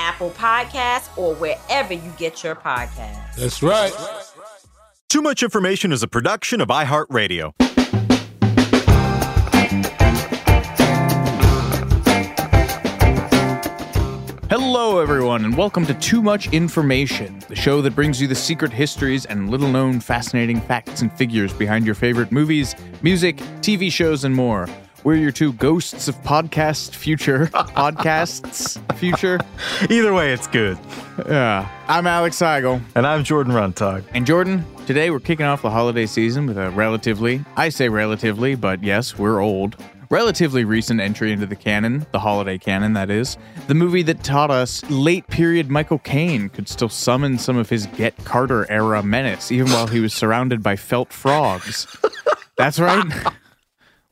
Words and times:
Apple 0.00 0.30
Podcasts, 0.30 1.16
or 1.18 1.34
wherever 1.34 1.92
you 1.92 2.12
get 2.16 2.42
your 2.42 2.54
podcasts. 2.54 3.36
That's 3.36 3.62
right. 3.62 3.92
Too 5.10 5.20
Much 5.20 5.42
Information 5.42 5.92
is 5.92 6.02
a 6.02 6.08
production 6.08 6.62
of 6.62 6.68
iHeartRadio. 6.68 7.52
Hello, 14.48 14.98
everyone, 15.00 15.44
and 15.44 15.56
welcome 15.56 15.84
to 15.86 15.94
Too 15.94 16.22
Much 16.22 16.52
Information, 16.52 17.40
the 17.48 17.54
show 17.54 17.82
that 17.82 17.94
brings 17.94 18.20
you 18.20 18.26
the 18.26 18.34
secret 18.34 18.72
histories 18.72 19.26
and 19.26 19.50
little 19.50 19.68
known 19.68 20.00
fascinating 20.00 20.60
facts 20.62 21.02
and 21.02 21.12
figures 21.12 21.52
behind 21.52 21.84
your 21.84 21.94
favorite 21.94 22.32
movies, 22.32 22.74
music, 23.02 23.36
TV 23.60 23.92
shows, 23.92 24.24
and 24.24 24.34
more. 24.34 24.66
We're 25.02 25.14
your 25.14 25.32
two 25.32 25.54
ghosts 25.54 26.08
of 26.08 26.16
podcast 26.16 26.94
future. 26.94 27.46
Podcasts 27.54 28.78
future. 28.96 29.40
Either 29.88 30.12
way, 30.12 30.34
it's 30.34 30.46
good. 30.46 30.78
Yeah. 31.26 31.70
I'm 31.88 32.06
Alex 32.06 32.38
Heigl. 32.38 32.82
And 32.94 33.06
I'm 33.06 33.24
Jordan 33.24 33.54
Runtagh. 33.54 34.04
And 34.12 34.26
Jordan, 34.26 34.62
today 34.86 35.10
we're 35.10 35.20
kicking 35.20 35.46
off 35.46 35.62
the 35.62 35.70
holiday 35.70 36.04
season 36.04 36.44
with 36.44 36.58
a 36.58 36.70
relatively, 36.72 37.42
I 37.56 37.70
say 37.70 37.88
relatively, 37.88 38.54
but 38.56 38.82
yes, 38.82 39.16
we're 39.16 39.40
old, 39.40 39.74
relatively 40.10 40.64
recent 40.64 41.00
entry 41.00 41.32
into 41.32 41.46
the 41.46 41.56
canon, 41.56 42.04
the 42.12 42.18
holiday 42.18 42.58
canon, 42.58 42.92
that 42.92 43.08
is. 43.08 43.38
The 43.68 43.74
movie 43.74 44.02
that 44.02 44.22
taught 44.22 44.50
us 44.50 44.82
late 44.90 45.26
period 45.28 45.70
Michael 45.70 46.00
Caine 46.00 46.50
could 46.50 46.68
still 46.68 46.90
summon 46.90 47.38
some 47.38 47.56
of 47.56 47.70
his 47.70 47.86
Get 47.86 48.22
Carter 48.26 48.70
era 48.70 49.02
menace, 49.02 49.50
even 49.50 49.72
while 49.72 49.86
he 49.86 50.00
was 50.00 50.12
surrounded 50.12 50.62
by 50.62 50.76
felt 50.76 51.10
frogs. 51.10 51.86
That's 52.58 52.78
right. 52.78 53.10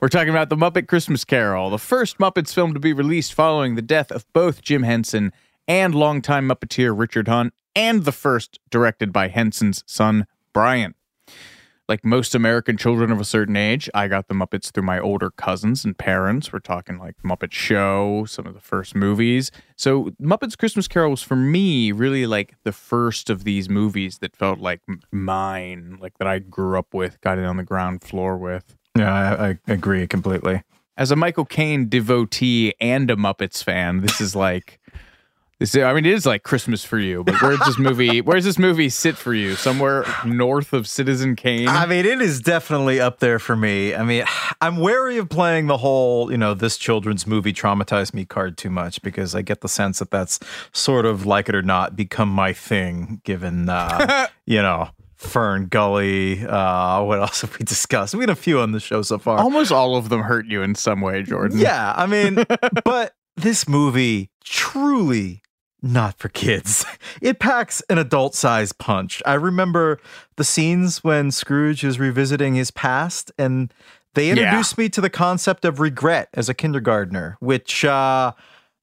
We're 0.01 0.07
talking 0.07 0.29
about 0.29 0.49
The 0.49 0.55
Muppet 0.55 0.87
Christmas 0.87 1.25
Carol, 1.25 1.71
the 1.71 1.77
first 1.79 2.19
Muppets 2.19 2.55
film 2.55 2.73
to 2.73 2.79
be 2.79 2.93
released 2.93 3.35
following 3.35 3.75
the 3.75 3.83
death 3.83 4.13
of 4.13 4.33
both 4.33 4.63
Jim 4.63 4.85
Henson 4.85 5.33
and 5.67 5.93
longtime 5.93 6.49
Muppeteer 6.49 6.97
Richard 6.97 7.27
Hunt, 7.27 7.53
and 7.75 8.05
the 8.05 8.13
first 8.13 8.61
directed 8.71 9.13
by 9.13 9.27
Henson's 9.27 9.83
son, 9.89 10.29
Brian. 10.53 10.95
Like 11.89 12.05
most 12.05 12.37
American 12.37 12.77
children 12.77 13.11
of 13.11 13.21
a 13.21 13.25
certain 13.25 13.57
age, 13.57 13.91
I 13.93 14.07
got 14.07 14.29
the 14.29 14.35
Muppets 14.35 14.71
through 14.71 14.85
my 14.85 15.01
older 15.01 15.31
cousins 15.33 15.85
and 15.85 15.99
parents. 15.99 16.53
We're 16.53 16.61
talking 16.61 16.99
like 16.99 17.17
Muppet 17.25 17.51
Show, 17.51 18.25
some 18.27 18.47
of 18.47 18.55
the 18.55 18.61
first 18.61 18.95
movies. 18.95 19.51
So 19.75 20.11
Muppets 20.23 20.57
Christmas 20.57 20.87
Carol 20.87 21.11
was 21.11 21.23
for 21.25 21.35
me 21.35 21.91
really 21.91 22.25
like 22.25 22.55
the 22.63 22.71
first 22.71 23.31
of 23.31 23.43
these 23.43 23.69
movies 23.69 24.19
that 24.19 24.37
felt 24.37 24.61
like 24.61 24.81
mine, 25.11 25.99
like 26.01 26.19
that 26.19 26.29
I 26.29 26.39
grew 26.39 26.79
up 26.79 26.95
with, 26.95 27.21
got 27.21 27.37
it 27.37 27.45
on 27.45 27.57
the 27.57 27.65
ground 27.65 28.05
floor 28.05 28.37
with. 28.39 28.77
Yeah, 28.99 29.13
I, 29.15 29.49
I 29.51 29.59
agree 29.69 30.07
completely. 30.07 30.63
As 30.97 31.11
a 31.13 31.17
Michael 31.17 31.45
Caine 31.45 31.89
devotee 31.89 32.75
and 32.81 33.11
a 33.11 33.17
Muppets 33.17 33.63
fan, 33.63 34.01
this 34.01 34.21
is 34.21 34.35
like 34.35 34.81
this. 35.61 35.75
is, 35.75 35.83
I 35.83 35.93
mean, 35.93 36.05
it 36.05 36.13
is 36.13 36.27
like 36.27 36.43
Christmas 36.43 36.85
for 36.85 36.99
you. 36.99 37.23
But 37.23 37.41
where's 37.41 37.59
this 37.61 37.79
movie? 37.79 38.21
Where's 38.29 38.45
this 38.45 38.59
movie 38.59 38.89
sit 38.89 39.17
for 39.17 39.35
you? 39.35 39.55
Somewhere 39.55 40.05
north 40.25 40.73
of 40.73 40.89
Citizen 40.89 41.37
Kane. 41.37 41.69
I 41.69 41.87
mean, 41.87 42.05
it 42.07 42.21
is 42.21 42.41
definitely 42.41 43.01
up 43.01 43.19
there 43.21 43.39
for 43.39 43.57
me. 43.57 43.95
I 43.95 44.03
mean, 44.05 44.25
I'm 44.61 44.79
wary 44.79 45.19
of 45.19 45.29
playing 45.29 45.67
the 45.67 45.79
whole, 45.79 46.31
you 46.31 46.39
know, 46.39 46.55
this 46.55 46.77
children's 46.77 47.27
movie 47.27 47.53
traumatized 47.53 48.15
me 48.15 48.25
card 48.25 48.57
too 48.57 48.71
much 48.71 49.03
because 49.03 49.35
I 49.35 49.43
get 49.43 49.61
the 49.61 49.69
sense 49.69 49.99
that 49.99 50.11
that's 50.11 50.39
sort 50.73 51.07
of 51.07 51.27
like 51.27 51.49
it 51.49 51.55
or 51.55 51.63
not 51.63 51.97
become 51.97 52.29
my 52.29 52.53
thing, 52.53 53.21
given, 53.25 53.69
uh, 53.69 54.29
you 54.47 54.63
know, 54.63 54.91
Fern 55.19 55.67
Gully. 55.67 56.47
Uh, 56.47 57.03
what 57.03 57.21
else 57.21 57.41
have 57.43 57.59
we 57.59 57.65
discussed? 57.65 58.15
We 58.15 58.23
had 58.23 58.31
a 58.31 58.37
few 58.37 58.61
on 58.61 58.73
the 58.73 58.81
show 58.81 59.03
so 59.03 59.19
far. 59.19 59.39
Almost 59.39 59.73
all 59.73 59.97
of 59.97 60.09
them 60.09 60.23
hurt 60.23 60.47
you 60.47 60.63
in 60.63 60.75
some 60.75 61.01
way, 61.01 61.23
Jordan. 61.23 61.59
Yeah, 61.59 61.93
I 61.97 62.07
mean, 62.07 62.45
but 62.85 63.15
this 63.37 63.69
movie 63.69 64.31
truly 64.45 65.43
not 65.83 66.19
for 66.19 66.29
kids. 66.29 66.85
It 67.21 67.41
packs 67.41 67.83
an 67.91 67.99
adult 67.99 68.37
sized 68.37 68.79
punch. 68.79 69.23
I 69.27 69.35
remember 69.35 69.99
the 70.37 70.45
scenes 70.45 71.03
when 71.03 71.33
Scrooge 71.33 71.83
is 71.83 71.99
revisiting 71.99 72.55
his 72.55 72.71
past 72.71 73.33
and 73.37 73.75
they 74.15 74.31
introduced 74.31 74.79
yeah. 74.79 74.85
me 74.85 74.89
to 74.91 75.01
the 75.01 75.11
concept 75.11 75.65
of 75.65 75.81
regret 75.81 76.29
as 76.33 76.49
a 76.49 76.55
kindergartner, 76.55 77.37
which 77.41 77.85
uh 77.85 78.33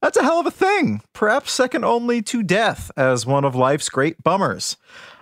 that's 0.02 0.18
a 0.18 0.24
hell 0.24 0.42
of 0.42 0.46
a 0.46 0.52
thing. 0.52 1.02
Perhaps 1.14 1.54
second 1.54 1.86
only 1.86 2.22
to 2.24 2.44
death 2.44 2.92
as 2.98 3.26
one 3.26 3.46
of 3.46 3.56
life's 3.56 3.88
great 3.88 4.22
bummers. 4.22 4.76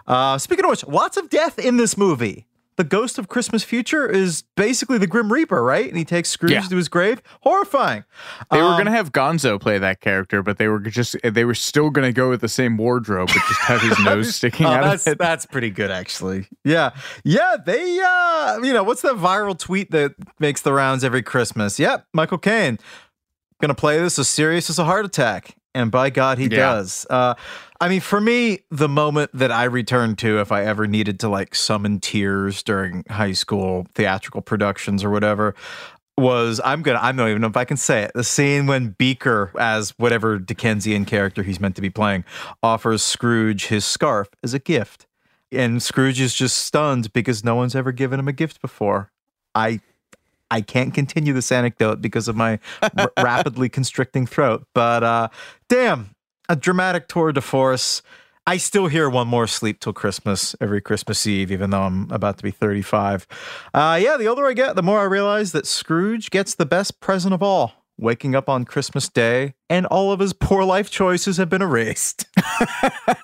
Uh, 0.07 0.37
speaking 0.37 0.65
of 0.65 0.69
which, 0.69 0.85
lots 0.85 1.17
of 1.17 1.29
death 1.29 1.59
in 1.59 1.77
this 1.77 1.97
movie. 1.97 2.47
The 2.75 2.83
ghost 2.83 3.19
of 3.19 3.27
Christmas 3.27 3.63
Future 3.63 4.09
is 4.09 4.45
basically 4.55 4.97
the 4.97 5.05
Grim 5.05 5.31
Reaper, 5.31 5.61
right? 5.61 5.87
And 5.87 5.95
he 5.95 6.03
takes 6.03 6.29
Scrooge 6.29 6.53
yeah. 6.53 6.61
to 6.61 6.75
his 6.75 6.89
grave. 6.89 7.21
Horrifying. 7.41 8.03
They 8.49 8.59
um, 8.59 8.65
were 8.65 8.71
going 8.71 8.85
to 8.85 8.91
have 8.91 9.11
Gonzo 9.11 9.61
play 9.61 9.77
that 9.77 10.01
character, 10.01 10.41
but 10.41 10.57
they 10.57 10.67
were 10.67 10.79
just 10.79 11.15
they 11.23 11.45
were 11.45 11.53
still 11.53 11.91
going 11.91 12.07
to 12.07 12.11
go 12.11 12.31
with 12.31 12.41
the 12.41 12.49
same 12.49 12.75
wardrobe, 12.77 13.27
but 13.27 13.43
just 13.47 13.61
have 13.61 13.81
his 13.81 13.99
nose 14.03 14.35
sticking 14.35 14.65
oh, 14.65 14.69
out 14.69 14.83
that's, 14.85 15.05
of 15.05 15.13
it. 15.13 15.17
That's 15.19 15.45
pretty 15.45 15.69
good, 15.69 15.91
actually. 15.91 16.47
Yeah, 16.63 16.95
yeah. 17.23 17.57
They, 17.63 17.99
uh, 17.99 18.57
you 18.63 18.73
know, 18.73 18.83
what's 18.83 19.03
that 19.03 19.17
viral 19.17 19.57
tweet 19.57 19.91
that 19.91 20.15
makes 20.39 20.63
the 20.63 20.73
rounds 20.73 21.03
every 21.03 21.21
Christmas? 21.21 21.79
Yep, 21.79 22.07
Michael 22.11 22.39
Caine. 22.39 22.79
Going 23.61 23.69
to 23.69 23.75
play 23.75 23.99
this 23.99 24.17
as 24.17 24.27
serious 24.27 24.69
as 24.71 24.79
a 24.79 24.83
heart 24.83 25.05
attack 25.05 25.55
and 25.75 25.91
by 25.91 26.09
God, 26.09 26.37
he 26.37 26.45
yeah. 26.45 26.57
does. 26.57 27.05
Uh, 27.09 27.35
I 27.81 27.89
mean, 27.89 28.01
for 28.01 28.21
me, 28.21 28.59
the 28.71 28.87
moment 28.87 29.31
that 29.33 29.51
I 29.51 29.65
returned 29.65 30.17
to, 30.19 30.39
if 30.39 30.51
I 30.51 30.63
ever 30.63 30.87
needed 30.87 31.19
to 31.21 31.29
like 31.29 31.55
summon 31.55 31.99
tears 31.99 32.63
during 32.63 33.03
high 33.09 33.33
school 33.33 33.87
theatrical 33.93 34.41
productions 34.41 35.03
or 35.03 35.09
whatever, 35.09 35.55
was 36.17 36.61
I'm 36.63 36.83
gonna 36.83 36.99
I 37.01 37.11
don't 37.11 37.27
even 37.27 37.41
know 37.41 37.47
if 37.47 37.57
I 37.57 37.65
can 37.65 37.77
say 37.77 38.03
it. 38.03 38.11
The 38.13 38.23
scene 38.23 38.67
when 38.67 38.89
Beaker, 38.89 39.51
as 39.59 39.91
whatever 39.97 40.37
Dickensian 40.37 41.05
character 41.05 41.43
he's 41.43 41.59
meant 41.59 41.75
to 41.75 41.81
be 41.81 41.89
playing, 41.89 42.23
offers 42.61 43.01
Scrooge 43.01 43.65
his 43.65 43.83
scarf 43.83 44.29
as 44.43 44.53
a 44.53 44.59
gift, 44.59 45.07
and 45.51 45.81
Scrooge 45.81 46.21
is 46.21 46.35
just 46.35 46.57
stunned 46.57 47.11
because 47.13 47.43
no 47.43 47.55
one's 47.55 47.75
ever 47.75 47.91
given 47.91 48.19
him 48.19 48.27
a 48.27 48.33
gift 48.33 48.61
before. 48.61 49.11
I 49.55 49.81
I 50.51 50.61
can't 50.61 50.93
continue 50.93 51.33
this 51.33 51.51
anecdote 51.51 52.01
because 52.01 52.27
of 52.27 52.35
my 52.35 52.59
r- 52.97 53.11
rapidly 53.23 53.69
constricting 53.69 54.25
throat. 54.25 54.65
But 54.73 55.03
uh, 55.03 55.27
damn, 55.69 56.15
a 56.49 56.55
dramatic 56.55 57.07
tour 57.07 57.31
de 57.31 57.41
force. 57.41 58.01
I 58.45 58.57
still 58.57 58.87
hear 58.87 59.09
one 59.09 59.29
more 59.29 59.47
sleep 59.47 59.79
till 59.79 59.93
Christmas 59.93 60.53
every 60.59 60.81
Christmas 60.81 61.25
Eve, 61.25 61.49
even 61.51 61.69
though 61.69 61.83
I'm 61.83 62.11
about 62.11 62.37
to 62.37 62.43
be 62.43 62.51
35. 62.51 63.25
Uh, 63.73 63.97
yeah, 64.01 64.17
the 64.17 64.27
older 64.27 64.45
I 64.45 64.53
get, 64.53 64.75
the 64.75 64.83
more 64.83 64.99
I 64.99 65.05
realize 65.05 65.53
that 65.53 65.65
Scrooge 65.65 66.29
gets 66.29 66.53
the 66.53 66.65
best 66.65 66.99
present 66.99 67.33
of 67.33 67.41
all 67.41 67.82
waking 68.03 68.35
up 68.35 68.49
on 68.49 68.65
Christmas 68.65 69.09
Day, 69.09 69.55
and 69.69 69.85
all 69.87 70.11
of 70.11 70.19
his 70.19 70.33
poor 70.33 70.63
life 70.63 70.91
choices 70.91 71.37
have 71.37 71.49
been 71.49 71.61
erased. 71.61 72.25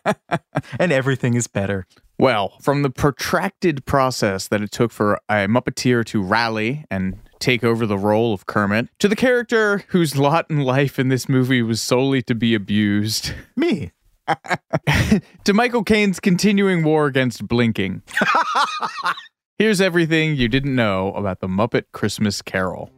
and 0.79 0.91
everything 0.91 1.35
is 1.35 1.47
better. 1.47 1.85
Well, 2.17 2.57
from 2.61 2.81
the 2.81 2.89
protracted 2.89 3.85
process 3.85 4.47
that 4.47 4.61
it 4.61 4.71
took 4.71 4.91
for 4.91 5.19
a 5.29 5.47
Muppeteer 5.47 6.03
to 6.05 6.21
rally 6.21 6.85
and 6.89 7.19
take 7.39 7.63
over 7.63 7.85
the 7.85 7.97
role 7.97 8.33
of 8.33 8.45
Kermit, 8.45 8.89
to 8.99 9.07
the 9.07 9.15
character 9.15 9.83
whose 9.89 10.17
lot 10.17 10.49
in 10.49 10.61
life 10.61 10.97
in 10.97 11.09
this 11.09 11.29
movie 11.29 11.61
was 11.61 11.79
solely 11.79 12.21
to 12.23 12.35
be 12.35 12.55
abused, 12.55 13.33
Me. 13.55 13.91
to 15.43 15.53
Michael 15.53 15.83
Caine's 15.83 16.19
continuing 16.19 16.83
war 16.83 17.05
against 17.07 17.47
blinking. 17.47 18.01
Here's 19.57 19.81
everything 19.81 20.35
you 20.35 20.47
didn't 20.47 20.75
know 20.75 21.13
about 21.13 21.39
the 21.41 21.47
Muppet 21.47 21.85
Christmas 21.91 22.41
Carol. 22.41 22.91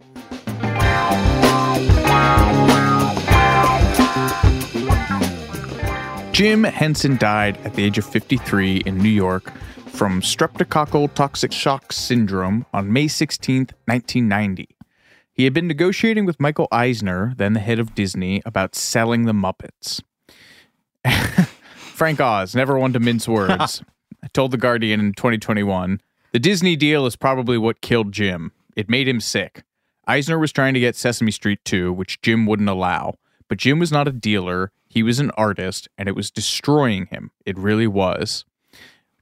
Jim 6.41 6.63
Henson 6.63 7.17
died 7.17 7.57
at 7.65 7.75
the 7.75 7.83
age 7.83 7.99
of 7.99 8.05
53 8.05 8.77
in 8.77 8.97
New 8.97 9.09
York 9.09 9.53
from 9.89 10.21
streptococcal 10.21 11.13
toxic 11.13 11.51
shock 11.51 11.93
syndrome 11.93 12.65
on 12.73 12.91
May 12.91 13.07
16, 13.07 13.67
1990. 13.85 14.67
He 15.31 15.43
had 15.43 15.53
been 15.53 15.67
negotiating 15.67 16.25
with 16.25 16.39
Michael 16.39 16.67
Eisner, 16.71 17.33
then 17.37 17.53
the 17.53 17.59
head 17.59 17.77
of 17.77 17.93
Disney, 17.93 18.41
about 18.43 18.73
selling 18.73 19.25
the 19.25 19.33
Muppets. 19.33 20.01
Frank 21.75 22.19
Oz, 22.19 22.55
never 22.55 22.79
one 22.79 22.93
to 22.93 22.99
mince 22.99 23.27
words, 23.27 23.83
told 24.33 24.49
The 24.49 24.57
Guardian 24.57 24.99
in 24.99 25.13
2021 25.13 26.01
The 26.31 26.39
Disney 26.39 26.75
deal 26.75 27.05
is 27.05 27.15
probably 27.15 27.59
what 27.59 27.81
killed 27.81 28.11
Jim. 28.11 28.51
It 28.75 28.89
made 28.89 29.07
him 29.07 29.19
sick. 29.19 29.63
Eisner 30.11 30.37
was 30.37 30.51
trying 30.51 30.73
to 30.73 30.79
get 30.81 30.97
Sesame 30.97 31.31
Street 31.31 31.63
2, 31.63 31.93
which 31.93 32.21
Jim 32.21 32.45
wouldn't 32.45 32.67
allow. 32.67 33.15
But 33.47 33.59
Jim 33.59 33.79
was 33.79 33.93
not 33.93 34.09
a 34.09 34.11
dealer, 34.11 34.73
he 34.89 35.03
was 35.03 35.19
an 35.21 35.31
artist, 35.37 35.87
and 35.97 36.09
it 36.09 36.17
was 36.17 36.29
destroying 36.29 37.05
him. 37.05 37.31
It 37.45 37.57
really 37.57 37.87
was. 37.87 38.43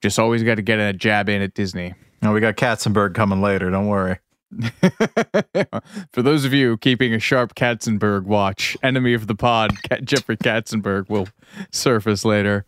Just 0.02 0.18
always 0.18 0.42
got 0.42 0.56
to 0.56 0.64
get 0.64 0.80
a 0.80 0.92
jab 0.92 1.30
in 1.30 1.44
at 1.44 1.54
Disney. 1.54 1.94
Oh, 2.24 2.34
we 2.34 2.42
got 2.42 2.56
Katzenberg 2.56 3.14
coming 3.14 3.40
later. 3.40 3.70
Don't 3.70 3.86
worry. 3.86 4.18
For 6.12 6.24
those 6.24 6.44
of 6.44 6.56
you 6.56 6.76
keeping 6.78 7.14
a 7.14 7.20
sharp 7.20 7.54
Katzenberg 7.54 8.24
watch, 8.24 8.76
enemy 8.82 9.14
of 9.14 9.28
the 9.28 9.36
pod, 9.36 9.78
Jeffrey 10.04 10.38
Katzenberg 10.38 11.08
will 11.08 11.28
surface 11.72 12.26
later. 12.26 12.66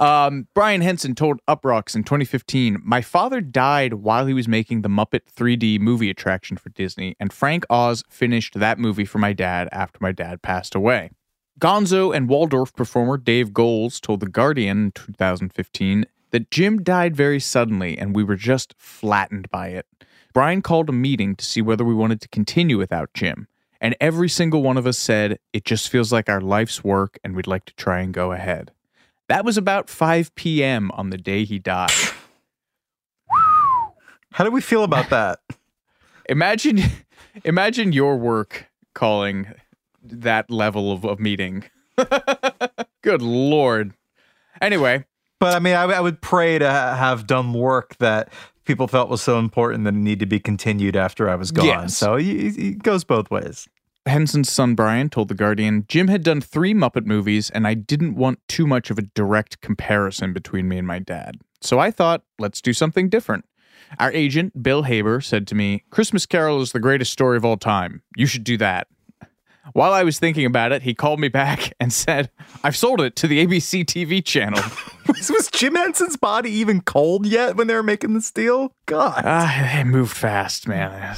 Um, 0.00 0.48
Brian 0.54 0.80
Henson 0.80 1.14
told 1.14 1.40
Uproxx 1.46 1.94
in 1.94 2.04
2015 2.04 2.78
My 2.82 3.02
father 3.02 3.42
died 3.42 3.94
while 3.94 4.26
he 4.26 4.32
was 4.32 4.48
making 4.48 4.80
the 4.80 4.88
Muppet 4.88 5.30
3D 5.30 5.78
movie 5.78 6.08
attraction 6.08 6.56
for 6.56 6.70
Disney, 6.70 7.14
and 7.20 7.30
Frank 7.30 7.66
Oz 7.68 8.02
finished 8.08 8.58
that 8.58 8.78
movie 8.78 9.04
for 9.04 9.18
my 9.18 9.34
dad 9.34 9.68
after 9.72 9.98
my 10.00 10.10
dad 10.10 10.40
passed 10.40 10.74
away. 10.74 11.10
Gonzo 11.60 12.16
and 12.16 12.30
Waldorf 12.30 12.74
performer 12.74 13.18
Dave 13.18 13.52
Goelz 13.52 14.00
told 14.00 14.20
The 14.20 14.30
Guardian 14.30 14.84
in 14.86 14.92
2015 14.92 16.06
that 16.30 16.50
Jim 16.50 16.82
died 16.82 17.14
very 17.14 17.38
suddenly 17.38 17.98
and 17.98 18.16
we 18.16 18.24
were 18.24 18.36
just 18.36 18.74
flattened 18.78 19.50
by 19.50 19.68
it. 19.68 19.84
Brian 20.32 20.62
called 20.62 20.88
a 20.88 20.92
meeting 20.92 21.36
to 21.36 21.44
see 21.44 21.60
whether 21.60 21.84
we 21.84 21.92
wanted 21.92 22.22
to 22.22 22.28
continue 22.28 22.78
without 22.78 23.12
Jim, 23.12 23.48
and 23.82 23.94
every 24.00 24.30
single 24.30 24.62
one 24.62 24.78
of 24.78 24.86
us 24.86 24.96
said 24.96 25.38
it 25.52 25.66
just 25.66 25.90
feels 25.90 26.10
like 26.10 26.30
our 26.30 26.40
life's 26.40 26.82
work 26.82 27.18
and 27.22 27.36
we'd 27.36 27.46
like 27.46 27.66
to 27.66 27.74
try 27.74 28.00
and 28.00 28.14
go 28.14 28.32
ahead. 28.32 28.70
That 29.30 29.44
was 29.44 29.56
about 29.56 29.88
5 29.88 30.34
p.m. 30.34 30.90
on 30.90 31.10
the 31.10 31.16
day 31.16 31.44
he 31.44 31.60
died. 31.60 31.92
How 34.32 34.42
do 34.42 34.50
we 34.50 34.60
feel 34.60 34.82
about 34.82 35.08
that? 35.10 35.38
Imagine 36.28 36.80
imagine 37.44 37.92
your 37.92 38.16
work 38.16 38.66
calling 38.92 39.46
that 40.02 40.50
level 40.50 40.90
of, 40.90 41.04
of 41.04 41.20
meeting. 41.20 41.62
Good 43.02 43.22
lord. 43.22 43.94
Anyway, 44.60 45.04
But 45.38 45.54
I 45.54 45.60
mean, 45.60 45.76
I, 45.76 45.84
I 45.84 46.00
would 46.00 46.20
pray 46.20 46.58
to 46.58 46.68
ha- 46.68 46.96
have 46.96 47.28
done 47.28 47.52
work 47.52 47.96
that 47.98 48.32
people 48.64 48.88
felt 48.88 49.08
was 49.08 49.22
so 49.22 49.38
important 49.38 49.84
that 49.84 49.94
it 49.94 49.98
needed 49.98 50.20
to 50.20 50.26
be 50.26 50.40
continued 50.40 50.96
after 50.96 51.30
I 51.30 51.36
was 51.36 51.52
gone. 51.52 51.66
Yes. 51.66 51.96
So 51.96 52.16
it, 52.16 52.24
it 52.26 52.82
goes 52.82 53.04
both 53.04 53.30
ways. 53.30 53.68
Henson's 54.06 54.50
son 54.50 54.74
Brian 54.74 55.10
told 55.10 55.28
The 55.28 55.34
Guardian 55.34 55.84
Jim 55.88 56.08
had 56.08 56.22
done 56.22 56.40
three 56.40 56.72
Muppet 56.72 57.06
movies, 57.06 57.50
and 57.50 57.66
I 57.66 57.74
didn't 57.74 58.14
want 58.14 58.40
too 58.48 58.66
much 58.66 58.90
of 58.90 58.98
a 58.98 59.02
direct 59.02 59.60
comparison 59.60 60.32
between 60.32 60.68
me 60.68 60.78
and 60.78 60.86
my 60.86 60.98
dad. 60.98 61.38
So 61.60 61.78
I 61.78 61.90
thought, 61.90 62.22
let's 62.38 62.60
do 62.62 62.72
something 62.72 63.08
different. 63.08 63.44
Our 63.98 64.12
agent, 64.12 64.62
Bill 64.62 64.84
Haber, 64.84 65.20
said 65.20 65.46
to 65.48 65.54
me, 65.54 65.84
Christmas 65.90 66.24
Carol 66.24 66.62
is 66.62 66.72
the 66.72 66.80
greatest 66.80 67.12
story 67.12 67.36
of 67.36 67.44
all 67.44 67.56
time. 67.56 68.02
You 68.16 68.26
should 68.26 68.44
do 68.44 68.56
that. 68.58 68.86
While 69.72 69.92
I 69.92 70.02
was 70.02 70.18
thinking 70.18 70.46
about 70.46 70.72
it, 70.72 70.82
he 70.82 70.94
called 70.94 71.20
me 71.20 71.28
back 71.28 71.72
and 71.80 71.92
said, 71.92 72.30
I've 72.64 72.76
sold 72.76 73.00
it 73.00 73.16
to 73.16 73.26
the 73.26 73.44
ABC 73.44 73.84
TV 73.84 74.24
channel. 74.24 74.62
was, 75.06 75.50
Jim 75.52 75.74
Henson's 75.74 76.16
body 76.16 76.50
even 76.50 76.80
cold 76.80 77.26
yet 77.26 77.56
when 77.56 77.66
they 77.66 77.74
were 77.74 77.82
making 77.82 78.14
this 78.14 78.30
deal? 78.30 78.74
God. 78.86 79.22
Ah, 79.24 79.72
they 79.74 79.84
moved 79.84 80.16
fast, 80.16 80.66
man. 80.66 81.14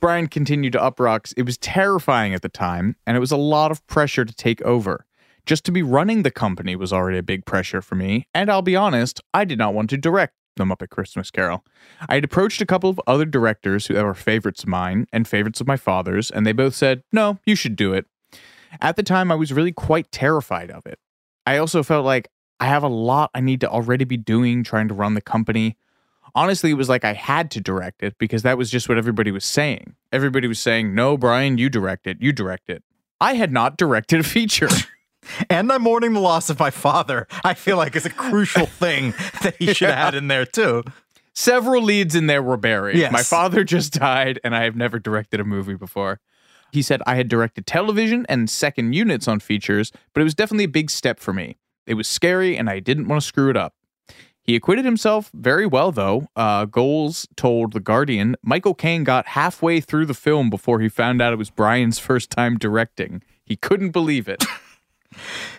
Brian 0.00 0.28
continued 0.28 0.72
to 0.72 0.78
Uproxx. 0.78 1.34
It 1.36 1.42
was 1.42 1.58
terrifying 1.58 2.34
at 2.34 2.42
the 2.42 2.48
time, 2.48 2.96
and 3.06 3.16
it 3.16 3.20
was 3.20 3.32
a 3.32 3.36
lot 3.36 3.70
of 3.70 3.86
pressure 3.86 4.24
to 4.24 4.34
take 4.34 4.62
over. 4.62 5.06
Just 5.46 5.64
to 5.64 5.72
be 5.72 5.82
running 5.82 6.22
the 6.22 6.30
company 6.30 6.76
was 6.76 6.92
already 6.92 7.18
a 7.18 7.22
big 7.22 7.46
pressure 7.46 7.80
for 7.80 7.94
me, 7.94 8.26
and 8.34 8.50
I'll 8.50 8.62
be 8.62 8.76
honest, 8.76 9.20
I 9.32 9.44
did 9.44 9.58
not 9.58 9.74
want 9.74 9.90
to 9.90 9.96
direct 9.96 10.34
The 10.56 10.64
Muppet 10.64 10.90
Christmas 10.90 11.30
Carol. 11.30 11.64
I 12.08 12.16
had 12.16 12.24
approached 12.24 12.60
a 12.60 12.66
couple 12.66 12.90
of 12.90 13.00
other 13.06 13.24
directors 13.24 13.86
who 13.86 13.94
were 13.94 14.14
favorites 14.14 14.62
of 14.62 14.68
mine 14.68 15.06
and 15.12 15.26
favorites 15.26 15.60
of 15.60 15.66
my 15.66 15.76
father's, 15.76 16.30
and 16.30 16.46
they 16.46 16.52
both 16.52 16.74
said, 16.74 17.02
no, 17.12 17.38
you 17.46 17.54
should 17.54 17.76
do 17.76 17.94
it. 17.94 18.06
At 18.80 18.96
the 18.96 19.02
time, 19.02 19.32
I 19.32 19.36
was 19.36 19.52
really 19.52 19.72
quite 19.72 20.12
terrified 20.12 20.70
of 20.70 20.84
it. 20.86 20.98
I 21.46 21.56
also 21.56 21.82
felt 21.82 22.04
like 22.04 22.28
I 22.60 22.66
have 22.66 22.82
a 22.82 22.88
lot 22.88 23.30
I 23.34 23.40
need 23.40 23.60
to 23.62 23.70
already 23.70 24.04
be 24.04 24.18
doing 24.18 24.62
trying 24.62 24.88
to 24.88 24.94
run 24.94 25.14
the 25.14 25.22
company 25.22 25.76
honestly, 26.38 26.70
it 26.70 26.74
was 26.74 26.88
like 26.88 27.04
I 27.04 27.14
had 27.14 27.50
to 27.52 27.60
direct 27.60 28.02
it 28.02 28.16
because 28.18 28.42
that 28.42 28.56
was 28.56 28.70
just 28.70 28.88
what 28.88 28.96
everybody 28.96 29.30
was 29.30 29.44
saying. 29.44 29.94
Everybody 30.12 30.46
was 30.46 30.60
saying, 30.60 30.94
no, 30.94 31.16
Brian, 31.16 31.58
you 31.58 31.68
direct 31.68 32.06
it. 32.06 32.18
You 32.20 32.32
direct 32.32 32.70
it. 32.70 32.84
I 33.20 33.34
had 33.34 33.52
not 33.52 33.76
directed 33.76 34.20
a 34.20 34.24
feature. 34.24 34.68
And 35.50 35.70
I'm 35.70 35.82
mourning 35.82 36.14
the 36.14 36.20
loss 36.20 36.48
of 36.48 36.58
my 36.58 36.70
father. 36.70 37.26
I 37.44 37.52
feel 37.52 37.76
like 37.76 37.94
it's 37.94 38.06
a 38.06 38.10
crucial 38.10 38.64
thing 38.84 39.12
that 39.42 39.56
he 39.58 39.74
should 39.74 39.90
have 39.90 39.98
had 39.98 40.14
in 40.14 40.28
there 40.28 40.46
too. 40.46 40.84
Several 41.34 41.82
leads 41.82 42.14
in 42.14 42.28
there 42.28 42.42
were 42.42 42.56
buried. 42.56 42.96
Yes. 42.96 43.12
My 43.12 43.22
father 43.22 43.62
just 43.62 43.92
died, 43.92 44.40
and 44.42 44.56
I 44.56 44.62
have 44.62 44.74
never 44.74 44.98
directed 44.98 45.38
a 45.38 45.44
movie 45.44 45.74
before. 45.74 46.20
He 46.72 46.80
said 46.80 47.02
I 47.04 47.16
had 47.16 47.28
directed 47.28 47.66
television 47.66 48.24
and 48.26 48.48
second 48.48 48.94
units 48.94 49.28
on 49.28 49.40
features, 49.40 49.92
but 50.14 50.22
it 50.22 50.24
was 50.24 50.34
definitely 50.34 50.64
a 50.64 50.68
big 50.68 50.88
step 50.88 51.20
for 51.20 51.34
me. 51.34 51.58
It 51.86 51.94
was 51.94 52.08
scary, 52.08 52.56
and 52.56 52.70
I 52.70 52.80
didn't 52.80 53.08
want 53.08 53.20
to 53.20 53.26
screw 53.26 53.50
it 53.50 53.56
up. 53.56 53.74
He 54.48 54.56
acquitted 54.56 54.86
himself 54.86 55.30
very 55.34 55.66
well, 55.66 55.92
though. 55.92 56.28
Uh, 56.34 56.64
Goelz 56.64 57.28
told 57.36 57.74
The 57.74 57.80
Guardian 57.80 58.34
Michael 58.42 58.72
Caine 58.72 59.04
got 59.04 59.26
halfway 59.26 59.78
through 59.78 60.06
the 60.06 60.14
film 60.14 60.48
before 60.48 60.80
he 60.80 60.88
found 60.88 61.20
out 61.20 61.34
it 61.34 61.36
was 61.36 61.50
Brian's 61.50 61.98
first 61.98 62.30
time 62.30 62.56
directing. 62.56 63.22
He 63.44 63.56
couldn't 63.56 63.90
believe 63.90 64.26
it. 64.26 64.42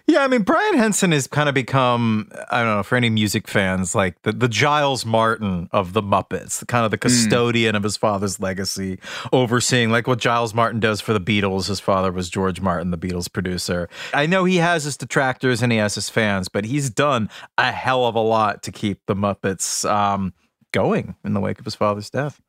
Yeah, 0.05 0.23
I 0.23 0.27
mean, 0.27 0.41
Brian 0.41 0.77
Henson 0.77 1.11
has 1.11 1.27
kind 1.27 1.49
of 1.49 1.55
become, 1.55 2.31
I 2.51 2.63
don't 2.63 2.77
know, 2.77 2.83
for 2.83 2.95
any 2.95 3.09
music 3.09 3.47
fans, 3.47 3.93
like 3.93 4.21
the, 4.21 4.31
the 4.31 4.47
Giles 4.47 5.05
Martin 5.05 5.69
of 5.71 5.93
the 5.93 6.01
Muppets, 6.01 6.65
kind 6.67 6.85
of 6.85 6.91
the 6.91 6.97
custodian 6.97 7.75
of 7.75 7.83
his 7.83 7.97
father's 7.97 8.39
legacy, 8.39 8.99
overseeing 9.33 9.89
like 9.91 10.07
what 10.07 10.19
Giles 10.19 10.53
Martin 10.53 10.79
does 10.79 11.01
for 11.01 11.13
the 11.13 11.21
Beatles. 11.21 11.67
His 11.67 11.79
father 11.79 12.11
was 12.11 12.29
George 12.29 12.61
Martin, 12.61 12.91
the 12.91 12.97
Beatles 12.97 13.31
producer. 13.31 13.89
I 14.13 14.25
know 14.25 14.45
he 14.45 14.57
has 14.57 14.83
his 14.83 14.97
detractors 14.97 15.61
and 15.61 15.71
he 15.71 15.77
has 15.77 15.95
his 15.95 16.09
fans, 16.09 16.47
but 16.47 16.65
he's 16.65 16.89
done 16.89 17.29
a 17.57 17.71
hell 17.71 18.05
of 18.05 18.15
a 18.15 18.19
lot 18.19 18.63
to 18.63 18.71
keep 18.71 19.05
the 19.05 19.15
Muppets 19.15 19.89
um, 19.89 20.33
going 20.71 21.15
in 21.23 21.33
the 21.33 21.39
wake 21.39 21.59
of 21.59 21.65
his 21.65 21.75
father's 21.75 22.09
death. 22.09 22.41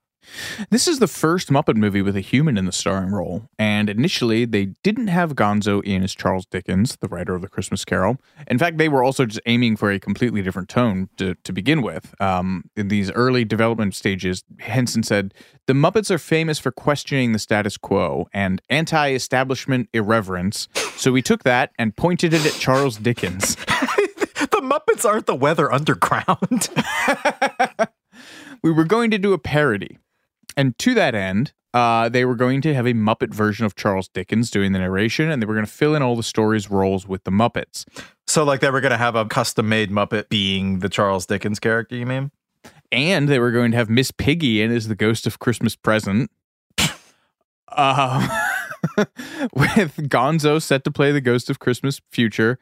This 0.71 0.87
is 0.87 0.99
the 0.99 1.09
first 1.09 1.49
Muppet 1.49 1.77
movie 1.77 2.03
with 2.03 2.17
a 2.17 2.21
human 2.21 2.57
in 2.57 2.65
the 2.65 2.73
starring 2.73 3.11
role, 3.11 3.49
and 3.59 3.89
initially 3.89 4.45
they 4.45 4.67
didn't 4.83 5.09
have 5.09 5.35
Gonzo 5.35 5.83
in 5.83 6.03
as 6.03 6.15
Charles 6.15 6.47
Dickens, 6.47 6.97
the 7.01 7.09
writer 7.09 7.35
of 7.35 7.43
The 7.43 7.49
Christmas 7.49 7.85
Carol. 7.85 8.19
In 8.47 8.59
fact, 8.59 8.79
they 8.79 8.89
were 8.89 9.03
also 9.03 9.27
just 9.27 9.41
aiming 9.47 9.77
for 9.77 9.91
a 9.91 9.99
completely 9.99 10.43
different 10.43 10.69
tone 10.69 11.09
to, 11.17 11.35
to 11.45 11.53
begin 11.53 11.83
with. 11.83 12.15
Um, 12.21 12.65
in 12.77 12.89
these 12.89 13.11
early 13.13 13.45
development 13.45 13.95
stages, 13.95 14.45
Henson 14.59 15.03
said, 15.03 15.35
The 15.67 15.73
Muppets 15.73 16.11
are 16.11 16.19
famous 16.19 16.59
for 16.59 16.71
questioning 16.71 17.33
the 17.33 17.39
status 17.39 17.77
quo 17.77 18.29
and 18.33 18.63
anti 18.69 19.13
establishment 19.13 19.89
irreverence, 19.93 20.69
so 20.97 21.13
we 21.13 21.23
took 21.23 21.43
that 21.45 21.73
and 21.79 21.97
pointed 21.97 22.35
it 22.35 22.45
at 22.47 22.53
Charles 22.53 22.99
Dickens. 22.99 23.57
the 24.51 24.63
Muppets 24.63 25.05
aren't 25.05 25.27
the 25.27 25.35
weather 25.35 25.71
underground. 25.71 26.69
we 28.63 28.71
were 28.71 28.85
going 28.85 29.11
to 29.11 29.19
do 29.19 29.35
a 29.35 29.39
parody. 29.39 29.99
And 30.57 30.77
to 30.79 30.95
that 30.95 31.15
end, 31.15 31.53
uh, 31.73 32.09
they 32.09 32.25
were 32.25 32.35
going 32.35 32.61
to 32.63 32.75
have 32.75 32.87
a 32.87 32.93
Muppet 32.93 33.33
version 33.33 33.65
of 33.65 33.77
Charles 33.77 34.09
Dickens 34.09 34.51
doing 34.51 34.73
the 34.73 34.79
narration, 34.79 35.31
and 35.31 35.41
they 35.41 35.47
were 35.47 35.55
going 35.55 35.67
to 35.67 35.73
fill 35.73 35.95
in 35.95 36.03
all 36.03 36.17
the 36.17 36.23
stories' 36.23 36.71
roles 36.71 37.07
with 37.07 37.25
the 37.25 37.31
Muppets. 37.31 37.85
so, 38.27 38.45
like, 38.45 38.61
they 38.61 38.71
were 38.71 38.81
going 38.81 38.91
to 38.91 38.99
have 38.99 39.15
a 39.15 39.25
custom 39.25 39.69
made 39.69 39.91
Muppet 39.91 40.29
being 40.29 40.81
the 40.81 40.89
Charles 40.89 41.27
Dickens 41.27 41.61
character, 41.61 41.97
you 41.97 42.07
mean? 42.07 42.31
And 42.93 43.29
they 43.29 43.39
were 43.39 43.53
going 43.53 43.71
to 43.71 43.77
have 43.77 43.89
Miss 43.89 44.11
Piggy 44.11 44.61
in 44.63 44.73
as 44.73 44.89
the 44.89 44.97
ghost 44.97 45.27
of 45.27 45.39
Christmas 45.39 45.77
present. 45.77 46.31
Uh, 47.69 48.47
with 49.55 49.97
Gonzo 50.09 50.61
set 50.61 50.85
to 50.85 50.91
play 50.91 51.13
the 51.13 51.21
Ghost 51.21 51.51
of 51.51 51.59
Christmas 51.59 52.01
Future, 52.11 52.59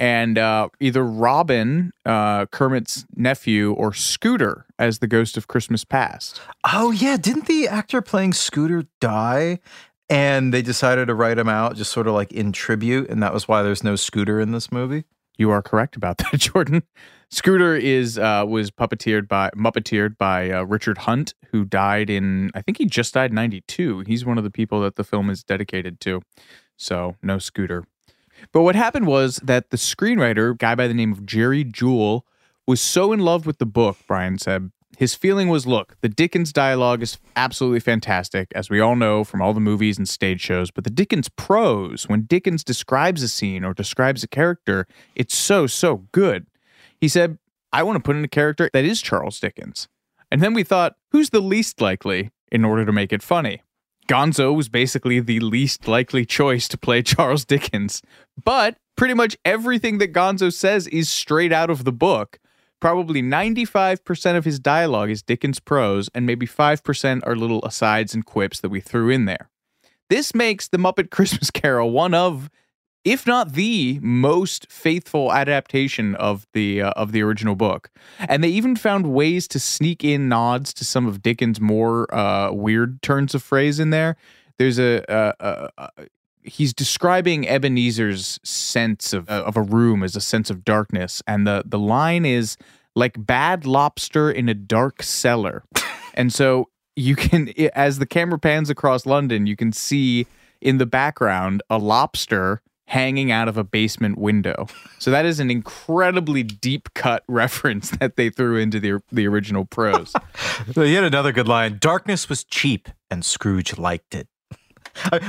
and 0.00 0.38
uh, 0.38 0.70
either 0.80 1.04
Robin, 1.04 1.92
uh, 2.06 2.46
Kermit's 2.46 3.04
nephew, 3.14 3.72
or 3.72 3.92
Scooter 3.92 4.64
as 4.78 4.98
the 4.98 5.06
Ghost 5.06 5.36
of 5.36 5.46
Christmas 5.46 5.84
Past. 5.84 6.40
Oh 6.64 6.90
yeah, 6.90 7.18
didn't 7.18 7.46
the 7.46 7.68
actor 7.68 8.00
playing 8.00 8.32
Scooter 8.32 8.86
die? 9.00 9.60
And 10.08 10.52
they 10.52 10.62
decided 10.62 11.06
to 11.06 11.14
write 11.14 11.38
him 11.38 11.48
out 11.48 11.76
just 11.76 11.92
sort 11.92 12.08
of 12.08 12.14
like 12.14 12.32
in 12.32 12.50
tribute, 12.50 13.10
and 13.10 13.22
that 13.22 13.34
was 13.34 13.46
why 13.46 13.62
there's 13.62 13.84
no 13.84 13.94
Scooter 13.94 14.40
in 14.40 14.52
this 14.52 14.72
movie. 14.72 15.04
You 15.36 15.50
are 15.50 15.62
correct 15.62 15.94
about 15.94 16.18
that, 16.32 16.32
Jordan. 16.38 16.82
Scooter 17.30 17.76
is 17.76 18.18
uh, 18.18 18.44
was 18.48 18.70
puppeteered 18.70 19.28
by 19.28 19.50
muppeteered 19.50 20.16
by 20.16 20.50
uh, 20.50 20.62
Richard 20.62 20.98
Hunt, 20.98 21.34
who 21.52 21.66
died 21.66 22.08
in 22.08 22.50
I 22.54 22.62
think 22.62 22.78
he 22.78 22.86
just 22.86 23.12
died 23.14 23.30
in 23.30 23.36
'92. 23.36 24.00
He's 24.06 24.24
one 24.24 24.38
of 24.38 24.44
the 24.44 24.50
people 24.50 24.80
that 24.80 24.96
the 24.96 25.04
film 25.04 25.28
is 25.28 25.44
dedicated 25.44 26.00
to. 26.00 26.22
So 26.78 27.16
no 27.22 27.38
Scooter. 27.38 27.84
But 28.52 28.62
what 28.62 28.74
happened 28.74 29.06
was 29.06 29.36
that 29.42 29.70
the 29.70 29.76
screenwriter, 29.76 30.56
guy 30.56 30.74
by 30.74 30.88
the 30.88 30.94
name 30.94 31.12
of 31.12 31.26
Jerry 31.26 31.64
Juhl, 31.64 32.22
was 32.66 32.80
so 32.80 33.12
in 33.12 33.20
love 33.20 33.46
with 33.46 33.58
the 33.58 33.66
book. 33.66 33.96
Brian 34.06 34.38
said 34.38 34.70
his 34.98 35.14
feeling 35.14 35.48
was, 35.48 35.66
look, 35.66 35.96
the 36.02 36.08
Dickens 36.10 36.52
dialogue 36.52 37.02
is 37.02 37.18
absolutely 37.34 37.80
fantastic, 37.80 38.52
as 38.54 38.68
we 38.68 38.80
all 38.80 38.96
know 38.96 39.24
from 39.24 39.40
all 39.40 39.54
the 39.54 39.60
movies 39.60 39.96
and 39.96 40.08
stage 40.08 40.42
shows. 40.42 40.70
But 40.70 40.84
the 40.84 40.90
Dickens 40.90 41.28
prose, 41.30 42.06
when 42.06 42.22
Dickens 42.22 42.62
describes 42.62 43.22
a 43.22 43.28
scene 43.28 43.64
or 43.64 43.72
describes 43.72 44.22
a 44.22 44.28
character, 44.28 44.86
it's 45.14 45.36
so 45.36 45.66
so 45.66 46.06
good. 46.12 46.46
He 47.00 47.08
said, 47.08 47.38
I 47.72 47.82
want 47.82 47.96
to 47.96 48.02
put 48.02 48.16
in 48.16 48.24
a 48.24 48.28
character 48.28 48.68
that 48.72 48.84
is 48.84 49.00
Charles 49.00 49.40
Dickens. 49.40 49.88
And 50.30 50.42
then 50.42 50.54
we 50.54 50.64
thought, 50.64 50.96
who's 51.12 51.30
the 51.30 51.40
least 51.40 51.80
likely 51.80 52.30
in 52.52 52.64
order 52.64 52.84
to 52.84 52.92
make 52.92 53.12
it 53.12 53.22
funny? 53.22 53.62
Gonzo 54.08 54.54
was 54.54 54.68
basically 54.68 55.20
the 55.20 55.40
least 55.40 55.86
likely 55.86 56.24
choice 56.24 56.68
to 56.68 56.78
play 56.78 57.02
Charles 57.04 57.44
Dickens. 57.44 58.02
But 58.42 58.76
pretty 58.96 59.14
much 59.14 59.36
everything 59.44 59.98
that 59.98 60.12
Gonzo 60.12 60.52
says 60.52 60.86
is 60.88 61.08
straight 61.08 61.52
out 61.52 61.70
of 61.70 61.84
the 61.84 61.92
book. 61.92 62.38
Probably 62.80 63.22
95% 63.22 64.36
of 64.36 64.44
his 64.44 64.58
dialogue 64.58 65.10
is 65.10 65.22
Dickens 65.22 65.60
prose, 65.60 66.08
and 66.14 66.24
maybe 66.24 66.46
5% 66.46 67.20
are 67.26 67.36
little 67.36 67.62
asides 67.64 68.14
and 68.14 68.24
quips 68.24 68.60
that 68.60 68.70
we 68.70 68.80
threw 68.80 69.10
in 69.10 69.26
there. 69.26 69.50
This 70.08 70.34
makes 70.34 70.68
The 70.68 70.78
Muppet 70.78 71.10
Christmas 71.10 71.50
Carol 71.50 71.90
one 71.90 72.14
of 72.14 72.50
if 73.04 73.26
not 73.26 73.52
the 73.52 73.98
most 74.02 74.70
faithful 74.70 75.32
adaptation 75.32 76.14
of 76.16 76.46
the 76.52 76.82
uh, 76.82 76.90
of 76.90 77.12
the 77.12 77.22
original 77.22 77.54
book. 77.54 77.90
And 78.18 78.44
they 78.44 78.48
even 78.48 78.76
found 78.76 79.12
ways 79.12 79.48
to 79.48 79.58
sneak 79.58 80.04
in 80.04 80.28
nods 80.28 80.74
to 80.74 80.84
some 80.84 81.06
of 81.06 81.22
Dickens' 81.22 81.60
more 81.60 82.12
uh, 82.14 82.52
weird 82.52 83.02
turns 83.02 83.34
of 83.34 83.42
phrase 83.42 83.80
in 83.80 83.90
there. 83.90 84.16
There's 84.58 84.78
a, 84.78 85.02
a, 85.08 85.34
a, 85.40 85.70
a 85.78 85.90
he's 86.42 86.74
describing 86.74 87.48
Ebenezer's 87.48 88.38
sense 88.42 89.12
of 89.12 89.28
of 89.28 89.56
a 89.56 89.62
room 89.62 90.02
as 90.02 90.16
a 90.16 90.20
sense 90.20 90.50
of 90.50 90.64
darkness, 90.64 91.22
and 91.26 91.46
the 91.46 91.62
the 91.64 91.78
line 91.78 92.24
is 92.24 92.56
like 92.94 93.24
bad 93.24 93.64
lobster 93.64 94.30
in 94.30 94.48
a 94.48 94.54
dark 94.54 95.02
cellar, 95.02 95.64
and 96.14 96.32
so 96.32 96.68
you 96.96 97.16
can 97.16 97.48
as 97.74 97.98
the 97.98 98.06
camera 98.06 98.38
pans 98.38 98.68
across 98.68 99.06
London, 99.06 99.46
you 99.46 99.56
can 99.56 99.72
see 99.72 100.26
in 100.60 100.76
the 100.76 100.86
background 100.86 101.62
a 101.70 101.78
lobster 101.78 102.60
hanging 102.90 103.30
out 103.30 103.46
of 103.46 103.56
a 103.56 103.62
basement 103.62 104.18
window. 104.18 104.66
So 104.98 105.12
that 105.12 105.24
is 105.24 105.38
an 105.38 105.48
incredibly 105.48 106.42
deep 106.42 106.92
cut 106.94 107.22
reference 107.28 107.90
that 107.90 108.16
they 108.16 108.30
threw 108.30 108.56
into 108.58 108.80
the 108.80 109.00
the 109.12 109.26
original 109.28 109.64
prose. 109.64 110.12
so 110.72 110.82
yet 110.82 111.04
another 111.04 111.30
good 111.32 111.46
line. 111.48 111.78
Darkness 111.80 112.28
was 112.28 112.42
cheap, 112.44 112.88
and 113.10 113.24
Scrooge 113.24 113.78
liked 113.78 114.14
it. 114.14 114.26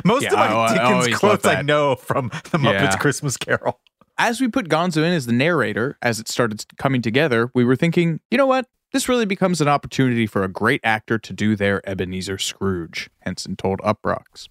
Most 0.03 0.23
Yeah, 0.23 0.29
of 0.33 0.37
my 0.39 0.45
I- 0.47 0.65
I 0.65 0.73
Dickens 0.73 0.89
always 0.91 1.17
quotes 1.17 1.45
I 1.45 1.61
know 1.61 1.95
from 1.95 2.29
the 2.51 2.57
Muppets 2.57 2.81
Yeah. 2.93 2.97
Christmas 2.97 3.37
Carol. 3.37 3.79
As 4.17 4.41
we 4.41 4.47
put 4.47 4.67
Gonzo 4.67 4.97
in 4.97 5.13
as 5.13 5.25
the 5.27 5.31
narrator, 5.33 5.97
as 6.01 6.19
it 6.19 6.27
started 6.27 6.65
coming 6.77 7.01
together, 7.01 7.49
we 7.53 7.63
were 7.63 7.75
thinking, 7.75 8.19
you 8.31 8.37
know 8.37 8.45
what? 8.47 8.65
This 8.91 9.07
really 9.07 9.25
becomes 9.25 9.61
an 9.61 9.67
opportunity 9.67 10.25
for 10.27 10.43
a 10.43 10.47
great 10.49 10.81
actor 10.83 11.17
to 11.19 11.31
do 11.33 11.55
their 11.55 11.87
Ebenezer 11.89 12.37
Scrooge, 12.37 13.09
Henson 13.21 13.55
told 13.55 13.79
Uproxx. 13.79 14.47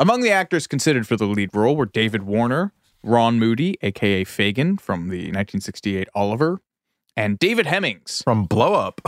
Among 0.00 0.22
the 0.22 0.30
actors 0.30 0.66
considered 0.66 1.06
for 1.06 1.16
the 1.16 1.26
lead 1.26 1.50
role 1.54 1.76
were 1.76 1.84
David 1.84 2.22
Warner, 2.22 2.72
Ron 3.02 3.38
Moody, 3.38 3.76
aka 3.82 4.24
Fagin 4.24 4.78
from 4.80 5.08
the 5.10 5.18
1968 5.26 6.08
Oliver, 6.14 6.60
and 7.16 7.38
David 7.38 7.66
Hemmings. 7.66 8.22
From 8.24 8.46
Blow 8.46 8.72
Up. 8.72 9.02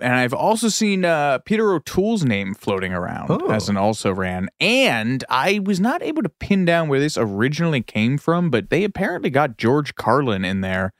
And 0.00 0.14
I've 0.14 0.32
also 0.32 0.68
seen 0.68 1.04
uh, 1.04 1.38
Peter 1.44 1.70
O'Toole's 1.72 2.24
name 2.24 2.54
floating 2.54 2.92
around 2.94 3.30
Oh. 3.30 3.50
as 3.50 3.68
an 3.68 3.76
also 3.76 4.10
ran. 4.12 4.48
And 4.58 5.22
I 5.28 5.60
was 5.62 5.80
not 5.80 6.02
able 6.02 6.22
to 6.22 6.28
pin 6.30 6.64
down 6.64 6.88
where 6.88 6.98
this 7.00 7.18
originally 7.18 7.82
came 7.82 8.16
from, 8.16 8.48
but 8.50 8.70
they 8.70 8.84
apparently 8.84 9.28
got 9.30 9.58
George 9.58 9.96
Carlin 9.96 10.44
in 10.46 10.62
there 10.62 10.92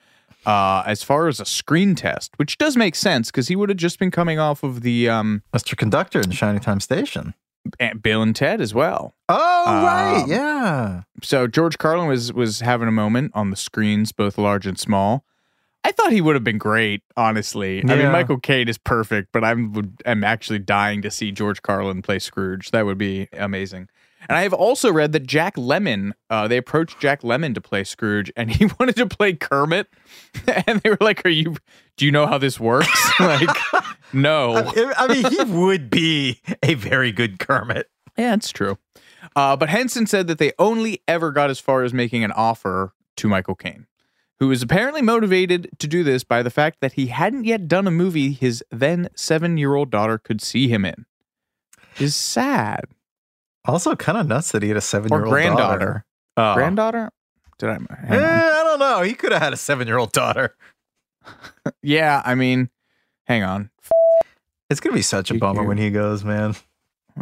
uh, 0.44 0.82
as 0.86 1.02
far 1.02 1.26
as 1.26 1.40
a 1.40 1.44
screen 1.46 1.94
test, 1.94 2.32
which 2.36 2.58
does 2.58 2.76
make 2.76 2.94
sense 2.94 3.30
because 3.30 3.48
he 3.48 3.56
would 3.56 3.70
have 3.70 3.78
just 3.78 3.98
been 3.98 4.10
coming 4.10 4.38
off 4.38 4.62
of 4.62 4.82
the 4.82 5.08
um, 5.08 5.42
Mr. 5.54 5.74
Conductor 5.76 6.20
in 6.20 6.32
Shining 6.32 6.60
Time 6.60 6.80
Station. 6.80 7.32
Aunt 7.80 8.02
Bill 8.02 8.22
and 8.22 8.34
Ted 8.34 8.60
as 8.60 8.74
well. 8.74 9.14
Oh, 9.28 9.64
right. 9.66 10.22
Um, 10.22 10.30
Yeah. 10.30 11.02
So 11.22 11.46
George 11.46 11.78
Carlin 11.78 12.08
was 12.08 12.32
was 12.32 12.60
having 12.60 12.88
a 12.88 12.92
moment 12.92 13.32
on 13.34 13.50
the 13.50 13.56
screens, 13.56 14.12
both 14.12 14.38
large 14.38 14.66
and 14.66 14.78
small. 14.78 15.24
I 15.84 15.92
thought 15.92 16.12
he 16.12 16.20
would 16.20 16.34
have 16.34 16.44
been 16.44 16.58
great, 16.58 17.02
honestly. 17.16 17.82
I 17.88 17.94
mean, 17.96 18.12
Michael 18.12 18.38
Caine 18.38 18.68
is 18.68 18.78
perfect, 18.78 19.28
but 19.32 19.44
I'm 19.44 19.96
I'm 20.04 20.24
actually 20.24 20.58
dying 20.58 21.02
to 21.02 21.10
see 21.10 21.30
George 21.32 21.62
Carlin 21.62 22.02
play 22.02 22.18
Scrooge. 22.18 22.72
That 22.72 22.84
would 22.84 22.98
be 22.98 23.28
amazing. 23.32 23.88
And 24.28 24.36
I 24.36 24.42
have 24.42 24.52
also 24.52 24.92
read 24.92 25.12
that 25.12 25.26
Jack 25.26 25.56
Lemmon, 25.56 26.12
uh, 26.28 26.48
they 26.48 26.56
approached 26.56 27.00
Jack 27.00 27.22
Lemmon 27.22 27.54
to 27.54 27.60
play 27.60 27.84
Scrooge, 27.84 28.32
and 28.36 28.50
he 28.50 28.66
wanted 28.78 28.96
to 28.96 29.06
play 29.06 29.34
Kermit, 29.34 29.88
and 30.66 30.80
they 30.80 30.90
were 30.90 30.98
like, 31.00 31.24
"Are 31.24 31.30
you? 31.30 31.56
Do 31.96 32.04
you 32.04 32.12
know 32.12 32.26
how 32.26 32.38
this 32.38 32.58
works?" 32.58 33.12
like, 33.20 33.56
no. 34.12 34.54
I 34.54 34.94
I 34.96 35.08
mean, 35.08 35.30
he 35.30 35.44
would 35.44 35.90
be 35.90 36.40
a 36.62 36.74
very 36.74 37.12
good 37.12 37.38
Kermit. 37.38 37.88
Yeah, 38.16 38.34
it's 38.34 38.50
true. 38.50 38.78
Uh, 39.36 39.56
but 39.56 39.68
Henson 39.68 40.06
said 40.06 40.26
that 40.26 40.38
they 40.38 40.52
only 40.58 41.02
ever 41.06 41.30
got 41.30 41.50
as 41.50 41.60
far 41.60 41.82
as 41.84 41.94
making 41.94 42.24
an 42.24 42.32
offer 42.32 42.92
to 43.16 43.28
Michael 43.28 43.54
Caine, 43.54 43.86
who 44.40 44.48
was 44.48 44.62
apparently 44.62 45.02
motivated 45.02 45.68
to 45.78 45.86
do 45.86 46.02
this 46.02 46.24
by 46.24 46.42
the 46.42 46.50
fact 46.50 46.80
that 46.80 46.94
he 46.94 47.06
hadn't 47.06 47.44
yet 47.44 47.68
done 47.68 47.86
a 47.86 47.90
movie 47.92 48.32
his 48.32 48.64
then 48.70 49.08
seven 49.14 49.56
year 49.56 49.74
old 49.74 49.90
daughter 49.90 50.18
could 50.18 50.40
see 50.40 50.68
him 50.68 50.84
in. 50.84 51.06
Is 51.98 52.16
sad. 52.16 52.84
Also, 53.68 53.94
kind 53.94 54.18
of 54.18 54.26
nuts 54.26 54.50
that 54.52 54.62
he 54.62 54.68
had 54.68 54.76
a 54.76 54.80
seven 54.80 55.10
year 55.12 55.20
old 55.24 55.30
granddaughter. 55.30 56.04
Oh. 56.36 56.54
Granddaughter? 56.54 57.10
Did 57.58 57.68
I? 57.70 57.74
Eh, 58.08 58.16
I 58.18 58.62
don't 58.64 58.78
know. 58.78 59.02
He 59.02 59.14
could 59.14 59.30
have 59.32 59.42
had 59.42 59.52
a 59.52 59.56
seven 59.56 59.86
year 59.86 59.98
old 59.98 60.12
daughter. 60.12 60.56
Yeah, 61.82 62.22
I 62.24 62.34
mean, 62.34 62.70
hang 63.26 63.42
on. 63.42 63.68
It's 64.70 64.80
going 64.80 64.92
to 64.92 64.96
be 64.98 65.02
such 65.02 65.30
a 65.30 65.34
bummer 65.34 65.62
you- 65.62 65.68
when 65.68 65.76
he 65.78 65.90
goes, 65.90 66.24
man. 66.24 66.54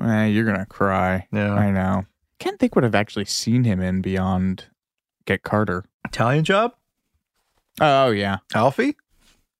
Eh, 0.00 0.26
you're 0.26 0.44
gonna 0.44 0.66
cry. 0.66 1.26
Yeah. 1.32 1.54
I 1.54 1.70
know. 1.70 2.04
Can't 2.38 2.58
think 2.60 2.76
what 2.76 2.84
I've 2.84 2.94
actually 2.94 3.24
seen 3.24 3.64
him 3.64 3.80
in 3.80 4.02
beyond 4.02 4.66
Get 5.24 5.42
Carter. 5.42 5.84
Italian 6.04 6.44
job? 6.44 6.74
Oh 7.80 8.10
yeah. 8.10 8.38
Alfie? 8.54 8.96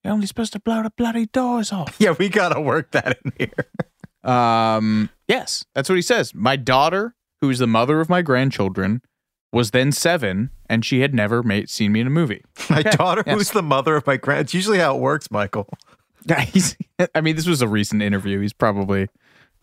You're 0.05 0.13
only 0.13 0.27
supposed 0.27 0.53
to 0.53 0.61
blow 0.61 0.83
the 0.83 0.91
bloody 0.91 1.27
doors 1.27 1.73
off. 1.73 1.97
Yeah, 2.01 2.15
we 2.19 2.29
got 2.29 2.51
to 2.53 2.61
work 2.61 2.91
that 2.93 3.19
in 3.25 3.33
here. 3.39 4.31
Um, 4.33 5.09
yes, 5.29 5.65
that's 5.75 5.89
what 5.89 5.97
he 5.97 6.03
says. 6.03 6.35
My 6.35 6.57
daughter, 6.57 7.15
who 7.41 7.51
is 7.51 7.59
the 7.59 7.67
mother 7.67 8.01
of 8.01 8.09
my 8.09 8.23
grandchildren, 8.23 9.03
was 9.53 9.71
then 9.71 9.93
seven, 9.93 10.51
and 10.69 10.85
she 10.85 11.01
had 11.01 11.15
never 11.15 11.43
made, 11.43 11.71
seen 11.71 11.93
me 11.93 12.01
in 12.01 12.07
a 12.07 12.11
movie. 12.11 12.43
My 12.71 12.81
Okay, 12.81 12.91
daughter, 12.91 13.23
yes. 13.27 13.35
who's 13.37 13.51
the 13.53 13.63
mother 13.63 13.97
of 13.97 14.07
my 14.07 14.17
grand. 14.17 14.41
It's 14.41 14.55
usually 14.55 14.79
how 14.79 14.97
it 14.97 15.01
works, 15.01 15.31
Michael. 15.31 15.69
Yeah, 16.27 16.41
he's. 16.41 16.77
I 17.15 17.21
mean, 17.21 17.37
this 17.37 17.47
was 17.47 17.63
a 17.63 17.69
recent 17.69 18.03
interview. 18.03 18.41
He's 18.41 18.53
probably, 18.53 19.09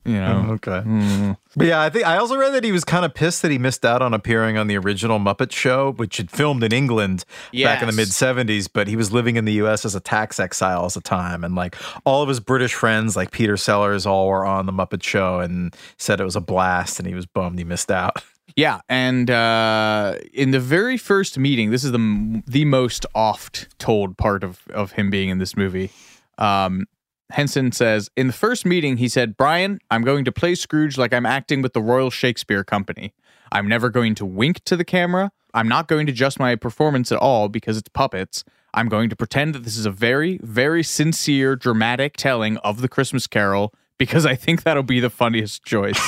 you 0.05 0.13
know. 0.13 0.47
okay. 0.53 0.81
mm, 0.85 1.37
But 1.55 1.67
yeah, 1.67 1.81
I 1.81 1.89
think 1.89 2.05
I 2.05 2.17
also 2.17 2.35
read 2.35 2.53
that 2.53 2.63
he 2.63 2.71
was 2.71 2.83
kind 2.83 3.05
of 3.05 3.13
pissed 3.13 3.41
that 3.41 3.51
he 3.51 3.57
missed 3.57 3.85
out 3.85 4.01
on 4.01 4.13
appearing 4.13 4.57
on 4.57 4.67
the 4.67 4.77
original 4.77 5.19
Muppet 5.19 5.51
Show, 5.51 5.93
which 5.93 6.17
had 6.17 6.29
filmed 6.29 6.63
in 6.63 6.73
England 6.73 7.25
back 7.67 7.81
in 7.81 7.87
the 7.87 7.93
mid 7.93 8.09
70s, 8.09 8.67
but 8.71 8.87
he 8.87 8.95
was 8.95 9.11
living 9.13 9.35
in 9.37 9.45
the 9.45 9.53
US 9.63 9.85
as 9.85 9.95
a 9.95 9.99
tax 9.99 10.39
exile 10.39 10.85
at 10.85 10.93
the 10.93 11.01
time. 11.01 11.43
And 11.43 11.55
like 11.55 11.75
all 12.05 12.21
of 12.21 12.29
his 12.29 12.39
British 12.39 12.73
friends, 12.73 13.15
like 13.15 13.31
Peter 13.31 13.55
Sellers, 13.57 14.05
all 14.05 14.27
were 14.27 14.45
on 14.45 14.65
the 14.65 14.73
Muppet 14.73 15.03
Show 15.03 15.39
and 15.39 15.75
said 15.97 16.19
it 16.19 16.25
was 16.25 16.35
a 16.35 16.41
blast 16.41 16.99
and 16.99 17.07
he 17.07 17.15
was 17.15 17.25
bummed 17.25 17.57
he 17.57 17.63
missed 17.65 17.91
out. 17.91 18.21
Yeah, 18.55 18.81
and 18.87 19.31
uh, 19.31 20.15
in 20.31 20.51
the 20.51 20.59
very 20.59 20.95
first 20.97 21.39
meeting, 21.39 21.71
this 21.71 21.83
is 21.83 21.91
the 21.91 21.97
m- 21.97 22.43
the 22.45 22.65
most 22.65 23.03
oft 23.15 23.67
told 23.79 24.15
part 24.15 24.43
of 24.43 24.59
of 24.71 24.91
him 24.91 25.09
being 25.09 25.29
in 25.29 25.39
this 25.39 25.57
movie. 25.57 25.89
Um, 26.37 26.85
Henson 27.33 27.71
says 27.71 28.09
in 28.15 28.27
the 28.27 28.33
first 28.33 28.65
meeting, 28.65 28.97
he 28.97 29.07
said, 29.09 29.37
"Brian, 29.37 29.79
I'm 29.91 30.03
going 30.03 30.25
to 30.25 30.31
play 30.31 30.55
Scrooge 30.55 30.97
like 30.97 31.13
I'm 31.13 31.25
acting 31.25 31.61
with 31.61 31.73
the 31.73 31.81
Royal 31.81 32.09
Shakespeare 32.09 32.63
Company. 32.63 33.13
I'm 33.51 33.67
never 33.67 33.89
going 33.89 34.15
to 34.15 34.25
wink 34.25 34.63
to 34.65 34.75
the 34.75 34.85
camera. 34.85 35.31
I'm 35.53 35.67
not 35.67 35.87
going 35.87 36.07
to 36.07 36.11
adjust 36.11 36.39
my 36.39 36.55
performance 36.55 37.11
at 37.11 37.19
all 37.19 37.49
because 37.49 37.77
it's 37.77 37.89
puppets." 37.89 38.43
I'm 38.75 38.89
going 38.89 39.09
to 39.09 39.15
pretend 39.15 39.53
that 39.53 39.63
this 39.63 39.77
is 39.77 39.85
a 39.85 39.91
very, 39.91 40.39
very 40.41 40.81
sincere, 40.81 41.55
dramatic 41.55 42.17
telling 42.17 42.57
of 42.57 42.81
the 42.81 42.89
Christmas 42.89 43.27
Carol 43.27 43.71
because 43.99 44.25
I 44.25 44.33
think 44.33 44.63
that'll 44.63 44.81
be 44.81 44.99
the 44.99 45.11
funniest 45.11 45.63
choice. 45.63 45.99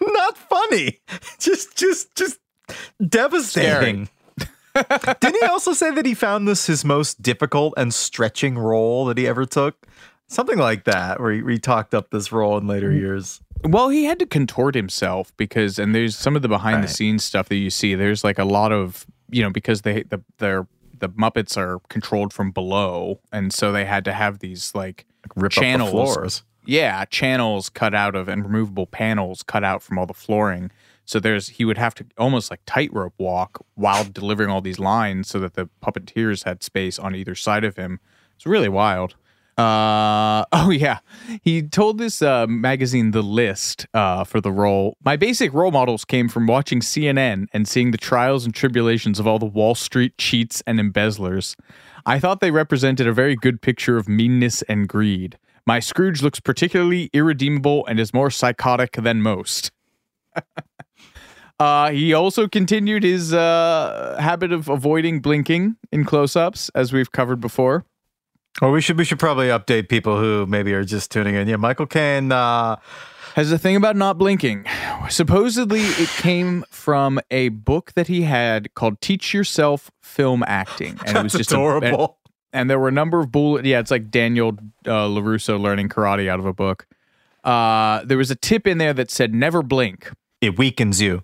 Not 0.00 0.20
not 0.30 0.38
funny. 0.38 0.98
Just, 1.38 1.76
just, 1.76 2.14
just 2.14 2.38
devastating. 3.06 4.08
Didn't 4.74 5.36
he 5.40 5.46
also 5.46 5.72
say 5.72 5.90
that 5.90 6.04
he 6.04 6.14
found 6.14 6.46
this 6.46 6.66
his 6.66 6.84
most 6.84 7.22
difficult 7.22 7.74
and 7.76 7.92
stretching 7.92 8.58
role 8.58 9.06
that 9.06 9.16
he 9.18 9.26
ever 9.26 9.46
took? 9.46 9.86
Something 10.30 10.58
like 10.58 10.84
that, 10.84 11.18
where 11.18 11.32
he, 11.32 11.42
where 11.42 11.52
he 11.54 11.58
talked 11.58 11.92
up 11.92 12.10
this 12.10 12.30
role 12.30 12.56
in 12.56 12.68
later 12.68 12.90
mm. 12.90 13.00
years. 13.00 13.40
Well, 13.64 13.88
he 13.88 14.04
had 14.04 14.20
to 14.20 14.26
contort 14.26 14.76
himself 14.76 15.36
because, 15.36 15.76
and 15.76 15.92
there's 15.92 16.16
some 16.16 16.36
of 16.36 16.42
the 16.42 16.48
behind 16.48 16.84
the 16.84 16.88
scenes 16.88 17.24
stuff 17.24 17.48
that 17.48 17.56
you 17.56 17.68
see. 17.68 17.96
There's 17.96 18.22
like 18.22 18.38
a 18.38 18.44
lot 18.44 18.70
of, 18.70 19.06
you 19.28 19.42
know, 19.42 19.50
because 19.50 19.82
they 19.82 20.04
the 20.04 20.22
they're 20.38 20.68
the 21.00 21.08
Muppets 21.08 21.56
are 21.56 21.80
controlled 21.88 22.32
from 22.32 22.52
below, 22.52 23.18
and 23.32 23.52
so 23.52 23.72
they 23.72 23.84
had 23.84 24.04
to 24.04 24.12
have 24.12 24.38
these 24.38 24.72
like 24.72 25.04
Rip 25.34 25.50
channels. 25.50 25.90
floors. 25.90 26.44
Yeah, 26.64 27.04
channels 27.06 27.68
cut 27.68 27.92
out 27.92 28.14
of 28.14 28.28
and 28.28 28.44
removable 28.44 28.86
panels 28.86 29.42
cut 29.42 29.64
out 29.64 29.82
from 29.82 29.98
all 29.98 30.06
the 30.06 30.14
flooring. 30.14 30.70
So 31.04 31.18
there's 31.18 31.48
he 31.48 31.64
would 31.64 31.78
have 31.78 31.96
to 31.96 32.06
almost 32.16 32.52
like 32.52 32.60
tightrope 32.66 33.14
walk 33.18 33.66
while 33.74 34.04
delivering 34.04 34.48
all 34.48 34.60
these 34.60 34.78
lines 34.78 35.28
so 35.28 35.40
that 35.40 35.54
the 35.54 35.68
puppeteers 35.82 36.44
had 36.44 36.62
space 36.62 37.00
on 37.00 37.16
either 37.16 37.34
side 37.34 37.64
of 37.64 37.74
him. 37.74 37.98
It's 38.36 38.46
really 38.46 38.68
wild. 38.68 39.16
Uh 39.60 40.44
oh 40.52 40.70
yeah. 40.70 41.00
He 41.42 41.62
told 41.62 41.98
this 41.98 42.22
uh, 42.22 42.46
magazine 42.46 43.10
The 43.10 43.22
List 43.22 43.86
uh, 43.92 44.24
for 44.24 44.40
the 44.40 44.50
role. 44.50 44.96
My 45.04 45.16
basic 45.16 45.52
role 45.52 45.70
models 45.70 46.04
came 46.04 46.28
from 46.28 46.46
watching 46.46 46.80
CNN 46.80 47.46
and 47.52 47.68
seeing 47.68 47.90
the 47.90 47.98
trials 47.98 48.44
and 48.44 48.54
tribulations 48.54 49.18
of 49.20 49.26
all 49.26 49.38
the 49.38 49.46
Wall 49.46 49.74
Street 49.74 50.16
cheats 50.16 50.62
and 50.66 50.80
embezzlers. 50.80 51.56
I 52.06 52.18
thought 52.18 52.40
they 52.40 52.50
represented 52.50 53.06
a 53.06 53.12
very 53.12 53.36
good 53.36 53.60
picture 53.60 53.98
of 53.98 54.08
meanness 54.08 54.62
and 54.62 54.88
greed. 54.88 55.38
My 55.66 55.78
Scrooge 55.78 56.22
looks 56.22 56.40
particularly 56.40 57.10
irredeemable 57.12 57.84
and 57.86 58.00
is 58.00 58.14
more 58.14 58.30
psychotic 58.30 58.92
than 58.92 59.20
most. 59.20 59.70
uh, 61.60 61.90
he 61.90 62.14
also 62.14 62.48
continued 62.48 63.02
his 63.02 63.34
uh, 63.34 64.16
habit 64.18 64.52
of 64.52 64.68
avoiding 64.68 65.20
blinking 65.20 65.76
in 65.92 66.04
close-ups, 66.04 66.70
as 66.74 66.92
we've 66.94 67.12
covered 67.12 67.40
before. 67.40 67.84
Well, 68.60 68.72
we 68.72 68.80
should 68.80 68.98
we 68.98 69.04
should 69.04 69.18
probably 69.18 69.46
update 69.48 69.88
people 69.88 70.18
who 70.18 70.46
maybe 70.46 70.74
are 70.74 70.84
just 70.84 71.10
tuning 71.10 71.34
in. 71.34 71.48
Yeah, 71.48 71.56
Michael 71.56 71.86
Caine. 71.86 72.30
Uh, 72.32 72.76
has 73.34 73.52
a 73.52 73.58
thing 73.58 73.76
about 73.76 73.96
not 73.96 74.18
blinking. 74.18 74.66
Supposedly, 75.08 75.82
it 75.82 76.08
came 76.08 76.64
from 76.68 77.20
a 77.30 77.50
book 77.50 77.92
that 77.94 78.08
he 78.08 78.22
had 78.22 78.74
called 78.74 79.00
"Teach 79.00 79.32
Yourself 79.32 79.90
Film 80.02 80.42
Acting," 80.46 80.98
and 81.06 81.16
it 81.16 81.22
was 81.22 81.32
just 81.32 81.52
a- 81.52 81.54
adorable. 81.54 82.18
and, 82.52 82.60
and 82.62 82.70
there 82.70 82.78
were 82.78 82.88
a 82.88 82.92
number 82.92 83.20
of 83.20 83.30
bullet. 83.32 83.64
Yeah, 83.64 83.78
it's 83.78 83.90
like 83.90 84.10
Daniel 84.10 84.58
uh, 84.86 85.06
Larusso 85.06 85.60
learning 85.60 85.88
karate 85.88 86.28
out 86.28 86.38
of 86.40 86.46
a 86.46 86.52
book. 86.52 86.86
Uh, 87.44 88.04
there 88.04 88.18
was 88.18 88.30
a 88.30 88.36
tip 88.36 88.66
in 88.66 88.78
there 88.78 88.92
that 88.92 89.10
said 89.10 89.32
"Never 89.34 89.62
blink." 89.62 90.10
it 90.40 90.58
weakens 90.58 91.00
you. 91.02 91.22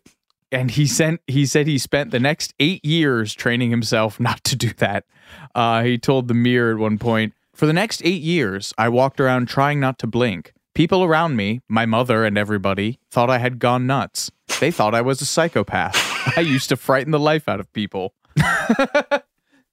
And 0.56 0.70
he 0.72 0.86
sent 0.86 1.20
he 1.26 1.46
said 1.46 1.66
he 1.66 1.78
spent 1.78 2.10
the 2.10 2.20
next 2.20 2.54
eight 2.60 2.84
years 2.84 3.34
training 3.34 3.70
himself 3.70 4.18
not 4.20 4.42
to 4.44 4.56
do 4.56 4.70
that. 4.78 5.04
Uh, 5.54 5.82
he 5.82 5.98
told 5.98 6.28
the 6.28 6.34
mirror 6.34 6.72
at 6.72 6.78
one 6.78 6.98
point 6.98 7.32
for 7.54 7.66
the 7.66 7.72
next 7.72 8.02
eight 8.04 8.22
years 8.22 8.72
i 8.78 8.88
walked 8.88 9.20
around 9.20 9.48
trying 9.48 9.80
not 9.80 9.98
to 9.98 10.06
blink. 10.06 10.52
People 10.74 11.02
around 11.04 11.36
me 11.36 11.60
my 11.68 11.86
mother 11.86 12.24
and 12.24 12.36
everybody 12.38 12.98
thought 13.10 13.30
i 13.30 13.38
had 13.38 13.58
gone 13.58 13.86
nuts. 13.86 14.30
They 14.60 14.70
thought 14.70 14.94
i 14.94 15.00
was 15.02 15.20
a 15.20 15.26
psychopath. 15.26 15.96
I 16.36 16.40
used 16.40 16.68
to 16.70 16.76
frighten 16.76 17.12
the 17.12 17.20
life 17.20 17.48
out 17.48 17.60
of 17.60 17.72
people. 17.72 18.14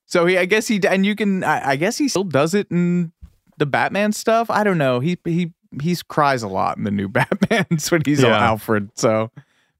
So 0.05 0.25
he 0.27 0.37
i 0.37 0.45
guess 0.45 0.67
he 0.67 0.79
and 0.87 1.05
you 1.05 1.15
can 1.15 1.43
I, 1.43 1.69
I 1.71 1.75
guess 1.75 1.97
he 1.97 2.07
still 2.07 2.23
does 2.25 2.53
it 2.53 2.67
in 2.69 3.11
the 3.57 3.65
batman 3.65 4.11
stuff? 4.11 4.49
I 4.49 4.63
don't 4.63 4.77
know. 4.77 4.99
He 4.99 5.17
he 5.25 5.53
he 5.81 5.95
cries 6.07 6.43
a 6.43 6.47
lot 6.47 6.77
in 6.77 6.83
the 6.83 6.91
new 6.91 7.09
batmans 7.17 7.91
when 7.91 8.01
he's 8.05 8.21
Yeah. 8.21 8.37
alfred 8.37 8.91
so 8.95 9.31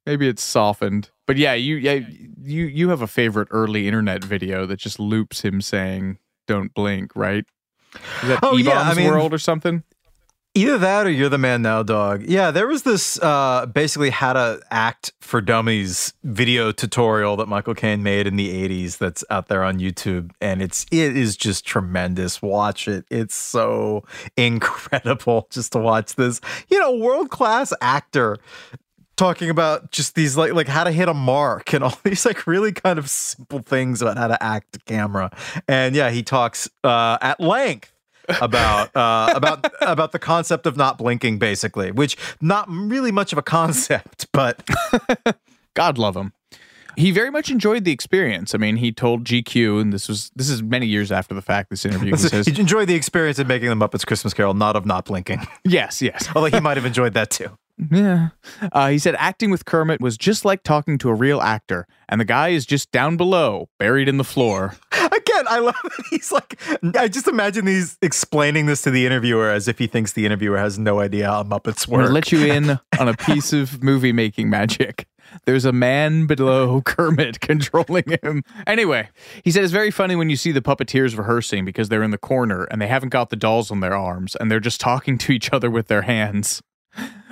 Maybe 0.05 0.27
it's 0.27 0.43
softened. 0.43 1.09
But 1.25 1.37
yeah, 1.37 1.53
you 1.53 1.75
yeah, 1.77 1.99
you 2.41 2.65
you 2.65 2.89
have 2.89 3.01
a 3.01 3.07
favorite 3.07 3.47
early 3.51 3.87
internet 3.87 4.23
video 4.23 4.65
that 4.65 4.77
just 4.77 4.99
loops 4.99 5.41
him 5.41 5.61
saying 5.61 6.17
"Don't 6.47 6.73
blink," 6.73 7.15
right? 7.15 7.45
Is 8.21 8.27
that 8.29 8.39
Oh, 8.43 8.53
eBaum's 8.53 8.65
yeah, 8.65 8.81
I 8.81 8.93
mean- 8.95 9.07
World 9.07 9.33
or 9.33 9.37
something? 9.37 9.83
Either 10.55 10.77
that 10.77 11.07
or 11.07 11.09
you're 11.09 11.29
the 11.29 11.39
man 11.39 11.63
now, 11.63 11.81
dog. 11.81 12.21
Yeah, 12.27 12.51
there 12.51 12.67
was 12.67 12.83
this 12.83 13.17
uh, 13.23 13.65
basically 13.65 14.11
how 14.11 14.33
to 14.33 14.61
act 14.69 15.11
for 15.19 15.41
dummies 15.41 16.13
video 16.23 16.71
tutorial 16.71 17.35
that 17.37 17.47
Michael 17.47 17.73
Caine 17.73 18.03
made 18.03 18.27
in 18.27 18.35
the 18.35 18.69
80s 18.69 18.99
that's 18.99 19.23
out 19.31 19.47
there 19.47 19.63
on 19.63 19.79
YouTube. 19.79 20.29
And 20.39 20.61
it's 20.61 20.85
it 20.91 21.17
is 21.17 21.35
just 21.35 21.65
tremendous. 21.65 22.39
Watch 22.39 22.87
it. 22.87 23.03
It's 23.09 23.33
so 23.33 24.03
incredible 24.37 25.47
just 25.49 25.71
to 25.71 25.79
watch 25.79 26.13
this, 26.17 26.39
you 26.69 26.77
know, 26.79 26.95
world-class 26.97 27.73
actor 27.81 28.37
talking 29.15 29.49
about 29.49 29.91
just 29.91 30.15
these 30.15 30.35
like 30.37 30.53
like 30.53 30.67
how 30.67 30.83
to 30.83 30.91
hit 30.91 31.07
a 31.07 31.13
mark 31.13 31.73
and 31.73 31.83
all 31.83 31.97
these 32.03 32.25
like 32.25 32.47
really 32.47 32.71
kind 32.71 32.99
of 32.99 33.09
simple 33.09 33.59
things 33.59 34.01
about 34.01 34.17
how 34.17 34.27
to 34.27 34.41
act 34.43 34.85
camera. 34.85 35.31
And 35.67 35.95
yeah, 35.95 36.09
he 36.09 36.23
talks 36.23 36.69
uh, 36.83 37.17
at 37.21 37.39
length 37.39 37.93
about 38.41 38.95
uh, 38.95 39.33
about 39.35 39.65
about 39.81 40.11
the 40.11 40.19
concept 40.19 40.65
of 40.65 40.77
not 40.77 40.97
blinking, 40.97 41.39
basically, 41.39 41.91
which 41.91 42.17
not 42.41 42.69
really 42.69 43.11
much 43.11 43.31
of 43.31 43.37
a 43.37 43.43
concept, 43.43 44.27
but 44.33 44.67
God 45.73 45.97
love 45.97 46.15
him. 46.15 46.33
He 46.95 47.09
very 47.09 47.31
much 47.31 47.49
enjoyed 47.49 47.85
the 47.85 47.91
experience. 47.91 48.53
I 48.53 48.59
mean, 48.59 48.75
he 48.75 48.91
told 48.91 49.23
GQ, 49.23 49.81
and 49.81 49.91
this 49.91 50.07
was 50.07 50.29
this 50.35 50.47
is 50.47 50.61
many 50.61 50.85
years 50.85 51.11
after 51.11 51.33
the 51.33 51.41
fact. 51.41 51.71
This 51.71 51.85
interview 51.85 52.11
he 52.11 52.17
says, 52.17 52.45
he 52.45 52.59
enjoyed 52.59 52.87
the 52.87 52.93
experience 52.93 53.39
of 53.39 53.47
making 53.47 53.69
the 53.69 53.75
Muppets 53.75 54.05
Christmas 54.05 54.33
Carol, 54.33 54.53
not 54.53 54.75
of 54.75 54.85
not 54.85 55.05
blinking. 55.05 55.45
"Yes, 55.63 56.03
yes, 56.03 56.29
Although 56.35 56.55
he 56.55 56.59
might 56.59 56.77
have 56.77 56.85
enjoyed 56.85 57.15
that 57.15 57.31
too. 57.31 57.57
Yeah. 57.91 58.29
Uh, 58.71 58.89
he 58.89 58.99
said 58.99 59.15
acting 59.17 59.49
with 59.49 59.65
Kermit 59.65 59.99
was 59.99 60.17
just 60.17 60.45
like 60.45 60.63
talking 60.63 60.97
to 60.99 61.09
a 61.09 61.13
real 61.13 61.41
actor, 61.41 61.87
and 62.07 62.21
the 62.21 62.25
guy 62.25 62.49
is 62.49 62.65
just 62.65 62.91
down 62.91 63.17
below, 63.17 63.69
buried 63.79 64.07
in 64.07 64.17
the 64.17 64.23
floor. 64.23 64.75
Again, 64.91 65.45
I 65.49 65.59
love 65.59 65.75
it. 65.83 66.05
He's 66.09 66.31
like, 66.31 66.59
I 66.95 67.07
just 67.07 67.27
imagine 67.27 67.65
he's 67.67 67.97
explaining 68.01 68.67
this 68.67 68.83
to 68.83 68.91
the 68.91 69.05
interviewer 69.05 69.49
as 69.49 69.67
if 69.67 69.79
he 69.79 69.87
thinks 69.87 70.13
the 70.13 70.25
interviewer 70.25 70.57
has 70.57 70.77
no 70.77 70.99
idea 70.99 71.27
how 71.27 71.43
Muppets 71.43 71.87
work. 71.87 72.07
to 72.07 72.11
let 72.11 72.31
you 72.31 72.45
in 72.45 72.79
on 72.99 73.07
a 73.07 73.15
piece 73.15 73.53
of 73.53 73.83
movie 73.83 74.13
making 74.13 74.49
magic. 74.49 75.07
There's 75.45 75.65
a 75.65 75.71
man 75.71 76.25
below 76.27 76.81
Kermit 76.85 77.39
controlling 77.39 78.03
him. 78.21 78.43
Anyway, 78.67 79.09
he 79.43 79.51
said 79.51 79.63
it's 79.63 79.73
very 79.73 79.91
funny 79.91 80.15
when 80.15 80.29
you 80.29 80.35
see 80.35 80.51
the 80.51 80.61
puppeteers 80.61 81.17
rehearsing 81.17 81.65
because 81.65 81.89
they're 81.89 82.03
in 82.03 82.11
the 82.11 82.17
corner 82.17 82.65
and 82.65 82.81
they 82.81 82.87
haven't 82.87 83.09
got 83.09 83.29
the 83.29 83.35
dolls 83.35 83.71
on 83.71 83.79
their 83.79 83.95
arms 83.95 84.35
and 84.35 84.51
they're 84.51 84.59
just 84.59 84.79
talking 84.79 85.17
to 85.19 85.31
each 85.31 85.51
other 85.51 85.69
with 85.71 85.87
their 85.87 86.03
hands. 86.03 86.61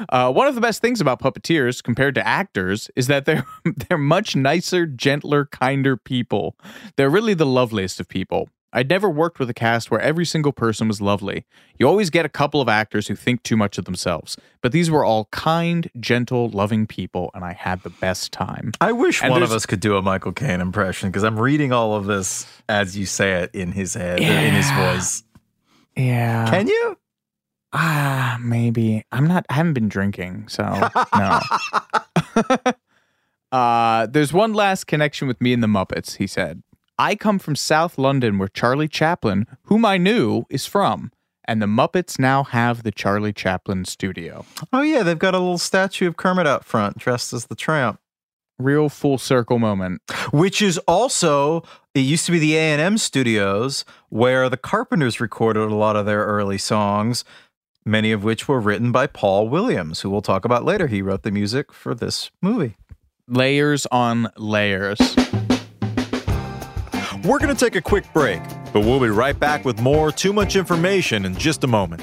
Uh, 0.10 0.32
one 0.32 0.48
of 0.48 0.56
the 0.56 0.62
best 0.62 0.82
things 0.82 1.02
about 1.02 1.20
puppeteers 1.20 1.84
compared 1.84 2.16
to 2.16 2.28
actors 2.28 2.90
is 2.96 3.08
that 3.08 3.26
they're 3.26 3.46
they're 3.90 3.98
much 3.98 4.36
nicer, 4.36 4.86
gentler, 4.86 5.46
kinder 5.46 5.98
people. 5.98 6.56
They're 6.96 7.10
really 7.10 7.34
the 7.34 7.46
loveliest 7.46 8.00
of 8.00 8.08
people. 8.08 8.50
I'd 8.74 8.90
never 8.90 9.10
worked 9.10 9.38
with 9.38 9.50
a 9.50 9.54
cast 9.54 9.92
where 9.92 10.00
every 10.00 10.26
single 10.26 10.54
person 10.54 10.88
was 10.88 11.02
lovely. 11.02 11.46
You 11.78 11.88
always 11.88 12.10
get 12.10 12.26
a 12.26 12.30
couple 12.30 12.62
of 12.62 12.70
actors 12.70 13.08
who 13.08 13.16
think 13.16 13.44
too 13.44 13.58
much 13.58 13.78
of 13.78 13.84
themselves, 13.84 14.38
but 14.62 14.72
these 14.72 14.90
were 14.90 15.04
all 15.04 15.26
kind, 15.32 15.90
gentle, 16.00 16.50
loving 16.50 16.88
people, 16.88 17.32
and 17.34 17.44
I 17.44 17.52
had 17.52 17.84
the 17.84 17.90
best 17.90 18.32
time. 18.32 18.72
I 18.80 18.94
wish 18.94 19.22
And 19.22 19.32
one 19.32 19.44
of 19.44 19.52
us 19.52 19.66
could 19.66 19.82
do 19.82 19.98
a 19.98 20.02
Michael 20.02 20.32
Caine 20.32 20.62
impression 20.62 21.10
because 21.10 21.24
I'm 21.24 21.38
reading 21.38 21.74
all 21.74 21.96
of 21.96 22.06
this 22.06 22.46
as 22.70 22.98
you 22.98 23.06
say 23.06 23.42
it 23.42 23.54
in 23.54 23.74
his 23.74 23.94
head, 23.94 24.22
in 24.22 24.54
his 24.54 24.72
voice. 24.72 25.24
Yeah. 25.98 26.50
Can 26.50 26.68
you? 26.68 26.98
Ah, 27.73 28.38
maybe. 28.41 29.05
I'm 29.12 29.27
not 29.27 29.45
I 29.49 29.53
haven't 29.53 29.73
been 29.73 29.89
drinking, 29.89 30.47
so 30.49 30.89
no. 31.15 31.39
uh 33.51 34.07
there's 34.07 34.34
one 34.34 34.53
last 34.53 34.88
connection 34.88 35.27
with 35.27 35.39
me 35.41 35.53
and 35.53 35.63
the 35.63 35.67
Muppets, 35.67 36.17
he 36.17 36.27
said. 36.27 36.63
I 36.97 37.15
come 37.15 37.39
from 37.39 37.55
South 37.55 37.97
London 37.97 38.38
where 38.38 38.49
Charlie 38.49 38.88
Chaplin, 38.88 39.47
whom 39.63 39.86
I 39.86 39.97
knew, 39.97 40.43
is 40.49 40.65
from, 40.65 41.12
and 41.45 41.62
the 41.62 41.65
Muppets 41.65 42.19
now 42.19 42.43
have 42.43 42.84
the 42.84 42.91
Charlie 42.91 43.34
Chaplin 43.34 43.86
studio. 43.86 44.45
Oh 44.71 44.81
yeah, 44.81 45.01
they've 45.03 45.17
got 45.17 45.34
a 45.34 45.39
little 45.39 45.57
statue 45.57 46.07
of 46.07 46.17
Kermit 46.17 46.45
out 46.45 46.65
front, 46.65 46.97
dressed 46.97 47.34
as 47.34 47.47
the 47.47 47.55
tramp. 47.55 47.99
Real 48.60 48.89
full 48.89 49.17
circle 49.17 49.57
moment. 49.57 50.01
Which 50.31 50.62
is 50.62 50.77
also 50.79 51.63
it 51.95 52.01
used 52.01 52.25
to 52.27 52.31
be 52.31 52.39
the 52.39 52.55
A 52.55 52.60
and 52.73 52.81
M 52.81 52.97
studios 52.97 53.84
where 54.10 54.47
the 54.49 54.57
Carpenters 54.57 55.19
recorded 55.19 55.63
a 55.63 55.75
lot 55.75 55.95
of 55.95 56.05
their 56.05 56.23
early 56.23 56.60
songs, 56.60 57.25
many 57.86 58.12
of 58.12 58.24
which 58.24 58.48
were 58.48 58.60
written 58.60 58.91
by 58.91 59.08
Paul 59.08 59.50
Williams, 59.50 60.02
who 60.02 60.10
we'll 60.10 60.22
talk 60.22 60.46
about 60.46 60.65
later. 60.65 60.88
He 60.88 61.02
wrote 61.02 61.24
the 61.24 61.32
music 61.32 61.74
for 61.74 61.96
this 61.96 62.32
movie. 62.41 62.78
Layers 63.28 63.86
on 63.88 64.30
layers. 64.38 65.00
We're 67.24 67.39
going 67.39 67.54
to 67.54 67.56
take 67.56 67.76
a 67.76 67.82
quick 67.82 68.12
break, 68.13 68.41
but 68.74 68.82
we'll 68.82 69.00
be 69.00 69.10
right 69.10 69.38
back 69.39 69.63
with 69.63 69.80
more 69.80 70.12
Too 70.12 70.34
Much 70.34 70.56
Information 70.56 71.26
in 71.26 71.36
just 71.36 71.63
a 71.63 71.67
moment. 71.67 72.02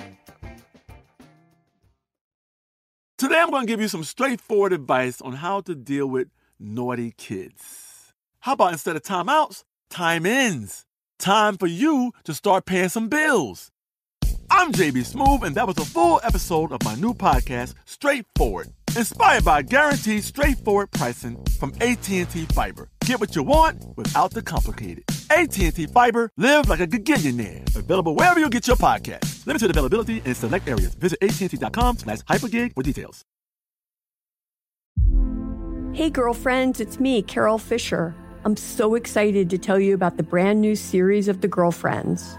Today 3.19 3.41
I'm 3.41 3.51
going 3.51 3.67
to 3.67 3.67
give 3.67 3.81
you 3.81 3.89
some 3.89 4.05
straightforward 4.05 4.73
advice 4.73 5.21
on 5.21 5.35
how 5.35 5.61
to 5.63 5.75
deal 5.75 6.07
with 6.07 6.29
naughty 6.61 7.13
kids. 7.19 8.13
How 8.41 8.53
about 8.53 8.73
instead 8.73 8.95
of 8.95 9.03
timeouts, 9.03 9.65
time 9.91 10.25
ins? 10.25 10.87
Time 11.19 11.57
for 11.57 11.67
you 11.67 12.13
to 12.23 12.33
start 12.33 12.65
paying 12.65 12.89
some 12.89 13.09
bills. 13.09 13.73
I'm 14.51 14.73
JB 14.73 15.13
Smoove, 15.13 15.43
and 15.43 15.55
that 15.57 15.67
was 15.67 15.77
a 15.79 15.85
full 15.85 16.21
episode 16.25 16.73
of 16.73 16.83
my 16.85 16.95
new 16.95 17.13
podcast, 17.13 17.75
Straightforward, 17.85 18.69
inspired 18.97 19.45
by 19.45 19.63
guaranteed 19.63 20.25
straightforward 20.25 20.91
pricing 20.91 21.39
from 21.59 21.73
AT&T 21.81 22.25
Fiber. 22.25 22.89
Get 23.01 23.21
what 23.21 23.37
you 23.37 23.43
want 23.43 23.85
without 23.97 24.31
the 24.33 24.43
complicated. 24.43 25.05
AT&T 25.31 25.87
Fiber, 25.87 26.31
live 26.37 26.69
like 26.69 26.81
a 26.81 26.87
gigillionaire. 26.87 27.77
Available 27.77 28.15
wherever 28.15 28.41
you 28.41 28.49
get 28.49 28.67
your 28.67 28.77
podcast. 28.77 29.47
Limited 29.47 29.71
availability 29.71 30.23
in 30.25 30.35
select 30.35 30.67
areas. 30.67 30.95
Visit 30.95 31.19
AT&T.com 31.23 31.99
slash 31.99 32.19
hypergig 32.21 32.75
for 32.75 32.83
details. 32.83 33.25
Hey, 35.93 36.11
girlfriends, 36.11 36.81
it's 36.81 36.99
me, 36.99 37.23
Carol 37.23 37.59
Fisher. 37.59 38.15
I'm 38.45 38.57
so 38.57 38.95
excited 38.95 39.51
to 39.51 39.59
tell 39.59 39.81
you 39.81 39.95
about 39.95 40.17
the 40.17 40.23
brand 40.23 40.61
new 40.61 40.77
series 40.77 41.29
of 41.29 41.41
The 41.41 41.49
Girlfriends. 41.49 42.39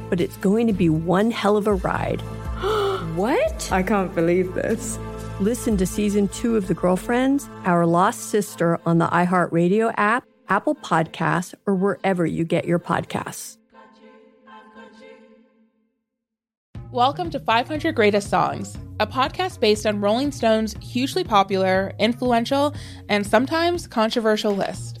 but 0.11 0.19
it's 0.19 0.35
going 0.37 0.67
to 0.67 0.73
be 0.73 0.89
one 0.89 1.31
hell 1.31 1.55
of 1.55 1.67
a 1.67 1.73
ride. 1.73 2.19
what? 3.15 3.71
I 3.71 3.81
can't 3.81 4.13
believe 4.13 4.53
this. 4.53 4.99
Listen 5.39 5.77
to 5.77 5.85
season 5.85 6.27
two 6.27 6.57
of 6.57 6.67
The 6.67 6.73
Girlfriends, 6.73 7.49
Our 7.63 7.85
Lost 7.85 8.29
Sister 8.29 8.77
on 8.85 8.97
the 8.97 9.07
iHeartRadio 9.07 9.93
app, 9.95 10.25
Apple 10.49 10.75
Podcasts, 10.75 11.55
or 11.65 11.75
wherever 11.75 12.25
you 12.25 12.43
get 12.43 12.65
your 12.65 12.77
podcasts. 12.77 13.57
Welcome 16.91 17.29
to 17.29 17.39
500 17.39 17.95
Greatest 17.95 18.29
Songs, 18.29 18.77
a 18.99 19.07
podcast 19.07 19.61
based 19.61 19.85
on 19.85 20.01
Rolling 20.01 20.33
Stone's 20.33 20.75
hugely 20.81 21.23
popular, 21.23 21.93
influential, 21.99 22.75
and 23.07 23.25
sometimes 23.25 23.87
controversial 23.87 24.53
list. 24.53 25.00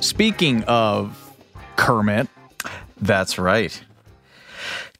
Speaking 0.00 0.64
of 0.64 1.36
Kermit, 1.76 2.28
That's 3.00 3.38
right. 3.38 3.82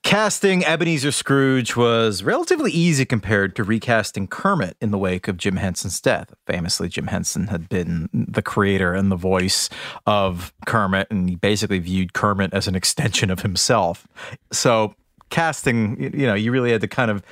Casting 0.03 0.65
Ebenezer 0.65 1.13
Scrooge 1.13 1.77
was 1.77 2.23
relatively 2.23 2.73
easy 2.73 3.05
compared 3.05 3.55
to 3.57 3.65
recasting 3.65 4.27
Kermit 4.27 4.77
in 4.81 4.91
the 4.91 4.99
wake 4.99 5.29
of 5.29 5.37
Jim 5.37 5.57
Henson's 5.57 6.01
death. 6.01 6.33
Famously, 6.47 6.89
Jim 6.89 7.09
Henson 7.09 7.49
had 7.49 7.69
been 7.69 8.09
the 8.13 8.41
creator 8.41 8.95
and 8.95 9.13
the 9.13 9.17
voice 9.17 9.69
of 10.07 10.55
Kermit, 10.67 11.09
and 11.11 11.29
he 11.29 11.37
basically 11.37 11.79
viewed 11.79 12.15
Kermit 12.15 12.55
as 12.55 12.67
an 12.67 12.75
extension 12.75 13.31
of 13.31 13.41
himself. 13.41 14.09
So, 14.51 14.95
casting, 15.29 16.01
you 16.19 16.27
know, 16.27 16.35
you 16.35 16.51
really 16.51 16.73
had 16.73 16.81
to 16.81 16.89
kind 16.89 17.11
of 17.11 17.23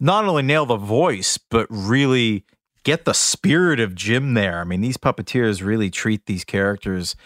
not 0.00 0.24
only 0.24 0.42
nail 0.42 0.64
the 0.64 0.76
voice, 0.76 1.36
but 1.38 1.66
really 1.68 2.44
get 2.86 3.04
the 3.04 3.12
spirit 3.12 3.80
of 3.80 3.96
Jim 3.96 4.34
there. 4.34 4.60
I 4.60 4.64
mean, 4.64 4.80
these 4.80 4.96
puppeteers 4.96 5.60
really 5.60 5.90
treat 5.90 6.26
these 6.26 6.44
characters 6.44 7.16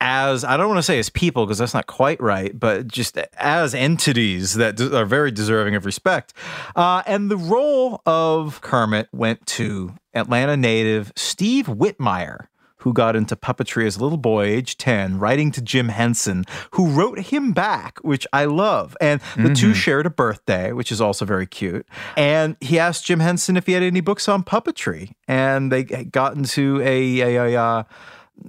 as 0.00 0.44
I 0.44 0.56
don't 0.56 0.68
want 0.68 0.78
to 0.78 0.82
say 0.82 0.98
as 0.98 1.10
people 1.10 1.44
because 1.44 1.58
that's 1.58 1.74
not 1.74 1.86
quite 1.86 2.18
right, 2.22 2.58
but 2.58 2.88
just 2.88 3.18
as 3.34 3.74
entities 3.74 4.54
that 4.54 4.80
are 4.80 5.04
very 5.04 5.30
deserving 5.30 5.74
of 5.74 5.84
respect. 5.84 6.32
Uh, 6.74 7.02
and 7.06 7.30
the 7.30 7.36
role 7.36 8.00
of 8.06 8.62
Kermit 8.62 9.08
went 9.12 9.44
to 9.46 9.94
Atlanta 10.14 10.56
native 10.56 11.12
Steve 11.16 11.66
Whitmire. 11.66 12.46
Who 12.82 12.92
got 12.92 13.16
into 13.16 13.36
puppetry 13.36 13.86
as 13.86 13.96
a 13.96 14.02
little 14.02 14.18
boy, 14.18 14.44
age 14.44 14.76
10, 14.76 15.18
writing 15.18 15.50
to 15.52 15.62
Jim 15.62 15.88
Henson, 15.88 16.44
who 16.72 16.88
wrote 16.88 17.18
him 17.18 17.52
back, 17.52 17.98
which 18.00 18.26
I 18.32 18.44
love. 18.44 18.96
And 19.00 19.20
the 19.36 19.42
mm-hmm. 19.42 19.54
two 19.54 19.74
shared 19.74 20.06
a 20.06 20.10
birthday, 20.10 20.72
which 20.72 20.92
is 20.92 21.00
also 21.00 21.24
very 21.24 21.46
cute. 21.46 21.86
And 22.16 22.56
he 22.60 22.78
asked 22.78 23.06
Jim 23.06 23.20
Henson 23.20 23.56
if 23.56 23.66
he 23.66 23.72
had 23.72 23.82
any 23.82 24.00
books 24.00 24.28
on 24.28 24.42
puppetry. 24.42 25.12
And 25.26 25.70
they 25.72 25.84
got 25.84 26.36
into 26.36 26.80
a, 26.82 27.20
a, 27.20 27.54
a, 27.54 27.86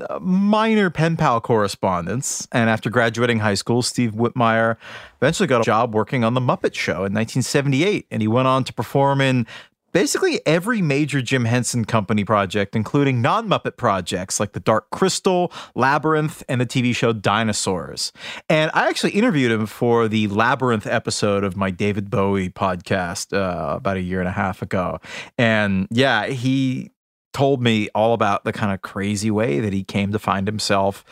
a 0.10 0.20
minor 0.20 0.90
pen 0.90 1.18
pal 1.18 1.40
correspondence. 1.42 2.48
And 2.52 2.70
after 2.70 2.90
graduating 2.90 3.40
high 3.40 3.54
school, 3.54 3.82
Steve 3.82 4.14
Whitmire 4.14 4.78
eventually 5.22 5.48
got 5.48 5.62
a 5.62 5.64
job 5.64 5.94
working 5.94 6.24
on 6.24 6.34
The 6.34 6.42
Muppet 6.42 6.74
Show 6.74 7.06
in 7.06 7.14
1978. 7.14 8.08
And 8.12 8.22
he 8.22 8.28
went 8.28 8.48
on 8.48 8.64
to 8.64 8.74
perform 8.74 9.22
in 9.22 9.46
basically 9.94 10.42
every 10.46 10.82
major 10.82 11.22
Jim 11.22 11.46
Henson 11.46 11.86
Company 11.86 12.26
project, 12.26 12.76
including 12.76 13.22
non 13.22 13.48
Muppet 13.48 13.78
projects 13.78 14.40
like 14.40 14.52
The 14.52 14.60
Dark 14.60 14.90
Crystal, 14.90 15.52
Labyrinth, 15.76 16.44
and 16.50 16.60
the 16.60 16.66
TV 16.66 16.94
show 16.94 17.14
Dinosaurs. 17.14 18.12
And 18.50 18.70
I 18.74 18.90
actually 18.90 19.12
interviewed 19.12 19.52
him 19.52 19.66
for 19.66 20.08
the 20.08 20.28
Labyrinth 20.28 20.86
episode 20.88 21.44
of 21.44 21.56
my 21.56 21.72
David 21.72 22.10
Bowie 22.10 22.50
podcast 22.50 23.32
uh, 23.32 23.76
about 23.78 23.96
a 23.96 24.02
year 24.02 24.20
and 24.20 24.28
a 24.28 24.34
half 24.34 24.62
ago. 24.62 25.00
And 25.38 25.88
yeah, 25.90 26.26
he 26.28 26.92
told 27.32 27.62
me 27.62 27.90
all 27.96 28.14
about 28.14 28.44
the 28.44 28.54
kind 28.54 28.74
of 28.74 28.82
crazy 28.82 29.32
way 29.32 29.60
that 29.60 29.74
he 29.74 29.84
came 29.84 30.12
to 30.12 30.20
find 30.20 30.48
himself 30.48 31.04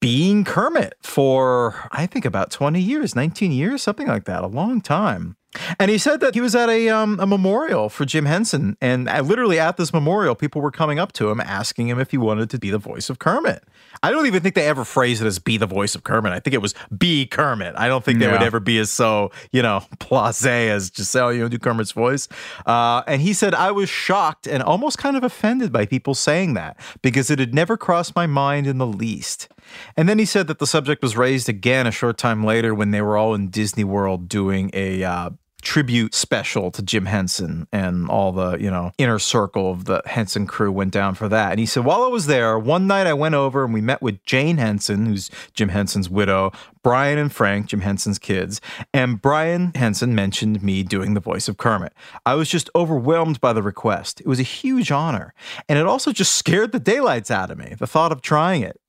being 0.00 0.44
Kermit 0.44 0.94
for, 1.02 1.88
I 1.92 2.06
think, 2.06 2.24
about 2.24 2.50
20 2.50 2.80
years, 2.80 3.14
19 3.14 3.52
years, 3.52 3.82
something 3.82 4.08
like 4.08 4.24
that, 4.24 4.42
a 4.42 4.48
long 4.48 4.80
time. 4.80 5.36
And 5.78 5.90
he 5.90 5.98
said 5.98 6.20
that 6.20 6.34
he 6.34 6.40
was 6.40 6.54
at 6.54 6.68
a 6.68 6.88
um, 6.88 7.18
a 7.20 7.26
memorial 7.26 7.88
for 7.88 8.04
Jim 8.04 8.26
Henson, 8.26 8.76
and 8.80 9.04
literally 9.26 9.58
at 9.58 9.76
this 9.76 9.92
memorial, 9.92 10.34
people 10.34 10.60
were 10.60 10.70
coming 10.70 10.98
up 10.98 11.12
to 11.12 11.30
him 11.30 11.40
asking 11.40 11.88
him 11.88 11.98
if 11.98 12.10
he 12.10 12.18
wanted 12.18 12.50
to 12.50 12.58
be 12.58 12.70
the 12.70 12.78
voice 12.78 13.10
of 13.10 13.18
Kermit. 13.18 13.64
I 14.02 14.10
don't 14.10 14.26
even 14.26 14.42
think 14.42 14.54
they 14.54 14.66
ever 14.66 14.84
phrased 14.84 15.22
it 15.22 15.26
as 15.26 15.38
"be 15.38 15.56
the 15.56 15.66
voice 15.66 15.94
of 15.94 16.04
Kermit." 16.04 16.32
I 16.32 16.40
think 16.40 16.54
it 16.54 16.62
was 16.62 16.74
"be 16.96 17.26
Kermit." 17.26 17.74
I 17.76 17.88
don't 17.88 18.04
think 18.04 18.18
they 18.18 18.26
yeah. 18.26 18.32
would 18.32 18.42
ever 18.42 18.60
be 18.60 18.78
as 18.78 18.90
so 18.90 19.30
you 19.52 19.62
know 19.62 19.82
blasé 19.98 20.68
as 20.68 20.90
just 20.90 21.10
say, 21.10 21.20
"Oh, 21.20 21.30
you 21.30 21.40
know, 21.40 21.48
do 21.48 21.58
Kermit's 21.58 21.92
voice." 21.92 22.28
Uh, 22.66 23.02
and 23.06 23.22
he 23.22 23.32
said, 23.32 23.54
"I 23.54 23.70
was 23.70 23.88
shocked 23.88 24.46
and 24.46 24.62
almost 24.62 24.98
kind 24.98 25.16
of 25.16 25.24
offended 25.24 25.72
by 25.72 25.86
people 25.86 26.14
saying 26.14 26.54
that 26.54 26.78
because 27.02 27.30
it 27.30 27.38
had 27.38 27.54
never 27.54 27.76
crossed 27.76 28.14
my 28.14 28.26
mind 28.26 28.66
in 28.66 28.78
the 28.78 28.86
least." 28.86 29.48
And 29.96 30.08
then 30.08 30.18
he 30.18 30.24
said 30.24 30.46
that 30.46 30.58
the 30.58 30.66
subject 30.66 31.02
was 31.02 31.16
raised 31.16 31.48
again 31.48 31.86
a 31.86 31.90
short 31.90 32.18
time 32.18 32.44
later 32.44 32.74
when 32.74 32.90
they 32.90 33.02
were 33.02 33.16
all 33.16 33.34
in 33.34 33.48
Disney 33.48 33.84
World 33.84 34.28
doing 34.28 34.70
a 34.72 35.04
uh, 35.04 35.30
tribute 35.62 36.14
special 36.14 36.70
to 36.70 36.82
Jim 36.82 37.06
Henson 37.06 37.66
and 37.72 38.08
all 38.08 38.32
the, 38.32 38.56
you 38.58 38.70
know, 38.70 38.92
inner 38.96 39.18
circle 39.18 39.72
of 39.72 39.86
the 39.86 40.02
Henson 40.06 40.46
crew 40.46 40.70
went 40.70 40.92
down 40.92 41.14
for 41.14 41.28
that. 41.28 41.50
And 41.50 41.60
he 41.60 41.66
said, 41.66 41.84
while 41.84 42.02
I 42.02 42.08
was 42.08 42.26
there, 42.26 42.58
one 42.58 42.86
night 42.86 43.06
I 43.06 43.12
went 43.12 43.34
over 43.34 43.64
and 43.64 43.74
we 43.74 43.80
met 43.80 44.00
with 44.00 44.24
Jane 44.24 44.58
Henson, 44.58 45.06
who's 45.06 45.30
Jim 45.54 45.70
Henson's 45.70 46.08
widow, 46.08 46.52
Brian 46.82 47.18
and 47.18 47.32
Frank, 47.32 47.66
Jim 47.66 47.80
Henson's 47.80 48.18
kids, 48.18 48.60
and 48.94 49.20
Brian 49.20 49.72
Henson 49.74 50.14
mentioned 50.14 50.62
me 50.62 50.82
doing 50.82 51.14
the 51.14 51.20
voice 51.20 51.48
of 51.48 51.56
Kermit. 51.56 51.92
I 52.24 52.34
was 52.34 52.48
just 52.48 52.70
overwhelmed 52.74 53.40
by 53.40 53.52
the 53.52 53.62
request. 53.62 54.20
It 54.20 54.26
was 54.26 54.40
a 54.40 54.44
huge 54.44 54.92
honor. 54.92 55.34
And 55.68 55.78
it 55.78 55.86
also 55.86 56.12
just 56.12 56.36
scared 56.36 56.72
the 56.72 56.80
daylights 56.80 57.30
out 57.30 57.50
of 57.50 57.58
me, 57.58 57.74
the 57.78 57.86
thought 57.86 58.12
of 58.12 58.22
trying 58.22 58.62
it. 58.62 58.80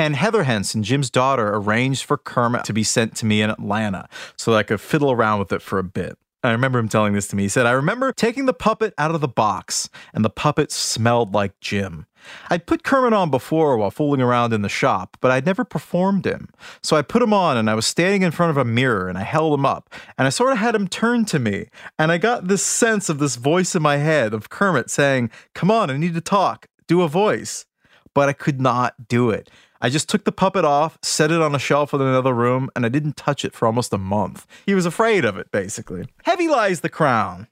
And 0.00 0.16
Heather 0.16 0.44
Henson, 0.44 0.82
Jim's 0.82 1.10
daughter, 1.10 1.54
arranged 1.54 2.04
for 2.04 2.16
Kermit 2.16 2.64
to 2.64 2.72
be 2.72 2.82
sent 2.82 3.14
to 3.16 3.26
me 3.26 3.42
in 3.42 3.50
Atlanta 3.50 4.08
so 4.34 4.50
that 4.50 4.56
I 4.56 4.62
could 4.62 4.80
fiddle 4.80 5.12
around 5.12 5.40
with 5.40 5.52
it 5.52 5.60
for 5.60 5.78
a 5.78 5.84
bit. 5.84 6.16
I 6.42 6.52
remember 6.52 6.78
him 6.78 6.88
telling 6.88 7.12
this 7.12 7.28
to 7.28 7.36
me. 7.36 7.42
He 7.42 7.48
said, 7.50 7.66
I 7.66 7.72
remember 7.72 8.10
taking 8.10 8.46
the 8.46 8.54
puppet 8.54 8.94
out 8.96 9.14
of 9.14 9.20
the 9.20 9.28
box, 9.28 9.90
and 10.14 10.24
the 10.24 10.30
puppet 10.30 10.72
smelled 10.72 11.34
like 11.34 11.60
Jim. 11.60 12.06
I'd 12.48 12.64
put 12.64 12.82
Kermit 12.82 13.12
on 13.12 13.30
before 13.30 13.76
while 13.76 13.90
fooling 13.90 14.22
around 14.22 14.54
in 14.54 14.62
the 14.62 14.70
shop, 14.70 15.18
but 15.20 15.30
I'd 15.30 15.44
never 15.44 15.66
performed 15.66 16.24
him. 16.24 16.48
So 16.82 16.96
I 16.96 17.02
put 17.02 17.20
him 17.20 17.34
on, 17.34 17.58
and 17.58 17.68
I 17.68 17.74
was 17.74 17.84
standing 17.84 18.22
in 18.22 18.30
front 18.30 18.48
of 18.48 18.56
a 18.56 18.64
mirror, 18.64 19.06
and 19.06 19.18
I 19.18 19.22
held 19.22 19.52
him 19.52 19.66
up, 19.66 19.94
and 20.16 20.26
I 20.26 20.30
sort 20.30 20.52
of 20.52 20.56
had 20.56 20.74
him 20.74 20.88
turn 20.88 21.26
to 21.26 21.38
me. 21.38 21.66
And 21.98 22.10
I 22.10 22.16
got 22.16 22.48
this 22.48 22.62
sense 22.64 23.10
of 23.10 23.18
this 23.18 23.36
voice 23.36 23.74
in 23.74 23.82
my 23.82 23.98
head 23.98 24.32
of 24.32 24.48
Kermit 24.48 24.88
saying, 24.88 25.30
Come 25.54 25.70
on, 25.70 25.90
I 25.90 25.98
need 25.98 26.14
to 26.14 26.22
talk, 26.22 26.68
do 26.86 27.02
a 27.02 27.08
voice. 27.08 27.66
But 28.14 28.30
I 28.30 28.32
could 28.32 28.62
not 28.62 29.08
do 29.08 29.28
it. 29.28 29.50
I 29.82 29.88
just 29.88 30.08
took 30.08 30.24
the 30.24 30.32
puppet 30.32 30.64
off, 30.64 30.98
set 31.02 31.30
it 31.30 31.40
on 31.40 31.54
a 31.54 31.58
shelf 31.58 31.94
in 31.94 32.02
another 32.02 32.34
room, 32.34 32.68
and 32.76 32.84
I 32.84 32.90
didn't 32.90 33.16
touch 33.16 33.44
it 33.44 33.54
for 33.54 33.66
almost 33.66 33.92
a 33.92 33.98
month. 33.98 34.46
He 34.66 34.74
was 34.74 34.84
afraid 34.84 35.24
of 35.24 35.38
it, 35.38 35.50
basically. 35.50 36.06
Heavy 36.24 36.48
lies 36.48 36.80
the 36.80 36.90
crown. 36.90 37.46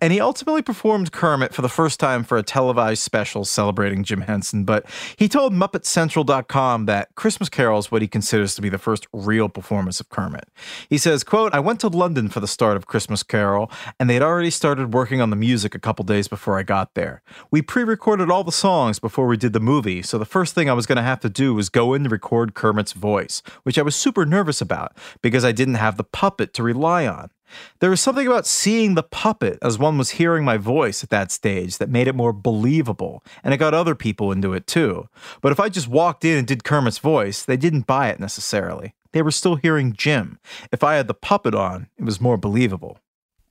And 0.00 0.12
he 0.12 0.20
ultimately 0.20 0.62
performed 0.62 1.12
Kermit 1.12 1.54
for 1.54 1.62
the 1.62 1.68
first 1.68 2.00
time 2.00 2.24
for 2.24 2.36
a 2.36 2.42
televised 2.42 3.02
special 3.02 3.44
celebrating 3.44 4.04
Jim 4.04 4.22
Henson, 4.22 4.64
but 4.64 4.86
he 5.16 5.28
told 5.28 5.52
MuppetCentral.com 5.52 6.86
that 6.86 7.14
Christmas 7.14 7.48
Carol 7.48 7.78
is 7.78 7.90
what 7.90 8.02
he 8.02 8.08
considers 8.08 8.54
to 8.54 8.62
be 8.62 8.68
the 8.68 8.78
first 8.78 9.06
real 9.12 9.48
performance 9.48 10.00
of 10.00 10.08
Kermit. 10.08 10.48
He 10.88 10.98
says, 10.98 11.24
quote, 11.24 11.54
I 11.54 11.60
went 11.60 11.80
to 11.80 11.88
London 11.88 12.28
for 12.28 12.40
the 12.40 12.48
start 12.48 12.76
of 12.76 12.86
Christmas 12.86 13.22
Carol, 13.22 13.70
and 13.98 14.08
they'd 14.08 14.22
already 14.22 14.50
started 14.50 14.94
working 14.94 15.20
on 15.20 15.30
the 15.30 15.36
music 15.36 15.74
a 15.74 15.80
couple 15.80 16.04
days 16.04 16.28
before 16.28 16.58
I 16.58 16.62
got 16.62 16.94
there. 16.94 17.22
We 17.50 17.62
pre-recorded 17.62 18.30
all 18.30 18.44
the 18.44 18.52
songs 18.52 18.98
before 18.98 19.26
we 19.26 19.36
did 19.36 19.52
the 19.52 19.60
movie, 19.60 20.02
so 20.02 20.18
the 20.18 20.24
first 20.24 20.54
thing 20.54 20.70
I 20.70 20.74
was 20.74 20.86
going 20.86 20.96
to 20.96 21.02
have 21.02 21.20
to 21.20 21.28
do 21.28 21.54
was 21.54 21.68
go 21.68 21.94
in 21.94 22.02
and 22.02 22.12
record 22.12 22.54
Kermit's 22.54 22.92
voice, 22.92 23.42
which 23.62 23.78
I 23.78 23.82
was 23.82 23.96
super 23.96 24.24
nervous 24.24 24.60
about 24.60 24.96
because 25.22 25.44
I 25.44 25.52
didn't 25.52 25.74
have 25.74 25.96
the 25.96 26.04
puppet 26.04 26.54
to 26.54 26.62
rely 26.62 27.06
on. 27.06 27.30
There 27.80 27.90
was 27.90 28.00
something 28.00 28.26
about 28.26 28.46
seeing 28.46 28.94
the 28.94 29.02
puppet 29.02 29.58
as 29.62 29.78
one 29.78 29.98
was 29.98 30.10
hearing 30.10 30.44
my 30.44 30.56
voice 30.56 31.02
at 31.02 31.10
that 31.10 31.30
stage 31.30 31.78
that 31.78 31.90
made 31.90 32.08
it 32.08 32.14
more 32.14 32.32
believable, 32.32 33.24
and 33.44 33.52
it 33.52 33.58
got 33.58 33.74
other 33.74 33.94
people 33.94 34.32
into 34.32 34.52
it 34.52 34.66
too. 34.66 35.08
But 35.40 35.52
if 35.52 35.60
I 35.60 35.68
just 35.68 35.88
walked 35.88 36.24
in 36.24 36.38
and 36.38 36.46
did 36.46 36.64
Kermit's 36.64 36.98
voice, 36.98 37.42
they 37.44 37.56
didn't 37.56 37.86
buy 37.86 38.08
it 38.08 38.20
necessarily. 38.20 38.94
They 39.12 39.22
were 39.22 39.30
still 39.30 39.56
hearing 39.56 39.94
Jim. 39.94 40.38
If 40.72 40.84
I 40.84 40.96
had 40.96 41.08
the 41.08 41.14
puppet 41.14 41.54
on, 41.54 41.88
it 41.96 42.04
was 42.04 42.20
more 42.20 42.36
believable. 42.36 42.98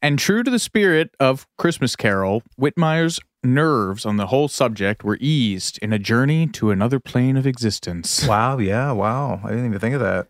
And 0.02 0.20
true 0.20 0.44
to 0.44 0.52
the 0.52 0.60
spirit 0.60 1.16
of 1.20 1.48
Christmas 1.58 1.96
Carol, 1.96 2.44
Whitmire's 2.58 3.20
nerves 3.44 4.06
on 4.06 4.18
the 4.18 4.28
whole 4.28 4.48
subject 4.48 5.04
were 5.04 5.18
eased 5.20 5.80
in 5.82 5.94
a 5.94 6.00
journey 6.00 6.46
to 6.48 6.70
another 6.70 7.00
plane 7.00 7.38
of 7.38 7.48
existence. 7.48 8.28
Wow, 8.28 8.60
yeah, 8.60 8.92
wow. 8.92 9.40
I 9.44 9.50
didn't 9.50 9.66
even 9.66 9.80
think 9.80 9.96
of 9.96 10.02
that. 10.02 10.28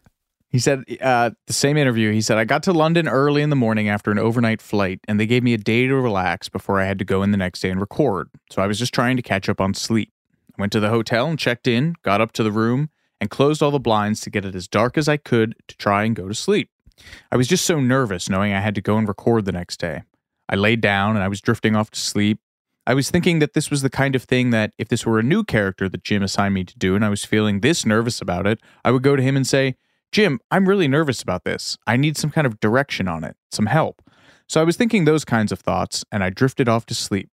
He 0.49 0.59
said, 0.59 0.83
uh, 1.01 1.31
the 1.47 1.53
same 1.53 1.75
interview, 1.75 2.11
he 2.11 2.21
said, 2.21 2.37
I 2.37 2.45
got 2.45 2.63
to 2.63 2.71
London 2.71 3.09
early 3.09 3.41
in 3.41 3.49
the 3.49 3.55
morning 3.55 3.89
after 3.89 4.11
an 4.11 4.19
overnight 4.19 4.61
flight, 4.61 5.01
and 5.07 5.19
they 5.19 5.25
gave 5.25 5.43
me 5.43 5.53
a 5.53 5.57
day 5.57 5.85
to 5.87 5.95
relax 5.95 6.47
before 6.47 6.79
I 6.79 6.85
had 6.85 6.97
to 6.99 7.05
go 7.05 7.23
in 7.23 7.31
the 7.31 7.37
next 7.37 7.59
day 7.59 7.69
and 7.69 7.79
record. 7.79 8.29
So 8.51 8.61
I 8.61 8.67
was 8.67 8.79
just 8.79 8.93
trying 8.93 9.17
to 9.17 9.21
catch 9.21 9.49
up 9.49 9.59
on 9.59 9.73
sleep. 9.73 10.13
I 10.57 10.61
went 10.61 10.71
to 10.71 10.79
the 10.79 10.89
hotel 10.89 11.27
and 11.27 11.37
checked 11.37 11.67
in, 11.67 11.95
got 12.03 12.21
up 12.21 12.31
to 12.33 12.43
the 12.43 12.51
room, 12.51 12.89
and 13.19 13.29
closed 13.29 13.61
all 13.61 13.71
the 13.71 13.79
blinds 13.79 14.21
to 14.21 14.29
get 14.29 14.45
it 14.45 14.55
as 14.55 14.67
dark 14.67 14.97
as 14.97 15.09
I 15.09 15.17
could 15.17 15.55
to 15.67 15.77
try 15.77 16.03
and 16.03 16.15
go 16.15 16.27
to 16.27 16.33
sleep. 16.33 16.69
I 17.31 17.35
was 17.35 17.47
just 17.47 17.65
so 17.65 17.79
nervous 17.79 18.29
knowing 18.29 18.53
I 18.53 18.61
had 18.61 18.75
to 18.75 18.81
go 18.81 18.97
and 18.97 19.07
record 19.07 19.45
the 19.45 19.51
next 19.51 19.79
day. 19.79 20.03
I 20.47 20.55
laid 20.55 20.79
down 20.81 21.15
and 21.15 21.23
I 21.23 21.27
was 21.27 21.41
drifting 21.41 21.75
off 21.75 21.91
to 21.91 21.99
sleep. 21.99 22.39
I 22.87 22.93
was 22.93 23.09
thinking 23.09 23.39
that 23.39 23.53
this 23.53 23.71
was 23.71 23.81
the 23.81 23.89
kind 23.89 24.15
of 24.15 24.23
thing 24.23 24.51
that 24.51 24.71
if 24.77 24.89
this 24.89 25.05
were 25.05 25.17
a 25.17 25.23
new 25.23 25.43
character 25.43 25.89
that 25.89 26.03
Jim 26.03 26.21
assigned 26.21 26.53
me 26.53 26.63
to 26.63 26.77
do 26.77 26.95
and 26.95 27.03
I 27.03 27.09
was 27.09 27.25
feeling 27.25 27.61
this 27.61 27.85
nervous 27.85 28.21
about 28.21 28.45
it, 28.45 28.59
I 28.83 28.91
would 28.91 29.01
go 29.01 29.15
to 29.15 29.23
him 29.23 29.35
and 29.35 29.45
say, 29.45 29.75
Jim, 30.11 30.39
I'm 30.49 30.67
really 30.67 30.87
nervous 30.87 31.21
about 31.21 31.43
this. 31.43 31.77
I 31.85 31.97
need 31.97 32.17
some 32.17 32.31
kind 32.31 32.47
of 32.47 32.59
direction 32.59 33.07
on 33.07 33.23
it, 33.23 33.35
some 33.51 33.65
help. 33.65 34.01
So 34.47 34.61
I 34.61 34.63
was 34.63 34.77
thinking 34.77 35.05
those 35.05 35.25
kinds 35.25 35.51
of 35.51 35.59
thoughts, 35.59 36.05
and 36.11 36.23
I 36.23 36.29
drifted 36.29 36.69
off 36.69 36.85
to 36.87 36.95
sleep. 36.95 37.29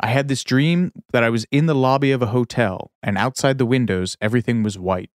I 0.00 0.08
had 0.08 0.28
this 0.28 0.42
dream 0.42 0.92
that 1.12 1.22
I 1.22 1.30
was 1.30 1.46
in 1.50 1.66
the 1.66 1.74
lobby 1.74 2.10
of 2.10 2.20
a 2.20 2.26
hotel, 2.26 2.90
and 3.02 3.16
outside 3.16 3.58
the 3.58 3.66
windows, 3.66 4.16
everything 4.20 4.62
was 4.62 4.78
white. 4.78 5.10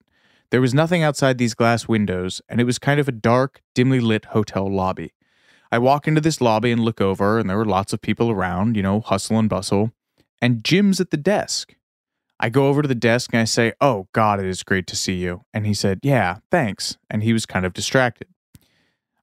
There 0.50 0.60
was 0.60 0.74
nothing 0.74 1.02
outside 1.02 1.38
these 1.38 1.54
glass 1.54 1.86
windows, 1.86 2.40
and 2.48 2.60
it 2.60 2.64
was 2.64 2.78
kind 2.78 2.98
of 2.98 3.06
a 3.06 3.12
dark, 3.12 3.62
dimly 3.74 4.00
lit 4.00 4.26
hotel 4.26 4.68
lobby. 4.72 5.12
I 5.70 5.78
walk 5.78 6.08
into 6.08 6.20
this 6.20 6.40
lobby 6.40 6.72
and 6.72 6.82
look 6.82 7.00
over, 7.00 7.38
and 7.38 7.48
there 7.48 7.56
were 7.56 7.64
lots 7.64 7.92
of 7.92 8.02
people 8.02 8.30
around, 8.30 8.76
you 8.76 8.82
know, 8.82 9.00
hustle 9.00 9.38
and 9.38 9.48
bustle. 9.48 9.92
And 10.42 10.64
Jim's 10.64 11.00
at 11.00 11.10
the 11.10 11.16
desk. 11.16 11.76
I 12.42 12.48
go 12.48 12.68
over 12.68 12.80
to 12.80 12.88
the 12.88 12.94
desk 12.94 13.34
and 13.34 13.40
I 13.42 13.44
say, 13.44 13.74
Oh, 13.82 14.08
God, 14.12 14.40
it 14.40 14.46
is 14.46 14.62
great 14.62 14.86
to 14.88 14.96
see 14.96 15.12
you. 15.12 15.44
And 15.52 15.66
he 15.66 15.74
said, 15.74 16.00
Yeah, 16.02 16.38
thanks. 16.50 16.96
And 17.10 17.22
he 17.22 17.34
was 17.34 17.44
kind 17.44 17.66
of 17.66 17.74
distracted. 17.74 18.28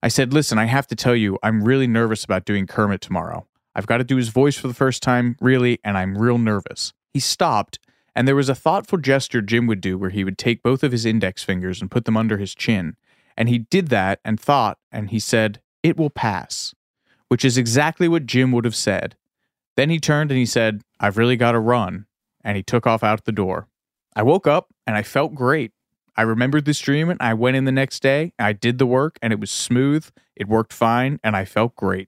I 0.04 0.08
said, 0.08 0.34
Listen, 0.34 0.60
I 0.60 0.66
have 0.66 0.86
to 0.88 0.96
tell 0.96 1.16
you, 1.16 1.40
I'm 1.42 1.64
really 1.64 1.88
nervous 1.88 2.24
about 2.24 2.46
doing 2.46 2.68
Kermit 2.68 3.02
tomorrow. 3.02 3.48
I've 3.74 3.88
got 3.88 3.98
to 3.98 4.04
do 4.04 4.18
his 4.18 4.30
voice 4.30 4.56
for 4.56 4.68
the 4.68 4.74
first 4.74 5.02
time, 5.02 5.36
really, 5.42 5.80
and 5.84 5.98
I'm 5.98 6.18
real 6.18 6.38
nervous. 6.38 6.94
He 7.12 7.20
stopped, 7.20 7.80
and 8.16 8.28
there 8.28 8.36
was 8.36 8.50
a 8.50 8.56
thoughtful 8.56 9.00
gesture 9.00 9.42
Jim 9.42 9.66
would 9.66 9.82
do 9.82 9.98
where 9.98 10.12
he 10.12 10.24
would 10.24 10.38
take 10.38 10.62
both 10.62 10.84
of 10.84 10.92
his 10.92 11.06
index 11.06 11.44
fingers 11.44 11.82
and 11.82 11.90
put 11.90 12.06
them 12.06 12.18
under 12.18 12.38
his 12.38 12.54
chin. 12.54 12.96
And 13.36 13.50
he 13.50 13.60
did 13.60 13.88
that 13.88 14.20
and 14.24 14.40
thought, 14.40 14.78
and 14.92 15.10
he 15.10 15.20
said, 15.20 15.60
It 15.82 15.98
will 15.98 16.12
pass, 16.12 16.76
which 17.30 17.44
is 17.44 17.58
exactly 17.58 18.08
what 18.08 18.28
Jim 18.28 18.52
would 18.52 18.66
have 18.66 18.76
said. 18.76 19.16
Then 19.76 19.90
he 19.90 20.00
turned 20.00 20.32
and 20.32 20.38
he 20.38 20.46
said, 20.46 20.82
I've 21.00 21.18
really 21.18 21.36
got 21.36 21.52
to 21.54 21.60
run 21.60 22.07
and 22.48 22.56
he 22.56 22.64
took 22.64 22.88
off 22.88 23.04
out 23.04 23.26
the 23.26 23.32
door. 23.34 23.68
I 24.16 24.24
woke 24.24 24.48
up 24.48 24.70
and 24.88 24.96
I 24.96 25.04
felt 25.04 25.36
great. 25.36 25.74
I 26.16 26.22
remembered 26.22 26.66
this 26.66 26.80
dream 26.80 27.10
and 27.10 27.22
I 27.22 27.34
went 27.36 27.58
in 27.58 27.66
the 27.66 27.72
next 27.74 28.02
day. 28.02 28.32
I 28.40 28.54
did 28.54 28.80
the 28.80 28.88
work 28.88 29.20
and 29.22 29.34
it 29.34 29.40
was 29.40 29.52
smooth. 29.52 30.10
It 30.36 30.48
worked 30.48 30.74
fine 30.74 31.20
and 31.24 31.36
I 31.36 31.44
felt 31.44 31.76
great. 31.76 32.08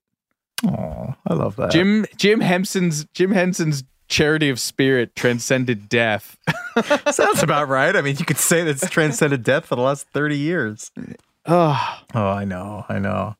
Oh, 0.65 1.13
I 1.27 1.33
love 1.33 1.57
that. 1.57 1.71
Jim 1.71 2.05
Jim 2.15 2.39
Henson's 2.39 3.05
Jim 3.13 3.31
Henson's 3.31 3.83
charity 4.07 4.49
of 4.49 4.59
spirit 4.59 5.13
transcended 5.15 5.89
death. 5.89 6.37
Sounds 7.11 7.43
about 7.43 7.67
right. 7.67 7.95
I 7.95 8.01
mean, 8.01 8.15
you 8.17 8.25
could 8.25 8.37
say 8.37 8.63
that's 8.63 8.89
transcended 8.89 9.43
death 9.43 9.65
for 9.65 9.75
the 9.75 9.81
last 9.81 10.07
30 10.09 10.37
years. 10.37 10.91
Oh, 11.45 11.99
oh 12.15 12.27
I 12.27 12.45
know. 12.45 12.85
I 12.89 12.97
know. 12.97 13.35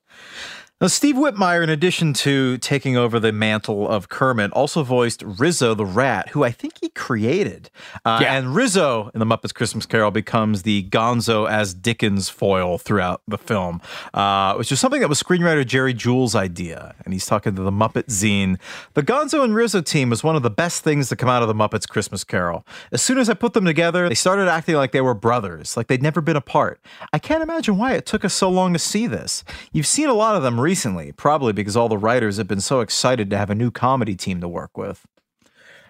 Now, 0.81 0.87
Steve 0.87 1.15
Whitmire, 1.15 1.61
in 1.61 1.69
addition 1.69 2.13
to 2.13 2.57
taking 2.59 2.95
over 2.95 3.19
the 3.19 3.33
mantle 3.33 3.85
of 3.85 4.07
Kermit, 4.07 4.49
also 4.53 4.81
voiced 4.81 5.21
Rizzo 5.23 5.73
the 5.73 5.85
Rat, 5.85 6.29
who 6.29 6.45
I 6.45 6.51
think 6.51 6.75
he 6.79 6.87
created. 6.87 7.69
Uh, 8.05 8.19
yeah. 8.21 8.37
And 8.37 8.55
Rizzo 8.55 9.11
in 9.13 9.19
The 9.19 9.25
Muppets 9.25 9.53
Christmas 9.53 9.85
Carol 9.85 10.09
becomes 10.09 10.61
the 10.61 10.83
Gonzo 10.83 11.49
as 11.49 11.73
Dickens 11.73 12.29
foil 12.29 12.77
throughout 12.77 13.21
the 13.27 13.37
film, 13.37 13.81
uh, 14.13 14.53
which 14.53 14.71
is 14.71 14.79
something 14.79 15.01
that 15.01 15.09
was 15.09 15.21
screenwriter 15.21 15.67
Jerry 15.67 15.93
Juhl's 15.93 16.33
idea. 16.33 16.95
And 17.03 17.13
he's 17.13 17.25
talking 17.25 17.55
to 17.55 17.61
the 17.61 17.71
Muppet 17.71 18.05
Zine. 18.05 18.57
The 18.93 19.03
Gonzo 19.03 19.43
and 19.43 19.53
Rizzo 19.53 19.81
team 19.81 20.09
was 20.09 20.23
one 20.23 20.37
of 20.37 20.43
the 20.43 20.49
best 20.49 20.81
things 20.81 21.09
to 21.09 21.17
come 21.17 21.27
out 21.27 21.41
of 21.41 21.49
The 21.49 21.53
Muppets 21.53 21.89
Christmas 21.89 22.23
Carol. 22.23 22.65
As 22.93 23.01
soon 23.01 23.17
as 23.17 23.29
I 23.29 23.33
put 23.33 23.51
them 23.51 23.65
together, 23.65 24.07
they 24.07 24.15
started 24.15 24.47
acting 24.47 24.75
like 24.75 24.93
they 24.93 25.01
were 25.01 25.13
brothers, 25.13 25.75
like 25.75 25.87
they'd 25.87 26.01
never 26.01 26.21
been 26.21 26.37
apart. 26.37 26.79
I 27.11 27.19
can't 27.19 27.43
imagine 27.43 27.77
why 27.77 27.95
it 27.95 28.05
took 28.05 28.23
us 28.23 28.33
so 28.33 28.49
long 28.49 28.71
to 28.71 28.79
see 28.79 29.07
this. 29.07 29.43
You've 29.73 29.85
seen 29.85 30.07
a 30.07 30.13
lot 30.13 30.37
of 30.37 30.41
them 30.41 30.57
recently, 30.69 31.11
probably 31.11 31.51
because 31.51 31.75
all 31.75 31.89
the 31.89 31.97
writers 31.97 32.37
have 32.37 32.47
been 32.47 32.61
so 32.61 32.79
excited 32.81 33.27
to 33.31 33.35
have 33.35 33.49
a 33.49 33.55
new 33.55 33.71
comedy 33.71 34.15
team 34.15 34.39
to 34.39 34.47
work 34.47 34.77
with. 34.77 35.03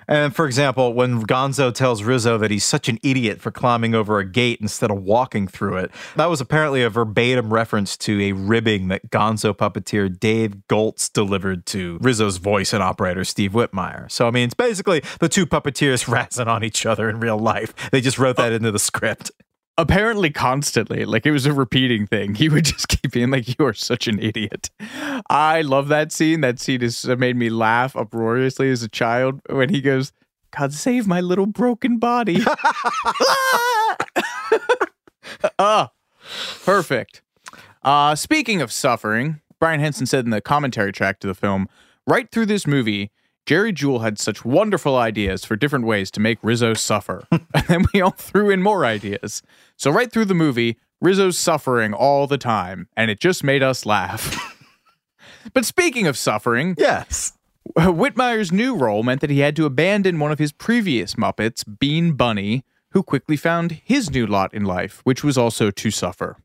And 0.07 0.33
for 0.33 0.45
example, 0.45 0.93
when 0.93 1.23
Gonzo 1.23 1.73
tells 1.73 2.01
Rizzo 2.01 2.37
that 2.37 2.49
he's 2.49 2.63
such 2.63 2.87
an 2.87 2.97
idiot 3.03 3.41
for 3.41 3.51
climbing 3.51 3.93
over 3.93 4.19
a 4.19 4.25
gate 4.25 4.59
instead 4.61 4.89
of 4.89 5.03
walking 5.03 5.49
through 5.49 5.79
it, 5.79 5.91
that 6.15 6.27
was 6.27 6.39
apparently 6.39 6.81
a 6.81 6.89
verbatim 6.89 7.53
reference 7.53 7.97
to 7.97 8.21
a 8.21 8.31
ribbing 8.31 8.87
that 8.87 9.11
Gonzo 9.11 9.53
puppeteer 9.53 10.07
Dave 10.17 10.65
Goelz 10.69 11.09
delivered 11.09 11.65
to 11.67 11.99
Rizzo's 11.99 12.37
voice 12.37 12.71
and 12.71 12.81
operator 12.81 13.25
Steve 13.25 13.51
Whitmire. 13.51 14.09
So, 14.09 14.29
I 14.29 14.31
mean, 14.31 14.45
it's 14.45 14.53
basically 14.53 15.03
the 15.19 15.27
two 15.27 15.45
puppeteers 15.45 16.05
razzing 16.15 16.47
on 16.47 16.63
each 16.63 16.85
other 16.85 17.09
in 17.09 17.19
real 17.19 17.37
life. 17.37 17.73
They 17.91 17.99
just 17.99 18.17
wrote 18.17 18.37
that 18.37 18.53
oh. 18.53 18.55
into 18.55 18.71
the 18.71 18.79
script 18.79 19.29
apparently 19.79 20.29
constantly 20.29 21.05
like 21.05 21.25
it 21.25 21.31
was 21.31 21.45
a 21.45 21.53
repeating 21.53 22.05
thing. 22.05 22.35
He 22.39 22.49
would 22.49 22.65
just 22.65 22.87
keep 22.89 23.11
being 23.11 23.31
like 23.31 23.57
you 23.57 23.65
are 23.65 23.73
such 23.73 24.07
an 24.07 24.19
idiot. 24.19 24.69
I 25.29 25.61
love 25.61 25.87
that 25.87 26.11
scene. 26.11 26.41
That 26.41 26.59
scene 26.59 26.81
has 26.81 27.05
made 27.05 27.35
me 27.35 27.49
laugh 27.49 27.95
uproariously 27.95 28.69
as 28.69 28.83
a 28.83 28.89
child 28.89 29.41
when 29.49 29.69
he 29.69 29.81
goes 29.81 30.11
god 30.57 30.73
save 30.73 31.07
my 31.07 31.21
little 31.21 31.45
broken 31.45 31.97
body. 31.97 32.43
Ah 35.57 35.91
perfect. 36.65 37.21
Uh 37.83 38.15
speaking 38.15 38.61
of 38.61 38.71
suffering 38.71 39.41
Brian 39.59 39.79
Henson 39.79 40.05
said 40.05 40.25
in 40.25 40.31
the 40.31 40.41
commentary 40.41 40.91
track 40.91 41.19
to 41.19 41.27
the 41.27 41.33
film, 41.35 41.67
right 42.07 42.29
through 42.31 42.45
this 42.47 42.65
movie, 42.65 43.11
Jerry 43.45 43.73
Juhl 43.73 44.01
had 44.01 44.19
such 44.19 44.45
wonderful 44.45 44.95
ideas 44.95 45.43
for 45.43 45.55
different 45.55 45.85
ways 45.85 46.11
to 46.11 46.19
make 46.19 46.37
Rizzo 46.43 46.73
suffer. 46.73 47.25
and 47.31 47.65
then 47.67 47.85
we 47.93 47.99
all 48.01 48.11
threw 48.11 48.49
in 48.49 48.61
more 48.61 48.85
ideas. 48.85 49.41
So, 49.79 49.89
right 49.91 50.11
through 50.11 50.25
the 50.25 50.35
movie, 50.35 50.77
Rizzo's 50.99 51.37
suffering 51.37 51.93
all 51.93 52.27
the 52.27 52.37
time, 52.37 52.89
and 52.97 53.09
it 53.09 53.21
just 53.21 53.45
made 53.45 53.63
us 53.63 53.85
laugh. 53.85 54.53
but 55.53 55.63
speaking 55.63 56.05
of 56.05 56.17
suffering, 56.17 56.75
yes. 56.77 57.31
Whitmire's 57.77 58.51
new 58.51 58.75
role 58.75 59.03
meant 59.03 59.21
that 59.21 59.29
he 59.29 59.39
had 59.39 59.55
to 59.55 59.65
abandon 59.65 60.19
one 60.19 60.33
of 60.33 60.39
his 60.39 60.51
previous 60.51 61.15
Muppets, 61.15 61.63
Bean 61.79 62.11
Bunny, 62.11 62.65
who 62.91 63.01
quickly 63.01 63.37
found 63.37 63.79
his 63.85 64.11
new 64.11 64.27
lot 64.27 64.53
in 64.53 64.65
life, 64.65 64.99
which 65.05 65.23
was 65.23 65.37
also 65.37 65.71
to 65.71 65.91
suffer. 65.91 66.35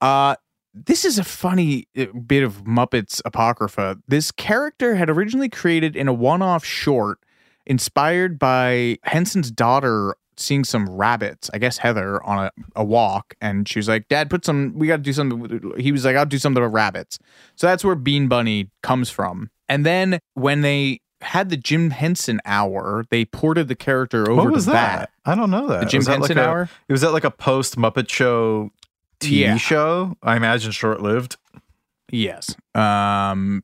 Uh, 0.00 0.34
this 0.74 1.04
is 1.04 1.20
a 1.20 1.24
funny 1.24 1.86
uh, 1.96 2.06
bit 2.26 2.42
of 2.42 2.64
Muppets 2.64 3.22
apocrypha. 3.24 3.98
This 4.08 4.32
character 4.32 4.96
had 4.96 5.08
originally 5.08 5.48
created 5.48 5.94
in 5.94 6.08
a 6.08 6.12
one-off 6.12 6.64
short 6.64 7.20
inspired 7.66 8.36
by 8.36 8.98
Henson's 9.04 9.52
daughter 9.52 10.16
seeing 10.36 10.64
some 10.64 10.88
rabbits, 10.88 11.50
I 11.52 11.58
guess 11.58 11.78
Heather, 11.78 12.22
on 12.24 12.46
a, 12.46 12.50
a 12.76 12.84
walk, 12.84 13.34
and 13.40 13.68
she 13.68 13.78
was 13.78 13.88
like, 13.88 14.08
Dad, 14.08 14.30
put 14.30 14.44
some, 14.44 14.72
we 14.74 14.86
got 14.86 14.96
to 14.96 15.02
do 15.02 15.12
something. 15.12 15.72
He 15.78 15.92
was 15.92 16.04
like, 16.04 16.16
I'll 16.16 16.26
do 16.26 16.38
something 16.38 16.62
with 16.62 16.72
rabbits. 16.72 17.18
So 17.56 17.66
that's 17.66 17.84
where 17.84 17.94
Bean 17.94 18.28
Bunny 18.28 18.70
comes 18.82 19.10
from. 19.10 19.50
And 19.68 19.84
then 19.86 20.18
when 20.34 20.62
they 20.62 21.00
had 21.20 21.50
the 21.50 21.56
Jim 21.56 21.90
Henson 21.90 22.40
hour, 22.44 23.04
they 23.10 23.24
ported 23.24 23.68
the 23.68 23.74
character 23.76 24.28
over 24.30 24.42
What 24.44 24.52
was 24.52 24.64
to 24.64 24.72
that? 24.72 25.10
I 25.24 25.34
don't 25.34 25.50
know 25.50 25.68
that. 25.68 25.80
The 25.80 25.86
Jim 25.86 25.98
Was 26.00 26.06
that 26.06 26.12
Henson 26.18 26.36
like 26.36 26.46
a- 26.46 26.48
hour? 26.48 26.68
It 26.88 26.92
was 26.92 27.00
that 27.02 27.12
like 27.12 27.24
a 27.24 27.30
post 27.30 27.76
Muppet 27.76 28.08
Show 28.10 28.70
TV 29.20 29.38
Yeah. 29.38 29.56
show? 29.56 30.16
I 30.22 30.36
imagine 30.36 30.72
short 30.72 31.00
lived. 31.00 31.36
Yes. 32.10 32.56
Um 32.74 33.62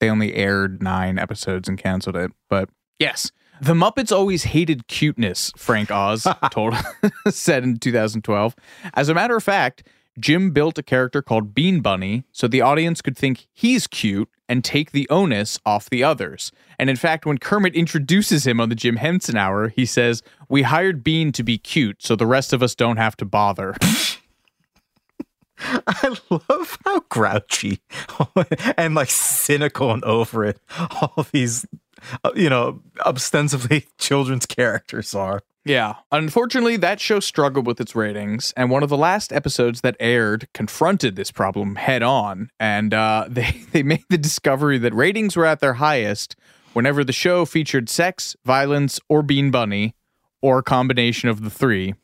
they 0.00 0.10
only 0.10 0.34
aired 0.34 0.82
9 0.82 1.18
episodes 1.18 1.66
and 1.68 1.78
canceled 1.78 2.14
it, 2.16 2.30
but 2.50 2.68
yes. 2.98 3.32
The 3.60 3.74
Muppets 3.74 4.14
always 4.14 4.44
hated 4.44 4.86
cuteness, 4.86 5.52
Frank 5.56 5.90
Oz 5.90 6.26
told 6.50 6.74
said 7.28 7.64
in 7.64 7.78
2012. 7.78 8.54
As 8.94 9.08
a 9.08 9.14
matter 9.14 9.36
of 9.36 9.42
fact, 9.42 9.82
Jim 10.18 10.50
built 10.50 10.78
a 10.78 10.82
character 10.82 11.22
called 11.22 11.54
Bean 11.54 11.80
Bunny 11.80 12.24
so 12.32 12.48
the 12.48 12.60
audience 12.60 13.00
could 13.00 13.16
think 13.16 13.46
he's 13.52 13.86
cute 13.86 14.28
and 14.48 14.64
take 14.64 14.92
the 14.92 15.08
onus 15.10 15.58
off 15.64 15.90
the 15.90 16.02
others. 16.02 16.50
And 16.78 16.88
in 16.90 16.96
fact, 16.96 17.26
when 17.26 17.38
Kermit 17.38 17.74
introduces 17.74 18.46
him 18.46 18.60
on 18.60 18.68
the 18.68 18.74
Jim 18.74 18.96
Henson 18.96 19.36
Hour, 19.36 19.68
he 19.68 19.84
says, 19.86 20.22
"We 20.48 20.62
hired 20.62 21.04
Bean 21.04 21.32
to 21.32 21.42
be 21.42 21.58
cute 21.58 22.02
so 22.02 22.16
the 22.16 22.26
rest 22.26 22.52
of 22.52 22.62
us 22.62 22.74
don't 22.74 22.96
have 22.96 23.16
to 23.18 23.24
bother." 23.24 23.74
I 25.60 26.16
love 26.30 26.78
how 26.84 27.00
grouchy 27.08 27.80
and 28.76 28.94
like 28.94 29.10
cynical 29.10 29.90
and 29.90 30.04
over 30.04 30.44
it 30.44 30.60
all 31.00 31.26
these, 31.32 31.66
you 32.34 32.50
know, 32.50 32.80
ostensibly 33.04 33.86
children's 33.98 34.46
characters 34.46 35.14
are. 35.14 35.42
Yeah. 35.64 35.96
Unfortunately, 36.10 36.78
that 36.78 36.98
show 36.98 37.20
struggled 37.20 37.66
with 37.66 37.80
its 37.80 37.94
ratings, 37.94 38.54
and 38.56 38.70
one 38.70 38.82
of 38.82 38.88
the 38.88 38.96
last 38.96 39.32
episodes 39.32 39.82
that 39.82 39.96
aired 40.00 40.48
confronted 40.54 41.14
this 41.14 41.30
problem 41.30 41.76
head 41.76 42.02
on. 42.02 42.50
And 42.58 42.94
uh, 42.94 43.26
they, 43.28 43.62
they 43.72 43.82
made 43.82 44.04
the 44.08 44.18
discovery 44.18 44.78
that 44.78 44.94
ratings 44.94 45.36
were 45.36 45.44
at 45.44 45.60
their 45.60 45.74
highest 45.74 46.36
whenever 46.72 47.04
the 47.04 47.12
show 47.12 47.44
featured 47.44 47.88
sex, 47.88 48.36
violence, 48.44 48.98
or 49.08 49.22
Bean 49.22 49.50
Bunny, 49.50 49.94
or 50.40 50.58
a 50.58 50.62
combination 50.62 51.28
of 51.28 51.42
the 51.42 51.50
three. 51.50 51.94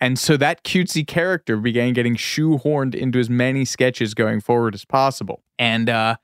And 0.00 0.18
so 0.18 0.36
that 0.36 0.64
cutesy 0.64 1.06
character 1.06 1.56
began 1.56 1.92
getting 1.92 2.16
shoehorned 2.16 2.94
into 2.94 3.18
as 3.18 3.30
many 3.30 3.64
sketches 3.64 4.14
going 4.14 4.40
forward 4.40 4.74
as 4.74 4.84
possible. 4.84 5.42
And 5.58 5.88
uh, 5.88 6.16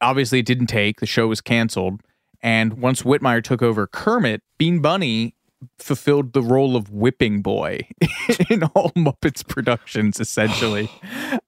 obviously, 0.00 0.38
it 0.38 0.46
didn't 0.46 0.68
take. 0.68 1.00
The 1.00 1.06
show 1.06 1.28
was 1.28 1.40
canceled. 1.40 2.00
And 2.42 2.74
once 2.74 3.02
Whitmire 3.02 3.42
took 3.42 3.62
over 3.62 3.86
Kermit, 3.86 4.42
Bean 4.58 4.80
Bunny 4.80 5.34
fulfilled 5.78 6.32
the 6.32 6.42
role 6.42 6.74
of 6.76 6.90
whipping 6.90 7.40
boy 7.40 7.80
in 8.50 8.64
all 8.74 8.90
Muppets 8.90 9.46
productions, 9.46 10.18
essentially. 10.18 10.90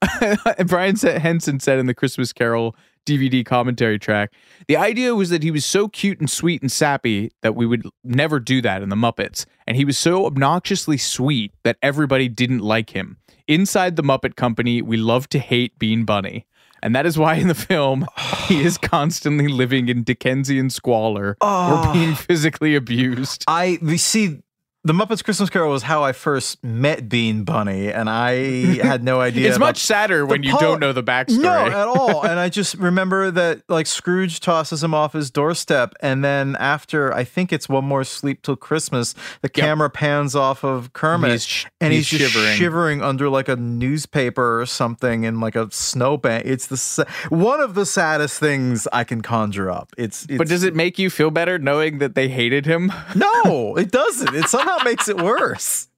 Brian 0.67 0.97
Henson 0.97 1.61
said 1.61 1.79
in 1.79 1.87
the 1.87 1.95
Christmas 1.95 2.33
Carol 2.33 2.77
DVD 3.07 3.45
commentary 3.45 3.99
track 3.99 4.33
the 4.67 4.77
idea 4.77 5.15
was 5.15 5.29
that 5.31 5.43
he 5.43 5.51
was 5.51 5.65
so 5.65 5.89
cute 5.89 6.21
and 6.21 6.31
sweet 6.31 6.63
and 6.63 6.73
sappy 6.73 7.31
that 7.43 7.55
we 7.55 7.67
would 7.67 7.87
never 8.03 8.41
do 8.41 8.63
that 8.63 8.83
in 8.83 8.89
the 8.89 8.97
Muppets. 8.97 9.45
And 9.67 9.77
he 9.77 9.85
was 9.85 9.99
so 9.99 10.27
obnoxiously 10.27 10.97
sweet 10.97 11.53
that 11.65 11.77
everybody 11.83 12.29
didn't 12.29 12.61
like 12.61 12.91
him. 12.91 13.19
Inside 13.47 13.97
the 13.97 14.03
Muppet 14.03 14.37
Company, 14.37 14.81
we 14.81 14.97
love 14.97 15.29
to 15.31 15.39
hate 15.39 15.79
Bean 15.79 16.05
Bunny. 16.05 16.47
And 16.85 16.95
that 16.95 17.07
is 17.07 17.19
why 17.19 17.37
in 17.37 17.49
the 17.49 17.55
film, 17.55 18.07
he 18.47 18.63
is 18.63 18.77
constantly 18.77 19.49
living 19.49 19.89
in 19.89 20.05
Dickensian 20.05 20.69
squalor 20.69 21.31
or 21.31 21.37
ah. 21.41 21.91
being 21.93 22.15
physically 22.15 22.77
abused. 22.77 23.45
I 23.49 23.79
we 23.81 23.97
see 23.97 24.43
the 24.85 24.93
Muppets 24.93 25.25
Christmas 25.25 25.49
Carol 25.51 25.71
was 25.71 25.83
how 25.83 26.03
I 26.05 26.13
first 26.13 26.63
met 26.63 27.09
Bean 27.09 27.43
Bunny, 27.45 27.91
and 27.91 28.09
I 28.11 28.33
had 28.83 29.03
no 29.03 29.21
idea. 29.21 29.49
It's 29.49 29.59
much 29.59 29.79
sadder 29.79 30.27
when 30.27 30.43
you 30.43 30.51
pol- 30.53 30.61
don't 30.61 30.81
know 30.81 30.93
the 30.93 31.03
backstory. 31.03 31.41
No, 31.43 31.53
at 31.55 31.75
all. 31.89 32.23
and 32.27 32.39
I 32.39 32.49
just 32.51 32.75
remember 32.75 33.31
that 33.31 33.63
like 33.69 33.87
Scrooge 33.87 34.41
tosses 34.41 34.85
him 34.85 34.93
off 34.95 35.15
his 35.15 35.31
doorstep, 35.31 35.95
and 36.01 36.23
then 36.23 36.55
after 36.57 37.13
I 37.15 37.25
think 37.25 37.53
it's 37.53 37.69
one 37.69 37.85
more 37.85 38.05
sleep 38.05 38.43
till 38.43 38.57
Christmas, 38.57 39.15
the 39.41 39.49
camera 39.49 39.89
pans 39.89 40.37
off 40.37 40.63
of 40.65 40.93
Kermit, 40.93 41.31
He's 41.33 41.47
sh- 41.47 41.67
and 41.81 41.93
he's, 41.93 42.09
he's 42.11 42.21
shivering. 42.21 42.57
shivering. 42.57 43.03
under 43.03 43.29
like 43.29 43.49
a 43.49 43.57
newspaper 43.57 44.61
or 44.61 44.67
something 44.67 45.25
in 45.25 45.41
like 45.41 45.57
a 45.57 45.71
snowbank. 45.71 46.45
It's 46.47 46.67
the 46.67 46.77
sa- 46.77 47.05
one 47.31 47.61
of 47.61 47.75
the 47.75 47.87
saddest 47.87 48.39
things 48.39 48.87
I 48.93 49.05
can 49.05 49.23
conjure 49.23 49.71
up. 49.71 49.93
It's, 49.97 50.25
it's 50.29 50.37
But 50.39 50.49
does 50.49 50.63
it 50.63 50.75
make 50.75 50.99
you 50.99 51.09
feel 51.11 51.31
better 51.31 51.59
knowing 51.59 51.99
that 52.01 52.15
they 52.15 52.29
hated 52.29 52.67
him? 52.67 52.93
no, 53.15 53.77
it 53.79 53.91
doesn't. 53.91 54.35
It 54.35 54.49
somehow 54.49 54.74
makes 54.83 55.09
it 55.09 55.21
worse. 55.21 55.89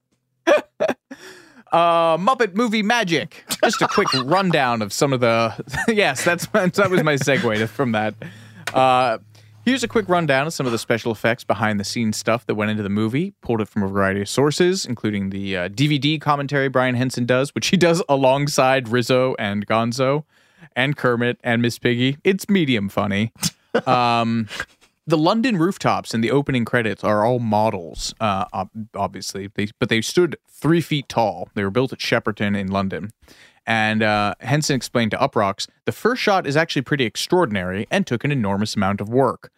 Uh, 1.71 2.17
Muppet 2.17 2.55
movie 2.55 2.83
magic. 2.83 3.43
Just 3.61 3.81
a 3.81 3.87
quick 3.87 4.07
rundown 4.23 4.81
of 4.81 4.93
some 4.93 5.13
of 5.13 5.19
the. 5.19 5.53
yes, 5.87 6.23
that's 6.23 6.47
that 6.47 6.89
was 6.89 7.03
my 7.03 7.15
segue 7.15 7.57
to, 7.57 7.67
from 7.67 7.91
that. 7.91 8.15
Uh, 8.73 9.17
here's 9.65 9.83
a 9.83 9.87
quick 9.87 10.07
rundown 10.07 10.47
of 10.47 10.53
some 10.53 10.65
of 10.65 10.71
the 10.71 10.77
special 10.77 11.11
effects 11.11 11.43
behind 11.43 11.79
the 11.79 11.83
scenes 11.83 12.17
stuff 12.17 12.45
that 12.45 12.55
went 12.55 12.71
into 12.71 12.83
the 12.83 12.89
movie. 12.89 13.33
Pulled 13.41 13.61
it 13.61 13.67
from 13.67 13.83
a 13.83 13.87
variety 13.87 14.21
of 14.21 14.29
sources, 14.29 14.85
including 14.85 15.29
the 15.29 15.57
uh, 15.57 15.69
DVD 15.69 16.19
commentary 16.21 16.69
Brian 16.69 16.95
Henson 16.95 17.25
does, 17.25 17.53
which 17.53 17.67
he 17.67 17.77
does 17.77 18.01
alongside 18.07 18.87
Rizzo 18.87 19.35
and 19.37 19.67
Gonzo, 19.67 20.23
and 20.75 20.95
Kermit 20.95 21.37
and 21.43 21.61
Miss 21.61 21.77
Piggy. 21.79 22.17
It's 22.23 22.47
medium 22.49 22.87
funny. 22.87 23.33
Um, 23.85 24.47
the 25.07 25.17
London 25.17 25.55
rooftops 25.55 26.13
in 26.13 26.19
the 26.19 26.31
opening 26.31 26.65
credits 26.65 27.01
are 27.01 27.25
all 27.25 27.39
models, 27.39 28.13
uh, 28.19 28.45
obviously, 28.93 29.49
they, 29.55 29.69
but 29.79 29.87
they 29.87 30.01
stood 30.01 30.35
three 30.49 30.81
feet 30.81 31.07
tall. 31.07 31.49
They 31.55 31.63
were 31.63 31.71
built 31.71 31.93
at 31.93 31.99
Shepperton 31.99 32.59
in 32.59 32.67
London. 32.67 33.11
And 33.65 34.03
uh, 34.03 34.35
Henson 34.41 34.75
explained 34.75 35.11
to 35.11 35.17
Uproxx 35.17 35.67
the 35.85 35.91
first 35.93 36.21
shot 36.21 36.45
is 36.45 36.57
actually 36.57 36.81
pretty 36.81 37.05
extraordinary 37.05 37.87
and 37.89 38.05
took 38.05 38.25
an 38.25 38.31
enormous 38.31 38.75
amount 38.75 38.99
of 38.99 39.07
work. 39.09 39.49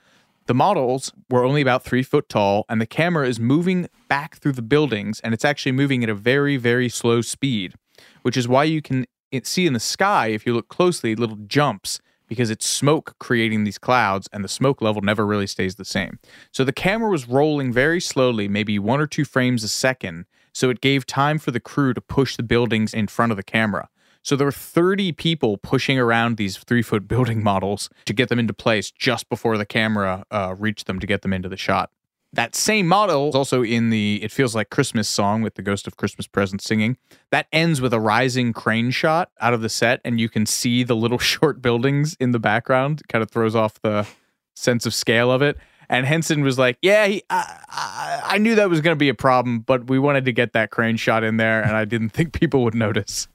The 0.46 0.54
models 0.54 1.14
were 1.30 1.44
only 1.44 1.62
about 1.62 1.84
three 1.84 2.04
foot 2.04 2.30
tall, 2.30 2.66
and 2.70 2.80
the 2.80 2.88
camera 2.88 3.28
is 3.28 3.40
moving 3.40 3.88
back 4.08 4.38
through 4.38 4.54
the 4.54 4.62
buildings, 4.62 5.20
and 5.20 5.34
it's 5.34 5.46
actually 5.46 5.74
moving 5.74 6.04
at 6.04 6.10
a 6.10 6.16
very, 6.16 6.58
very 6.58 6.90
slow 6.90 7.22
speed, 7.22 7.74
which 8.22 8.38
is 8.38 8.48
why 8.48 8.64
you 8.64 8.82
can 8.82 9.06
see 9.44 9.68
in 9.68 9.74
the 9.74 9.80
sky, 9.80 10.28
if 10.28 10.46
you 10.46 10.54
look 10.54 10.68
closely, 10.68 11.16
little 11.16 11.38
jumps 11.48 12.00
because 12.30 12.50
it's 12.50 12.65
smoke 12.65 13.15
creating 13.20 13.65
these 13.65 13.78
clouds, 13.78 14.30
and 14.32 14.44
the 14.44 14.48
smoke 14.48 14.82
level 14.82 15.02
never 15.02 15.26
really 15.26 15.48
stays 15.48 15.76
the 15.76 15.84
same. 15.84 16.20
So 16.54 16.63
the 16.63 16.72
camera 16.72 17.10
was 17.10 17.28
rolling 17.28 17.74
very 17.74 18.00
slowly, 18.00 18.48
maybe 18.48 18.80
one 18.80 19.02
or 19.02 19.08
two 19.08 19.26
frames 19.26 19.63
a 19.65 19.68
second, 19.68 20.26
so 20.54 20.70
it 20.70 20.80
gave 20.80 21.06
time 21.06 21.39
for 21.39 21.52
the 21.52 21.60
crew 21.60 21.94
to 21.94 22.02
push 22.02 22.38
the 22.38 22.44
buildings 22.44 22.94
in 22.94 23.08
front 23.08 23.32
of 23.32 23.36
the 23.36 23.44
camera. 23.44 23.89
So 24.24 24.36
there 24.36 24.46
were 24.46 24.52
30 24.52 25.13
people 25.13 25.58
pushing 25.58 25.98
around 25.98 26.38
these 26.38 26.58
three 26.58 26.82
foot 26.82 27.08
building 27.08 27.44
models 27.44 27.89
to 28.06 28.13
get 28.13 28.30
them 28.30 28.39
into 28.39 28.54
place 28.54 28.92
just 28.92 29.28
before 29.30 29.58
the 29.58 29.65
camera 29.65 30.24
uh, 30.32 30.56
reached 30.58 30.88
them 30.88 31.00
to 31.00 31.08
get 31.08 31.22
them 31.22 31.34
into 31.34 31.50
the 31.50 31.58
shot. 31.58 31.92
That 32.34 32.56
same 32.56 32.88
model 32.88 33.30
is 33.30 33.36
also 33.36 33.63
in 33.63 33.89
the 33.89 34.20
It 34.22 34.32
Feels 34.32 34.54
Like 34.54 34.70
Christmas 34.70 35.10
song 35.10 35.42
with 35.42 35.56
the 35.56 35.63
Ghost 35.63 35.88
of 35.88 35.98
Christmas 35.98 36.28
Present 36.28 36.62
singing. 36.62 36.98
That 37.32 37.48
ends 37.52 37.82
with 37.82 37.91
a 37.91 37.99
rising 37.99 38.53
crane 38.53 38.91
shot 38.91 39.32
out 39.41 39.56
of 39.56 39.62
the 39.62 39.70
set, 39.70 39.99
and 40.06 40.20
you 40.20 40.30
can 40.30 40.45
see 40.45 40.84
the 40.84 40.95
little 40.95 41.18
short 41.20 41.62
buildings 41.62 42.16
in 42.20 42.32
the 42.32 42.39
background. 42.39 43.01
It 43.01 43.08
kind 43.08 43.24
of 43.24 43.32
throws 43.32 43.56
off 43.56 43.82
the 43.82 44.08
sense 44.56 44.86
of 44.86 44.93
scale 44.93 45.32
of 45.32 45.41
it. 45.41 45.58
And 45.91 46.06
Henson 46.06 46.41
was 46.43 46.60
like, 46.60 46.78
"Yeah, 46.84 47.08
he, 47.08 47.24
I, 47.32 47.62
I, 47.68 48.22
I 48.36 48.38
knew 48.38 48.53
that 48.56 48.70
was 48.70 48.80
going 48.82 48.95
to 48.95 48.99
be 48.99 49.10
a 49.10 49.16
problem, 49.16 49.62
but 49.62 49.89
we 49.89 49.97
wanted 49.97 50.26
to 50.26 50.32
get 50.32 50.53
that 50.53 50.70
crane 50.70 50.97
shot 50.97 51.24
in 51.24 51.38
there, 51.38 51.64
and 51.64 51.76
I 51.76 51.86
didn't 51.86 52.10
think 52.10 52.34
people 52.34 52.64
would 52.64 52.76
notice." 52.76 53.28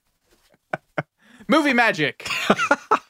Movie 1.49 1.73
magic. 1.73 2.29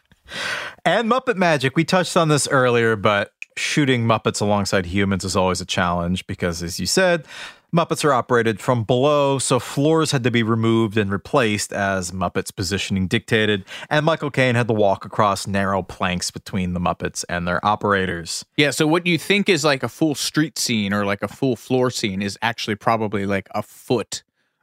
And 0.85 1.11
Muppet 1.11 1.37
Magic. 1.37 1.77
We 1.77 1.85
touched 1.85 2.17
on 2.17 2.29
this 2.29 2.47
earlier, 2.47 2.95
but 2.95 3.33
shooting 3.57 4.07
Muppets 4.07 4.41
alongside 4.41 4.87
humans 4.87 5.25
is 5.25 5.37
always 5.37 5.61
a 5.61 5.67
challenge 5.67 6.27
because, 6.27 6.63
as 6.63 6.81
you 6.81 6.87
said, 6.87 7.27
Muppets 7.75 8.05
are 8.05 8.13
operated 8.13 8.61
from 8.61 8.85
below, 8.85 9.41
so 9.41 9.59
floors 9.59 10.13
had 10.13 10.23
to 10.23 10.31
be 10.31 10.45
removed 10.45 10.97
and 10.97 11.11
replaced 11.11 11.73
as 11.73 12.13
Muppets 12.13 12.55
positioning 12.55 13.09
dictated, 13.09 13.65
and 13.91 14.07
Michael 14.07 14.31
Caine 14.31 14.55
had 14.55 14.69
to 14.69 14.75
walk 14.75 15.05
across 15.05 15.49
narrow 15.49 15.83
planks 15.83 16.31
between 16.31 16.73
the 16.73 16.79
Muppets 16.79 17.25
and 17.29 17.49
their 17.49 17.65
operators. 17.67 18.45
Yeah, 18.57 18.71
so 18.71 18.87
what 18.87 19.09
you 19.09 19.19
think 19.19 19.49
is 19.49 19.65
like 19.65 19.83
a 19.83 19.89
full 19.89 20.15
street 20.15 20.57
scene 20.57 20.93
or 20.93 21.05
like 21.05 21.23
a 21.23 21.29
full 21.29 21.57
floor 21.57 21.91
scene 21.91 22.23
is 22.23 22.39
actually 22.43 22.77
probably 22.77 23.27
like 23.27 23.49
a 23.57 23.63
foot 23.63 24.23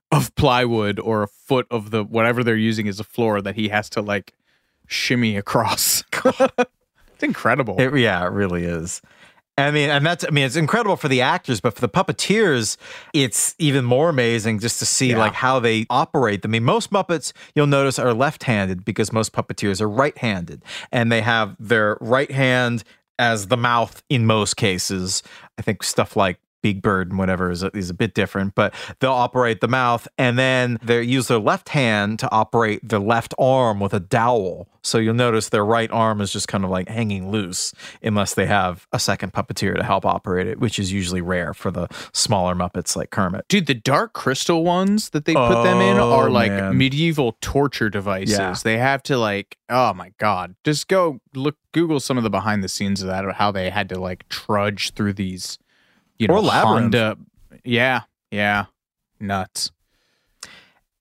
of 0.10 0.34
plywood 0.36 0.98
or 0.98 1.24
a 1.24 1.28
foot 1.28 1.68
of 1.70 1.92
the 1.92 2.06
whatever 2.06 2.46
they're 2.46 2.56
using 2.56 2.88
as 2.88 3.00
a 3.00 3.04
floor 3.04 3.42
that 3.42 3.56
he 3.56 3.68
has 3.70 3.90
to 3.90 4.02
like 4.02 4.34
shimmy 4.88 5.36
across. 5.36 6.04
it's 7.22 7.28
incredible. 7.28 7.80
It, 7.80 7.96
yeah, 7.98 8.26
it 8.26 8.32
really 8.32 8.66
is. 8.66 9.02
I 9.58 9.70
mean, 9.70 9.90
and 9.90 10.04
that's, 10.06 10.24
I 10.26 10.30
mean, 10.32 10.46
it's 10.46 10.56
incredible 10.56 10.96
for 10.96 11.08
the 11.08 11.22
actors, 11.22 11.62
but 11.62 11.76
for 11.76 11.82
the 11.82 11.90
puppeteers, 11.90 12.78
it's 13.14 13.54
even 13.60 13.86
more 13.86 14.10
amazing 14.10 14.60
just 14.60 14.80
to 14.80 14.86
see 14.86 15.12
Yeah. 15.12 15.20
like 15.20 15.34
how 15.34 15.60
they 15.60 15.86
operate. 15.90 16.42
I 16.44 16.48
mean, 16.48 16.64
most 16.64 16.90
Muppets 16.92 17.32
you'll 17.54 17.68
notice 17.68 18.00
are 18.00 18.14
left 18.14 18.44
handed 18.44 18.84
because 18.86 19.12
most 19.14 19.34
puppeteers 19.34 19.80
are 19.82 19.90
right 19.90 20.18
handed 20.18 20.64
and 20.92 21.12
they 21.12 21.22
have 21.22 21.56
their 21.60 21.98
right 22.02 22.32
hand 22.32 22.84
as 23.20 23.48
the 23.48 23.58
mouth 23.58 24.02
in 24.10 24.26
most 24.26 24.56
cases. 24.58 25.22
I 25.60 25.62
think 25.62 25.84
stuff 25.84 26.16
like 26.16 26.40
Big 26.62 26.82
Bird 26.82 27.10
and 27.10 27.18
whatever 27.18 27.52
is 27.52 27.64
a, 27.64 27.76
is 27.76 27.90
a 27.90 27.94
bit 27.94 28.14
different, 28.14 28.56
but 28.56 28.74
they'll 29.00 29.12
operate 29.12 29.62
the 29.62 29.68
mouth 29.68 30.08
and 30.18 30.38
then 30.38 30.78
they 30.84 31.02
use 31.02 31.28
their 31.28 31.40
left 31.40 31.70
hand 31.70 32.20
to 32.20 32.32
operate 32.32 32.88
their 32.88 33.00
left 33.00 33.34
arm 33.40 33.80
with 33.80 33.94
a 33.94 34.00
dowel. 34.00 34.68
So 34.84 34.98
you'll 34.98 35.14
notice 35.14 35.50
their 35.50 35.64
right 35.66 35.92
arm 35.92 36.22
is 36.22 36.32
just 36.34 36.48
kind 36.48 36.64
of 36.64 36.72
like 36.72 36.88
hanging 36.90 37.30
loose 37.30 37.72
unless 38.02 38.34
they 38.34 38.48
have 38.48 38.88
a 38.92 38.98
second 38.98 39.32
puppeteer 39.32 39.76
to 39.76 39.84
help 39.84 40.06
operate 40.08 40.48
it, 40.48 40.60
which 40.60 40.80
is 40.80 40.92
usually 40.92 41.22
rare 41.22 41.54
for 41.54 41.70
the 41.70 41.88
smaller 42.14 42.56
Muppets 42.56 42.96
like 42.96 43.12
Kermit. 43.12 43.48
Dude, 43.48 43.68
the 43.68 43.76
dark 43.76 44.14
crystal 44.14 44.64
ones 44.64 45.12
that 45.12 45.26
they 45.26 45.36
put 45.36 45.64
them 45.64 45.82
in 45.82 45.98
Oh, 45.98 46.12
are 46.14 46.30
like 46.32 46.52
man. 46.52 46.78
medieval 46.78 47.38
torture 47.42 47.90
devices. 47.92 48.38
Yeah. 48.40 48.56
They 48.64 48.78
have 48.80 49.04
to 49.04 49.18
like, 49.20 49.58
oh 49.70 49.94
my 49.94 50.14
god, 50.18 50.56
just 50.64 50.88
go 50.88 51.22
look, 51.36 51.58
Google 51.74 52.00
some 52.00 52.18
of 52.18 52.24
the 52.24 52.30
behind 52.32 52.64
the 52.64 52.68
scenes 52.70 53.02
of 53.04 53.08
that, 53.08 53.24
or 53.24 53.34
how 53.34 53.52
they 53.52 53.70
had 53.70 53.88
to 53.90 54.00
like 54.00 54.28
trudge 54.30 54.94
through 54.94 55.14
these, 55.14 55.60
you 56.22 56.28
know, 56.28 56.36
Or 56.36 56.42
Labyrinth. 56.42 56.94
Honda. 56.94 57.18
Yeah, 57.64 58.02
yeah, 58.30 58.66
nuts. 59.20 59.72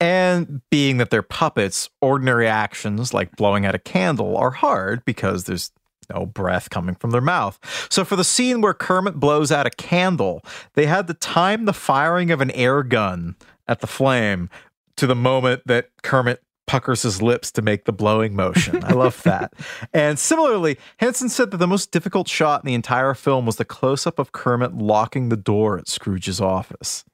And 0.01 0.63
being 0.71 0.97
that 0.97 1.11
they're 1.11 1.23
puppets, 1.23 1.91
ordinary 2.01 2.49
actions 2.49 3.13
like 3.13 3.37
blowing 3.37 3.67
out 3.67 3.75
a 3.75 3.79
candle 3.79 4.35
are 4.39 4.51
hard 4.51 5.05
because 5.05 5.45
there's 5.45 5.71
no 6.13 6.25
breath 6.25 6.71
coming 6.71 6.95
from 6.95 7.11
their 7.11 7.21
mouth. 7.21 7.59
So 7.91 8.05
for 8.05 8.17
the 8.17 8.25
scene 8.25 8.63
where 8.63 8.73
Kermit 8.73 9.17
blows 9.21 9.53
out 9.53 9.67
a 9.67 9.71
candle, 9.71 10.43
they 10.73 10.87
had 10.87 11.07
to 11.09 11.15
time 11.15 11.67
the 11.67 11.75
firing 11.75 12.31
of 12.31 12.41
an 12.41 12.51
air 12.53 12.83
gun 12.83 13.37
at 13.69 13.81
the 13.81 13.87
flame 13.87 14.49
to 14.97 15.07
the 15.07 15.15
moment 15.15 15.63
that 15.67 15.91
Kermit 16.03 16.43
puckers 16.71 17.03
his 17.03 17.21
lips 17.21 17.51
to 17.53 17.63
make 17.63 17.85
the 17.85 17.93
blowing 17.93 18.35
motion. 18.37 18.83
I 18.85 18.93
love 18.93 19.23
that. 19.25 19.53
And 19.93 20.19
similarly, 20.19 20.79
Henson 20.99 21.29
said 21.29 21.51
that 21.51 21.57
the 21.57 21.67
most 21.67 21.91
difficult 21.91 22.29
shot 22.29 22.63
in 22.63 22.67
the 22.69 22.75
entire 22.75 23.15
film 23.15 23.45
was 23.47 23.57
the 23.57 23.65
close 23.65 24.07
up 24.07 24.19
of 24.19 24.31
Kermit 24.33 24.75
locking 24.75 25.29
the 25.31 25.37
door 25.37 25.79
at 25.79 25.89
Scrooge's 25.89 26.41
office. 26.41 27.05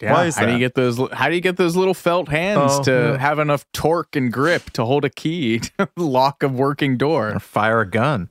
Yeah. 0.00 0.12
Why 0.14 0.24
is 0.26 0.36
that? 0.36 0.40
how 0.40 0.46
do 0.46 0.52
you 0.54 0.58
get 0.58 0.74
those? 0.74 0.98
How 1.12 1.28
do 1.28 1.34
you 1.34 1.42
get 1.42 1.58
those 1.58 1.76
little 1.76 1.92
felt 1.92 2.28
hands 2.28 2.72
Oh, 2.78 2.82
to 2.84 2.90
yeah. 2.90 3.18
have 3.18 3.38
enough 3.38 3.70
torque 3.72 4.16
and 4.16 4.32
grip 4.32 4.70
to 4.70 4.84
hold 4.86 5.04
a 5.04 5.10
key 5.10 5.58
to 5.78 5.88
lock 5.96 6.42
a 6.42 6.48
working 6.48 6.96
door? 6.96 7.34
Or 7.34 7.38
fire 7.40 7.80
a 7.80 7.90
gun. 7.90 8.30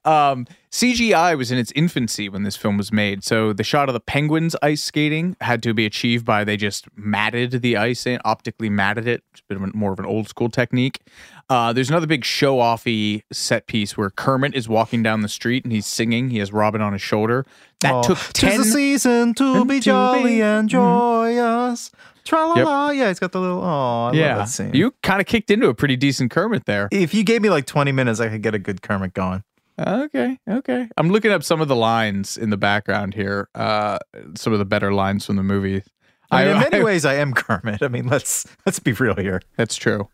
Um, 0.03 0.47
CGI 0.71 1.37
was 1.37 1.51
in 1.51 1.59
its 1.59 1.71
infancy 1.75 2.27
when 2.27 2.41
this 2.41 2.55
film 2.55 2.77
was 2.77 2.91
made, 2.91 3.23
so 3.23 3.53
the 3.53 3.63
shot 3.63 3.87
of 3.87 3.93
the 3.93 3.99
penguins 3.99 4.55
ice 4.63 4.81
skating 4.81 5.35
had 5.41 5.61
to 5.61 5.75
be 5.75 5.85
achieved 5.85 6.25
by 6.25 6.43
they 6.43 6.57
just 6.57 6.87
matted 6.95 7.61
the 7.61 7.77
ice 7.77 8.07
in, 8.07 8.19
optically 8.25 8.69
matted 8.69 9.07
it. 9.07 9.23
It's 9.31 9.41
a 9.47 9.59
bit 9.59 9.75
more 9.75 9.93
of 9.93 9.99
an 9.99 10.05
old 10.05 10.27
school 10.27 10.49
technique. 10.49 11.01
Uh, 11.49 11.71
there's 11.71 11.89
another 11.89 12.07
big 12.07 12.25
show 12.25 12.57
offy 12.57 13.21
set 13.31 13.67
piece 13.67 13.95
where 13.95 14.09
Kermit 14.09 14.55
is 14.55 14.67
walking 14.67 15.03
down 15.03 15.21
the 15.21 15.29
street 15.29 15.65
and 15.65 15.71
he's 15.71 15.85
singing. 15.85 16.29
He 16.29 16.39
has 16.39 16.51
Robin 16.51 16.81
on 16.81 16.93
his 16.93 17.01
shoulder. 17.01 17.45
That 17.81 17.93
Oh, 17.93 18.03
took 18.03 18.17
"'Tis 18.17 18.33
ten. 18.33 18.57
the 18.59 18.63
season 18.65 19.33
to 19.35 19.65
be 19.65 19.79
jolly 19.79 20.23
be- 20.35 20.41
and 20.41 20.69
joyous. 20.69 21.91
Tra 22.25 22.45
la 22.45 22.53
la. 22.61 22.89
Yeah, 22.91 23.07
he's 23.07 23.19
got 23.19 23.31
the 23.31 23.41
little. 23.41 23.59
Oh, 23.61 23.63
I 23.65 24.05
love 24.07 24.15
yeah, 24.15 24.35
that 24.35 24.49
scene. 24.49 24.71
you 24.73 24.93
kind 25.01 25.19
of 25.19 25.25
kicked 25.27 25.49
into 25.49 25.67
a 25.67 25.73
pretty 25.73 25.95
decent 25.95 26.29
Kermit 26.31 26.65
there. 26.65 26.87
if 26.91 27.13
you 27.13 27.23
gave 27.23 27.41
me 27.41 27.49
like 27.49 27.65
20 27.65 27.91
minutes, 27.91 28.19
I 28.19 28.29
could 28.29 28.43
get 28.43 28.53
a 28.53 28.59
good 28.59 28.81
Kermit 28.83 29.13
going. 29.13 29.43
Okay, 29.79 30.37
okay. 30.47 30.87
I'm 30.97 31.09
looking 31.09 31.31
up 31.31 31.43
some 31.43 31.59
of 31.61 31.67
the 31.67 31.75
lines 31.75 32.37
in 32.37 32.51
the 32.51 32.57
background 32.57 33.15
here. 33.15 33.49
Uh, 33.55 33.97
some 34.35 34.53
of 34.53 34.59
the 34.59 34.65
better 34.65 34.93
lines 34.93 35.25
from 35.25 35.37
the 35.37 35.43
movie. 35.43 35.81
I 36.29 36.45
mean, 36.45 36.55
in 36.57 36.59
many 36.69 36.83
ways, 36.83 37.03
I 37.03 37.15
am 37.15 37.33
Kermit. 37.33 37.81
I 37.81 37.87
mean, 37.87 38.07
let's 38.07 38.45
let's 38.65 38.77
be 38.77 38.91
real 38.93 39.15
here. 39.15 39.41
That's 39.57 39.75
true. 39.75 40.07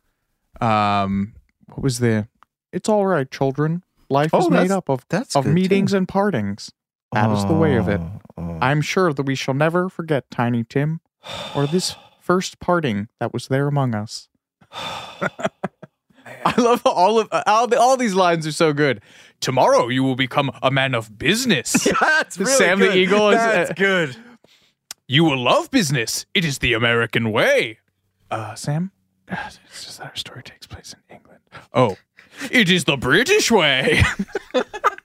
Um, 0.62 1.34
what 1.68 1.82
was 1.84 2.00
the? 2.00 2.28
It's 2.72 2.88
all 2.88 3.06
right, 3.06 3.30
children. 3.30 3.84
Life 4.10 4.30
Oh, 4.34 4.40
is 4.40 4.50
made 4.50 4.72
up 4.72 4.90
of 4.90 5.06
that's 5.10 5.36
of 5.36 5.46
meetings 5.46 5.92
too. 5.92 5.98
and 5.98 6.08
partings. 6.08 6.72
That 7.14 7.32
is 7.32 7.46
the 7.46 7.54
way 7.54 7.76
of 7.78 7.88
it. 7.88 8.02
Oh, 8.02 8.20
oh. 8.38 8.60
I'm 8.62 8.82
sure 8.82 9.14
that 9.14 9.24
we 9.24 9.36
shall 9.36 9.54
never 9.54 9.90
forget 9.90 10.30
Tiny 10.30 10.64
Tim, 10.64 11.00
or 11.56 11.66
this 11.68 11.96
first 12.22 12.60
parting 12.60 13.08
that 13.20 13.34
was 13.34 13.48
there 13.48 13.68
among 13.68 13.96
us. 13.96 14.28
I 14.72 16.54
love 16.58 16.82
all 16.86 17.20
of 17.20 17.30
all, 17.46 17.68
the, 17.68 17.80
all 17.80 17.98
these 17.98 18.14
lines 18.14 18.46
are 18.46 18.52
so 18.52 18.74
good. 18.74 19.02
Tomorrow 19.40 19.88
you 19.88 20.04
will 20.04 20.16
become 20.16 20.52
a 20.62 20.72
man 20.72 20.94
of 20.96 21.18
business. 21.18 21.86
Yeah, 21.88 21.94
that's 22.02 22.38
really 22.38 22.52
Sam 22.52 22.80
the. 22.80 22.94
Eagle 22.96 23.30
is- 23.30 23.38
That's 23.38 23.70
uh, 23.72 23.74
good. 23.74 24.16
You 25.08 25.24
will 25.24 25.38
love 25.42 25.72
business. 25.72 26.26
It 26.34 26.44
is 26.44 26.60
the 26.60 26.74
American 26.74 27.32
way. 27.32 27.80
Uh, 28.30 28.56
Sam, 28.56 28.92
it's 29.28 29.60
just 29.86 30.00
that 30.00 30.08
our 30.08 30.16
story 30.16 30.44
takes 30.44 30.68
place 30.68 30.94
in 30.94 31.16
England. 31.16 31.40
Oh, 31.74 31.96
it 32.52 32.70
is 32.70 32.84
the 32.84 32.98
British 32.98 33.50
way. 33.50 34.02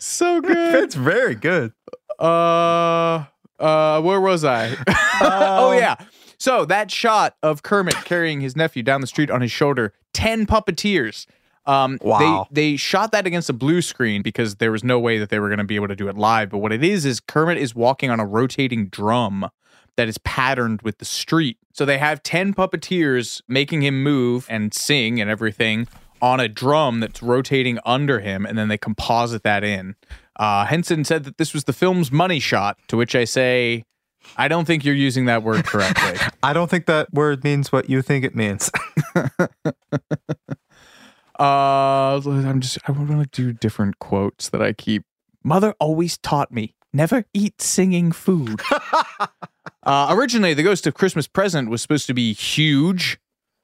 so 0.00 0.40
good. 0.40 0.82
It's 0.82 0.94
very 0.94 1.34
good. 1.34 1.72
Uh, 2.18 3.24
uh, 3.58 4.00
where 4.02 4.20
was 4.20 4.44
I? 4.44 4.74
oh 5.20 5.72
yeah. 5.72 5.96
So 6.38 6.64
that 6.66 6.90
shot 6.90 7.36
of 7.42 7.62
Kermit 7.62 7.94
carrying 8.04 8.40
his 8.40 8.54
nephew 8.56 8.82
down 8.82 9.00
the 9.00 9.06
street 9.06 9.30
on 9.30 9.40
his 9.40 9.50
shoulder, 9.50 9.92
ten 10.14 10.46
puppeteers. 10.46 11.26
Um, 11.66 11.98
Wow. 12.02 12.46
They 12.50 12.70
they 12.72 12.76
shot 12.76 13.12
that 13.12 13.26
against 13.26 13.50
a 13.50 13.52
blue 13.52 13.82
screen 13.82 14.22
because 14.22 14.56
there 14.56 14.72
was 14.72 14.82
no 14.82 14.98
way 14.98 15.18
that 15.18 15.28
they 15.30 15.38
were 15.38 15.48
going 15.48 15.58
to 15.58 15.64
be 15.64 15.76
able 15.76 15.88
to 15.88 15.96
do 15.96 16.08
it 16.08 16.16
live. 16.16 16.50
But 16.50 16.58
what 16.58 16.72
it 16.72 16.82
is 16.82 17.04
is 17.04 17.20
Kermit 17.20 17.58
is 17.58 17.74
walking 17.74 18.10
on 18.10 18.20
a 18.20 18.26
rotating 18.26 18.88
drum 18.88 19.48
that 19.96 20.08
is 20.08 20.16
patterned 20.18 20.80
with 20.82 20.98
the 20.98 21.04
street. 21.04 21.58
So 21.72 21.84
they 21.84 21.98
have 21.98 22.22
ten 22.22 22.54
puppeteers 22.54 23.42
making 23.48 23.82
him 23.82 24.02
move 24.02 24.46
and 24.48 24.72
sing 24.72 25.20
and 25.20 25.28
everything 25.28 25.88
on 26.20 26.40
a 26.40 26.48
drum 26.48 27.00
that's 27.00 27.22
rotating 27.22 27.78
under 27.84 28.20
him, 28.20 28.46
and 28.46 28.58
then 28.58 28.68
they 28.68 28.78
composite 28.78 29.42
that 29.42 29.64
in. 29.64 29.96
Uh, 30.36 30.64
Henson 30.64 31.04
said 31.04 31.24
that 31.24 31.38
this 31.38 31.52
was 31.52 31.64
the 31.64 31.72
film's 31.72 32.12
money 32.12 32.38
shot, 32.38 32.78
to 32.88 32.96
which 32.96 33.14
I 33.14 33.24
say, 33.24 33.84
I 34.36 34.48
don't 34.48 34.66
think 34.66 34.84
you're 34.84 34.94
using 34.94 35.26
that 35.26 35.42
word 35.42 35.64
correctly. 35.64 36.18
I 36.42 36.52
don't 36.52 36.70
think 36.70 36.86
that 36.86 37.12
word 37.12 37.44
means 37.44 37.72
what 37.72 37.88
you 37.88 38.02
think 38.02 38.24
it 38.24 38.34
means. 38.34 38.70
Uh, 41.38 42.20
I'm 42.26 42.60
just 42.60 42.78
I 42.88 42.90
want 42.90 43.32
to 43.32 43.42
do 43.42 43.52
different 43.52 44.00
quotes 44.00 44.48
that 44.48 44.60
I 44.60 44.72
keep. 44.72 45.04
Mother 45.44 45.72
always 45.78 46.18
taught 46.18 46.50
me 46.50 46.74
never 46.92 47.24
eat 47.32 47.60
singing 47.60 48.12
food. 48.12 48.60
uh, 49.84 50.08
originally, 50.10 50.54
the 50.54 50.62
Ghost 50.62 50.86
of 50.86 50.94
Christmas 50.94 51.28
Present 51.28 51.70
was 51.70 51.82
supposed 51.82 52.06
to 52.08 52.14
be 52.14 52.32
huge 52.32 53.18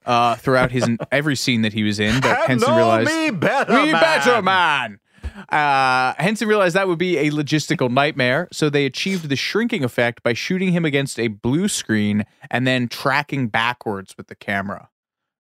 uh, 0.05 0.37
throughout 0.37 0.71
his 0.71 0.89
every 1.13 1.37
scene 1.37 1.63
that 1.63 1.73
he 1.73 1.83
was 1.83 2.01
in, 2.01 2.21
but 2.21 2.47
Henson 2.47 2.75
realized 2.75 3.11
me 3.11 3.31
better 3.31 3.73
we 3.73 3.93
man. 3.93 4.01
better 4.01 4.43
man. 4.43 5.01
Uh, 5.49 6.15
Henson 6.19 6.49
realized 6.49 6.77
that 6.77 6.87
would 6.87 6.99
be 6.99 7.17
a 7.17 7.31
logistical 7.31 7.91
nightmare, 7.91 8.49
so 8.53 8.71
they 8.71 8.87
achieved 8.87 9.29
the 9.29 9.37
shrinking 9.37 9.83
effect 9.83 10.23
by 10.23 10.33
shooting 10.33 10.73
him 10.73 10.85
against 10.85 11.19
a 11.19 11.29
blue 11.29 11.69
screen 11.69 12.25
and 12.51 12.67
then 12.67 12.89
tracking 12.89 13.49
backwards 13.49 14.15
with 14.17 14.29
the 14.29 14.35
camera. 14.35 14.89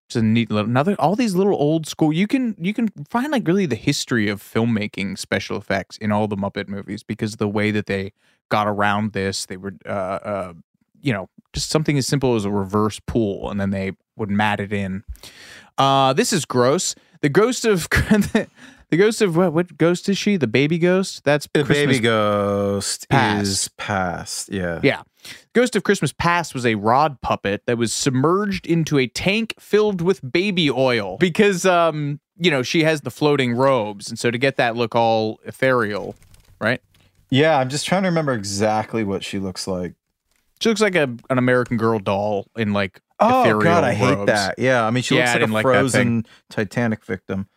It's 0.08 0.16
a 0.16 0.22
neat 0.22 0.50
little 0.50 0.68
another 0.68 0.94
all 0.98 1.16
these 1.16 1.34
little 1.34 1.54
old 1.54 1.86
school. 1.86 2.12
You 2.12 2.26
can 2.26 2.54
you 2.58 2.74
can 2.74 2.88
find 3.08 3.32
like 3.32 3.46
really 3.46 3.66
the 3.66 3.74
history 3.74 4.28
of 4.28 4.42
filmmaking 4.42 5.18
special 5.18 5.56
effects 5.56 5.96
in 5.96 6.12
all 6.12 6.28
the 6.28 6.36
Muppet 6.36 6.68
movies 6.68 7.02
because 7.02 7.36
the 7.36 7.48
way 7.48 7.70
that 7.70 7.86
they 7.86 8.12
got 8.50 8.66
around 8.66 9.12
this, 9.12 9.46
they 9.46 9.56
were 9.56 9.74
uh, 9.86 9.88
uh 9.88 10.52
you 11.00 11.12
know 11.12 11.28
just 11.52 11.70
something 11.70 11.96
as 11.96 12.06
simple 12.06 12.34
as 12.34 12.44
a 12.44 12.50
reverse 12.50 13.00
pool, 13.06 13.50
and 13.50 13.58
then 13.58 13.70
they 13.70 13.92
would 14.16 14.30
mat 14.30 14.60
it 14.60 14.72
in. 14.72 15.04
Uh, 15.78 16.12
this 16.12 16.32
is 16.32 16.44
gross. 16.44 16.94
The 17.20 17.28
ghost 17.28 17.64
of 17.64 17.88
the 17.90 18.46
ghost 18.96 19.22
of 19.22 19.36
what? 19.36 19.52
What 19.52 19.76
ghost 19.78 20.08
is 20.08 20.18
she? 20.18 20.36
The 20.36 20.46
baby 20.46 20.78
ghost? 20.78 21.24
That's 21.24 21.48
The 21.52 21.64
Christmas 21.64 21.96
baby 21.96 21.98
ghost 22.00 23.08
Past. 23.08 23.42
is 23.46 23.68
past. 23.76 24.52
Yeah. 24.52 24.80
yeah. 24.82 25.02
Ghost 25.54 25.74
of 25.74 25.84
Christmas 25.84 26.12
Past 26.12 26.54
was 26.54 26.66
a 26.66 26.74
rod 26.74 27.20
puppet 27.22 27.62
that 27.66 27.78
was 27.78 27.92
submerged 27.92 28.66
into 28.66 28.98
a 28.98 29.06
tank 29.06 29.54
filled 29.58 30.00
with 30.00 30.20
baby 30.32 30.70
oil 30.70 31.16
because 31.18 31.64
um 31.64 32.20
you 32.38 32.50
know 32.50 32.62
she 32.62 32.82
has 32.84 33.00
the 33.02 33.10
floating 33.10 33.54
robes 33.54 34.08
and 34.10 34.18
so 34.18 34.30
to 34.30 34.36
get 34.38 34.56
that 34.56 34.76
look 34.76 34.94
all 34.94 35.40
ethereal, 35.44 36.14
right? 36.60 36.80
Yeah, 37.30 37.58
I'm 37.58 37.70
just 37.70 37.86
trying 37.86 38.02
to 38.02 38.08
remember 38.08 38.32
exactly 38.34 39.02
what 39.02 39.24
she 39.24 39.38
looks 39.38 39.66
like. 39.66 39.94
She 40.60 40.68
looks 40.68 40.80
like 40.80 40.94
a, 40.94 41.04
an 41.30 41.38
American 41.38 41.78
Girl 41.78 41.98
doll 41.98 42.46
in 42.56 42.72
like 42.72 43.00
Oh 43.24 43.40
ethereal 43.42 43.62
god, 43.62 43.84
I 43.84 43.94
hate 43.94 44.26
that. 44.26 44.58
Yeah, 44.58 44.84
I 44.84 44.90
mean 44.90 45.02
she 45.02 45.16
Yeah, 45.16 45.22
looks 45.22 45.30
like 45.32 45.40
didn't 45.40 45.50
a 45.50 45.54
like 45.54 45.62
frozen 45.62 46.26
Titanic 46.50 47.04
victim. 47.04 47.48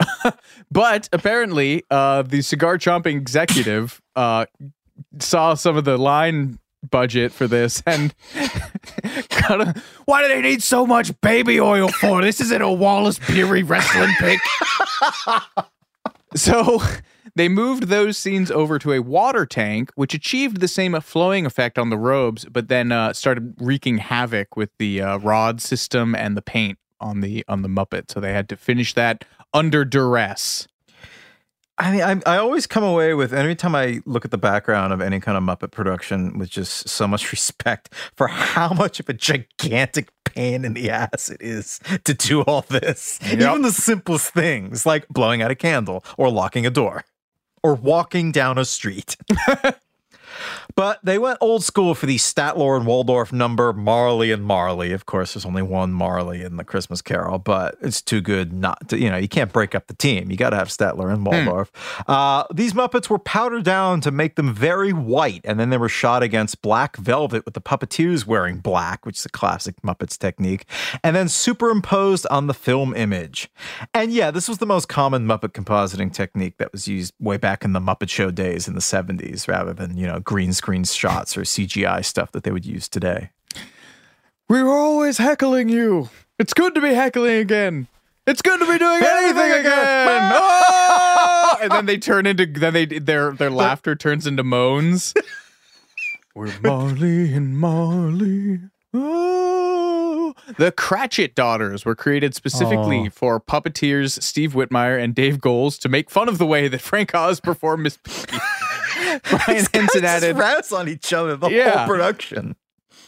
But 0.70 1.08
apparently, 1.12 1.82
uh, 1.90 2.22
the 2.22 2.42
cigar 2.42 2.78
chomping 2.78 3.16
executive 3.16 4.00
uh, 4.16 4.46
saw 5.18 5.54
some 5.54 5.76
of 5.76 5.84
the 5.84 5.98
line 5.98 6.58
budget 6.90 7.32
for 7.32 7.46
this 7.46 7.82
and 7.86 8.14
got 9.48 9.60
a, 9.60 9.82
why 10.06 10.22
do 10.22 10.28
they 10.28 10.40
need 10.40 10.62
so 10.62 10.86
much 10.86 11.18
baby 11.20 11.60
oil 11.60 11.88
for? 11.88 12.22
This 12.22 12.40
isn't 12.40 12.62
a 12.62 12.72
Wallace 12.72 13.18
Beery 13.18 13.62
wrestling 13.62 14.14
pick. 14.18 14.40
so 16.36 16.80
they 17.40 17.48
moved 17.48 17.84
those 17.84 18.18
scenes 18.18 18.50
over 18.50 18.78
to 18.78 18.92
a 18.92 19.00
water 19.00 19.46
tank, 19.46 19.90
which 19.94 20.12
achieved 20.12 20.60
the 20.60 20.68
same 20.68 21.00
flowing 21.00 21.46
effect 21.46 21.78
on 21.78 21.88
the 21.88 21.96
robes, 21.96 22.44
but 22.44 22.68
then 22.68 22.92
uh, 22.92 23.14
started 23.14 23.54
wreaking 23.58 23.96
havoc 23.96 24.58
with 24.58 24.68
the 24.76 25.00
uh, 25.00 25.16
rod 25.16 25.62
system 25.62 26.14
and 26.14 26.36
the 26.36 26.42
paint 26.42 26.78
on 27.00 27.22
the 27.22 27.42
on 27.48 27.62
the 27.62 27.68
Muppet. 27.68 28.10
So 28.10 28.20
they 28.20 28.34
had 28.34 28.46
to 28.50 28.58
finish 28.58 28.92
that 28.92 29.24
under 29.54 29.86
duress. 29.86 30.68
I 31.78 31.92
mean, 31.92 32.02
I, 32.02 32.34
I 32.34 32.36
always 32.36 32.66
come 32.66 32.84
away 32.84 33.14
with 33.14 33.32
every 33.32 33.56
time 33.56 33.74
I 33.74 34.02
look 34.04 34.26
at 34.26 34.32
the 34.32 34.36
background 34.36 34.92
of 34.92 35.00
any 35.00 35.18
kind 35.18 35.38
of 35.38 35.42
Muppet 35.42 35.70
production 35.70 36.38
with 36.38 36.50
just 36.50 36.90
so 36.90 37.08
much 37.08 37.32
respect 37.32 37.94
for 38.14 38.28
how 38.28 38.74
much 38.74 39.00
of 39.00 39.08
a 39.08 39.14
gigantic 39.14 40.10
pain 40.24 40.66
in 40.66 40.74
the 40.74 40.90
ass 40.90 41.30
it 41.30 41.40
is 41.40 41.80
to 42.04 42.12
do 42.12 42.42
all 42.42 42.66
this. 42.68 43.18
Even 43.24 43.62
the 43.62 43.72
simplest 43.72 44.34
things 44.34 44.84
like 44.84 45.08
blowing 45.08 45.40
out 45.40 45.50
a 45.50 45.54
candle 45.54 46.04
or 46.18 46.28
locking 46.28 46.66
a 46.66 46.70
door 46.70 47.02
or 47.62 47.74
walking 47.74 48.32
down 48.32 48.58
a 48.58 48.64
street. 48.64 49.16
But 50.74 51.00
they 51.04 51.18
went 51.18 51.38
old 51.40 51.64
school 51.64 51.94
for 51.94 52.06
the 52.06 52.16
Statler 52.16 52.76
and 52.76 52.86
Waldorf 52.86 53.32
number 53.32 53.72
Marley 53.72 54.32
and 54.32 54.44
Marley. 54.44 54.92
Of 54.92 55.06
course, 55.06 55.34
there's 55.34 55.46
only 55.46 55.62
one 55.62 55.92
Marley 55.92 56.42
in 56.42 56.56
the 56.56 56.64
Christmas 56.64 57.02
Carol, 57.02 57.38
but 57.38 57.76
it's 57.80 58.02
too 58.02 58.20
good 58.20 58.52
not 58.52 58.88
to, 58.88 58.98
you 58.98 59.10
know, 59.10 59.16
you 59.16 59.28
can't 59.28 59.52
break 59.52 59.74
up 59.74 59.86
the 59.86 59.94
team. 59.94 60.30
You 60.30 60.36
got 60.36 60.50
to 60.50 60.56
have 60.56 60.68
Statler 60.68 61.12
and 61.12 61.24
Waldorf. 61.24 61.70
Uh, 62.06 62.44
these 62.52 62.72
Muppets 62.72 63.08
were 63.08 63.18
powdered 63.18 63.64
down 63.64 64.00
to 64.00 64.10
make 64.10 64.36
them 64.36 64.54
very 64.54 64.92
white, 64.92 65.40
and 65.44 65.58
then 65.58 65.70
they 65.70 65.78
were 65.78 65.88
shot 65.88 66.22
against 66.22 66.62
black 66.62 66.96
velvet 66.96 67.44
with 67.44 67.54
the 67.54 67.60
puppeteers 67.60 68.26
wearing 68.26 68.58
black, 68.58 69.04
which 69.06 69.18
is 69.18 69.24
a 69.24 69.30
classic 69.30 69.76
Muppets 69.82 70.18
technique, 70.18 70.64
and 71.02 71.14
then 71.16 71.28
superimposed 71.28 72.26
on 72.30 72.46
the 72.46 72.54
film 72.54 72.94
image. 72.94 73.50
And 73.94 74.12
yeah, 74.12 74.30
this 74.30 74.48
was 74.48 74.58
the 74.58 74.66
most 74.66 74.88
common 74.88 75.26
Muppet 75.26 75.52
compositing 75.52 76.12
technique 76.12 76.58
that 76.58 76.72
was 76.72 76.88
used 76.88 77.14
way 77.18 77.36
back 77.36 77.64
in 77.64 77.72
the 77.72 77.80
Muppet 77.80 78.08
Show 78.08 78.30
days 78.30 78.68
in 78.68 78.74
the 78.74 78.80
70s, 78.80 79.48
rather 79.48 79.72
than, 79.72 79.96
you 79.96 80.06
know, 80.06 80.20
green 80.30 80.52
screen 80.52 80.84
shots 80.84 81.36
or 81.36 81.40
CGI 81.40 82.04
stuff 82.04 82.30
that 82.30 82.44
they 82.44 82.52
would 82.52 82.64
use 82.64 82.88
today. 82.88 83.30
We 84.48 84.62
were 84.62 84.70
always 84.70 85.18
heckling 85.18 85.68
you. 85.68 86.08
It's 86.38 86.54
good 86.54 86.72
to 86.76 86.80
be 86.80 86.94
heckling 86.94 87.38
again. 87.38 87.88
It's 88.28 88.40
good 88.40 88.60
to 88.60 88.64
be 88.66 88.78
doing 88.78 89.02
anything 89.04 89.50
again. 89.60 90.32
Oh! 90.32 90.76
And 91.60 91.70
then 91.72 91.84
they 91.86 91.98
turn 91.98 92.24
into 92.26 92.46
then 92.46 92.72
they 92.72 92.86
their 92.86 93.32
their 93.32 93.50
laughter 93.50 93.94
turns 93.96 94.26
into 94.26 94.42
moans. 94.44 95.12
We're 96.34 96.54
Marley 96.62 97.34
and 97.34 97.58
Marley. 97.58 98.60
Oh. 98.94 100.32
The 100.56 100.70
Cratchit 100.72 101.34
daughters 101.34 101.84
were 101.84 101.96
created 101.96 102.34
specifically 102.36 103.06
Oh. 103.08 103.10
for 103.10 103.40
puppeteers 103.40 104.22
Steve 104.22 104.52
Whitmire 104.54 105.02
and 105.02 105.12
Dave 105.14 105.38
Goelz 105.40 105.76
to 105.80 105.88
make 105.90 106.08
fun 106.08 106.28
of 106.28 106.38
the 106.38 106.46
way 106.46 106.68
that 106.68 106.80
Frank 106.80 107.14
Oz 107.14 107.40
performed 107.40 107.82
Miss 107.82 107.98
Piggy. 108.04 108.38
Brian 109.46 109.66
Henson 109.72 110.04
added 110.04 110.36
razz 110.36 110.72
on 110.72 110.88
each 110.88 111.12
other 111.12 111.36
the 111.36 111.48
Yeah. 111.48 111.78
whole 111.78 111.86
production. 111.88 112.56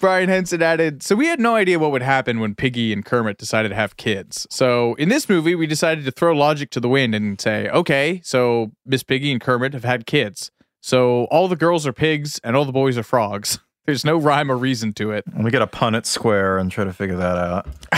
Brian 0.01 0.29
Henson 0.29 0.61
added, 0.63 1.01
so 1.03 1.15
we 1.15 1.27
had 1.27 1.39
no 1.39 1.55
idea 1.55 1.79
what 1.79 1.93
would 1.93 2.03
happen 2.03 2.41
when 2.41 2.57
Piggy 2.57 2.93
and 2.93 3.05
Kermit 3.05 3.39
decided 3.39 3.69
to 3.69 3.77
have 3.77 3.97
kids. 3.97 4.49
So 4.51 4.95
in 4.95 5.09
this 5.09 5.29
movie, 5.29 5.55
we 5.55 5.69
decided 5.69 6.05
to 6.07 6.11
throw 6.11 6.35
logic 6.35 6.71
to 6.71 6.81
the 6.81 6.89
wind 6.89 7.15
and 7.15 7.41
say, 7.41 7.69
okay, 7.69 8.21
so 8.25 8.73
Miss 8.85 9.05
Piggy 9.05 9.31
and 9.31 9.41
Kermit 9.41 9.73
have 9.75 9.85
had 9.85 10.05
kids. 10.07 10.51
So 10.81 11.27
all 11.31 11.47
the 11.47 11.55
girls 11.55 11.87
are 11.87 11.93
pigs 11.93 12.41
and 12.43 12.57
all 12.57 12.65
the 12.65 12.73
boys 12.73 12.99
are 12.99 13.05
frogs. 13.05 13.59
There's 13.85 14.05
no 14.05 14.17
rhyme 14.17 14.51
or 14.51 14.57
reason 14.57 14.93
to 14.95 15.11
it. 15.11 15.25
We 15.37 15.51
got 15.51 15.59
to 15.59 15.67
Punnett 15.67 16.07
square 16.07 16.57
and 16.57 16.71
try 16.71 16.85
to 16.85 16.93
figure 16.93 17.17
that 17.17 17.37
out. 17.37 17.67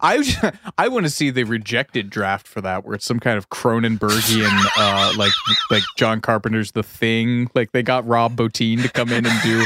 I 0.00 0.52
I 0.78 0.88
want 0.88 1.04
to 1.04 1.10
see 1.10 1.28
the 1.30 1.44
rejected 1.44 2.08
draft 2.08 2.48
for 2.48 2.62
that, 2.62 2.84
where 2.84 2.94
it's 2.94 3.04
some 3.04 3.20
kind 3.20 3.36
of 3.36 3.50
Cronenbergian, 3.50 4.50
uh, 4.78 5.12
like 5.18 5.32
like 5.70 5.82
John 5.96 6.20
Carpenter's 6.22 6.72
The 6.72 6.82
Thing. 6.82 7.50
Like 7.54 7.72
they 7.72 7.82
got 7.82 8.06
Rob 8.06 8.36
Bottin 8.36 8.80
to 8.82 8.88
come 8.88 9.12
in 9.12 9.26
and 9.26 9.42
do 9.42 9.64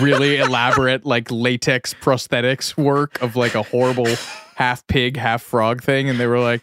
really 0.00 0.38
elaborate 0.38 1.06
like 1.06 1.30
latex 1.30 1.94
prosthetics 1.94 2.76
work 2.76 3.22
of 3.22 3.36
like 3.36 3.54
a 3.54 3.62
horrible 3.62 4.08
half 4.56 4.84
pig, 4.88 5.16
half 5.16 5.42
frog 5.42 5.82
thing, 5.82 6.08
and 6.08 6.18
they 6.18 6.26
were 6.26 6.40
like, 6.40 6.62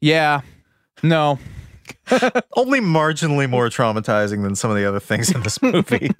"Yeah, 0.00 0.40
no, 1.02 1.38
Only 2.56 2.80
marginally 2.80 3.48
more 3.48 3.68
traumatizing 3.68 4.42
than 4.42 4.54
some 4.54 4.70
of 4.70 4.76
the 4.76 4.86
other 4.86 5.00
things 5.00 5.30
in 5.30 5.42
this 5.42 5.60
movie. 5.62 6.10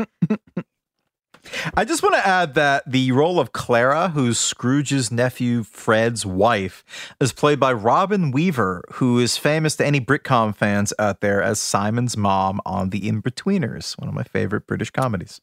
I 1.75 1.85
just 1.85 2.03
want 2.03 2.15
to 2.15 2.27
add 2.27 2.55
that 2.55 2.83
the 2.87 3.13
role 3.13 3.39
of 3.41 3.53
Clara, 3.53 4.09
who's 4.11 4.39
Scrooge's 4.39 5.11
nephew 5.11 5.63
Fred's 5.63 6.25
wife, 6.25 6.85
is 7.21 7.33
played 7.33 7.61
by 7.61 7.73
Robin 7.73 8.31
Weaver, 8.31 8.85
who 8.95 9.19
is 9.19 9.37
famous 9.37 9.77
to 9.77 9.87
any 9.87 10.01
Britcom 10.01 10.55
fans 10.55 10.93
out 10.99 11.21
there 11.21 11.43
as 11.43 11.59
Simon's 11.59 12.17
mom 12.17 12.61
on 12.65 12.91
The 12.91 13.03
Inbetweeners, 13.03 13.99
one 13.99 14.09
of 14.09 14.15
my 14.15 14.25
favorite 14.25 14.67
British 14.67 14.91
comedies. 14.91 15.41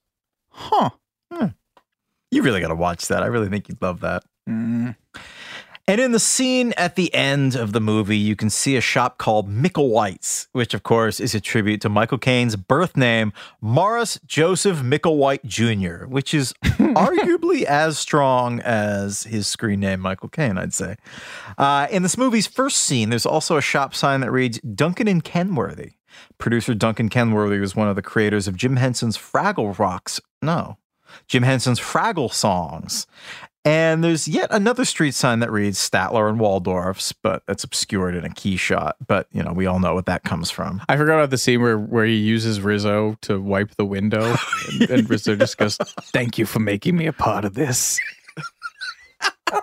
huh." 0.50 0.92
You 2.32 2.42
really 2.42 2.60
got 2.60 2.68
to 2.70 2.76
watch 2.76 3.08
that. 3.08 3.24
I 3.24 3.28
really 3.28 3.50
think 3.50 3.70
you'd 3.70 3.82
love 3.82 4.02
that. 4.02 4.24
Mm. 4.50 4.96
And 5.88 6.02
in 6.02 6.14
the 6.14 6.20
scene 6.20 6.74
at 6.78 6.96
the 6.96 7.14
end 7.14 7.56
of 7.56 7.72
the 7.72 7.80
movie, 7.80 8.18
you 8.18 8.36
can 8.36 8.50
see 8.50 8.76
a 8.76 8.82
shop 8.82 9.20
called 9.20 9.48
Mickle 9.48 9.90
White's, 9.90 10.48
which 10.52 10.74
of 10.74 10.82
course 10.82 11.20
is 11.20 11.36
a 11.36 11.40
tribute 11.40 11.80
to 11.82 11.90
Michael 11.90 12.18
Caine's 12.18 12.56
birth 12.56 12.98
name, 12.98 13.32
Morris 13.62 14.20
Joseph 14.26 14.80
Micklewhite 14.80 15.46
Jr., 15.46 16.08
which 16.08 16.34
is 16.34 16.54
arguably 16.64 17.66
as 17.66 18.00
strong 18.00 18.62
as 18.62 19.24
his 19.24 19.46
screen 19.46 19.80
name, 19.80 20.00
Michael 20.00 20.30
Caine, 20.30 20.58
I'd 20.58 20.74
say. 20.74 20.96
Uh, 21.56 21.86
in 21.92 22.02
this 22.02 22.18
movie's 22.18 22.48
first 22.48 22.78
scene, 22.78 23.12
there's 23.12 23.28
also 23.28 23.56
a 23.56 23.62
shop 23.62 23.94
sign 23.94 24.22
that 24.22 24.32
reads 24.32 24.60
Duncan 24.62 25.08
and 25.08 25.24
Kenworthy. 25.24 25.92
Producer 26.40 26.74
Duncan 26.74 27.10
Kenworthy 27.10 27.60
was 27.60 27.76
one 27.76 27.90
of 27.90 27.96
the 27.96 28.02
creators 28.02 28.48
of 28.48 28.56
Jim 28.56 28.78
Henson's 28.78 29.20
Fraggle 29.20 29.78
Rocks. 29.78 30.20
No, 30.42 30.80
Jim 31.28 31.44
Henson's 31.44 31.80
Fraggle 31.80 32.32
songs. 32.32 33.08
And 33.66 34.04
there's 34.04 34.28
yet 34.28 34.50
another 34.52 34.86
street 34.86 35.16
sign 35.16 35.40
that 35.40 35.52
reads 35.52 35.80
Statler 35.80 36.30
and 36.30 36.40
Waldorf's, 36.40 37.14
but 37.14 37.42
it's 37.48 37.64
obscured 37.64 38.16
in 38.16 38.24
a 38.24 38.30
key 38.30 38.58
shot. 38.58 38.96
But, 39.06 39.28
you 39.32 39.42
know, 39.42 39.54
we 39.54 39.66
all 39.66 39.80
know 39.80 39.96
what 39.96 40.06
that 40.06 40.24
comes 40.24 40.52
from. 40.52 40.84
I 40.88 40.98
forgot 40.98 41.16
about 41.16 41.32
the 41.32 41.40
scene 41.40 41.64
where, 41.64 41.80
where 41.80 42.06
he 42.06 42.16
uses 42.16 42.62
Rizzo 42.62 43.18
to 43.22 43.42
wipe 43.42 43.76
the 43.76 43.86
window, 43.86 44.36
and, 44.72 44.90
and 44.92 45.10
Rizzo 45.10 45.36
just 45.36 45.58
goes, 45.58 45.78
"Thank 46.14 46.38
you 46.38 46.46
for 46.46 46.60
making 46.60 46.96
me 46.96 47.08
a 47.08 47.14
part 47.14 47.44
of 47.44 47.56
this." 47.56 48.00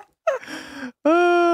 Uh, 1.05 1.52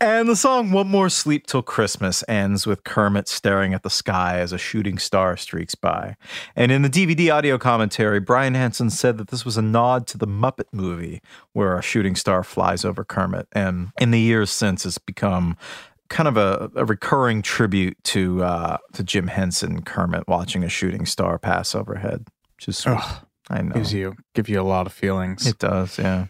And 0.00 0.28
the 0.28 0.36
song 0.36 0.70
One 0.70 0.88
More 0.88 1.08
Sleep 1.08 1.46
Till 1.46 1.62
Christmas 1.62 2.22
ends 2.28 2.66
with 2.66 2.84
Kermit 2.84 3.28
staring 3.28 3.72
at 3.72 3.82
the 3.82 3.90
sky 3.90 4.38
as 4.38 4.52
a 4.52 4.58
shooting 4.58 4.98
star 4.98 5.36
streaks 5.36 5.74
by. 5.74 6.16
And 6.54 6.70
in 6.70 6.82
the 6.82 6.90
DVD 6.90 7.32
audio 7.32 7.58
commentary, 7.58 8.20
Brian 8.20 8.54
Henson 8.54 8.90
said 8.90 9.18
that 9.18 9.28
this 9.28 9.44
was 9.44 9.56
a 9.56 9.62
nod 9.62 10.06
to 10.08 10.18
the 10.18 10.26
Muppet 10.26 10.66
movie 10.72 11.22
where 11.52 11.78
a 11.78 11.82
shooting 11.82 12.16
star 12.16 12.44
flies 12.44 12.84
over 12.84 13.04
Kermit. 13.04 13.48
And 13.52 13.92
in 13.98 14.10
the 14.10 14.20
years 14.20 14.50
since, 14.50 14.84
it's 14.84 14.98
become 14.98 15.56
kind 16.08 16.28
of 16.28 16.36
a, 16.36 16.70
a 16.74 16.84
recurring 16.84 17.42
tribute 17.42 17.96
to 18.04 18.42
uh, 18.42 18.78
to 18.92 19.02
Jim 19.02 19.28
Henson, 19.28 19.82
Kermit 19.82 20.28
watching 20.28 20.62
a 20.64 20.68
shooting 20.68 21.06
star 21.06 21.38
pass 21.38 21.74
overhead. 21.74 22.26
Which 22.56 22.68
is 22.68 22.78
sweet. 22.78 22.98
Ugh. 22.98 23.26
I 23.50 23.60
know. 23.62 23.74
gives 23.74 23.92
you 23.92 24.16
give 24.34 24.48
you 24.48 24.60
a 24.60 24.62
lot 24.62 24.86
of 24.86 24.92
feelings. 24.92 25.46
It 25.46 25.58
does, 25.58 25.98
yeah. 25.98 26.26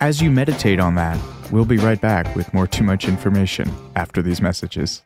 As 0.00 0.22
you 0.22 0.30
meditate 0.30 0.80
on 0.80 0.94
that, 0.94 1.20
we'll 1.52 1.66
be 1.66 1.76
right 1.76 2.00
back 2.00 2.34
with 2.34 2.54
more 2.54 2.66
too 2.66 2.84
much 2.84 3.06
information 3.06 3.70
after 3.96 4.22
these 4.22 4.40
messages. 4.40 5.02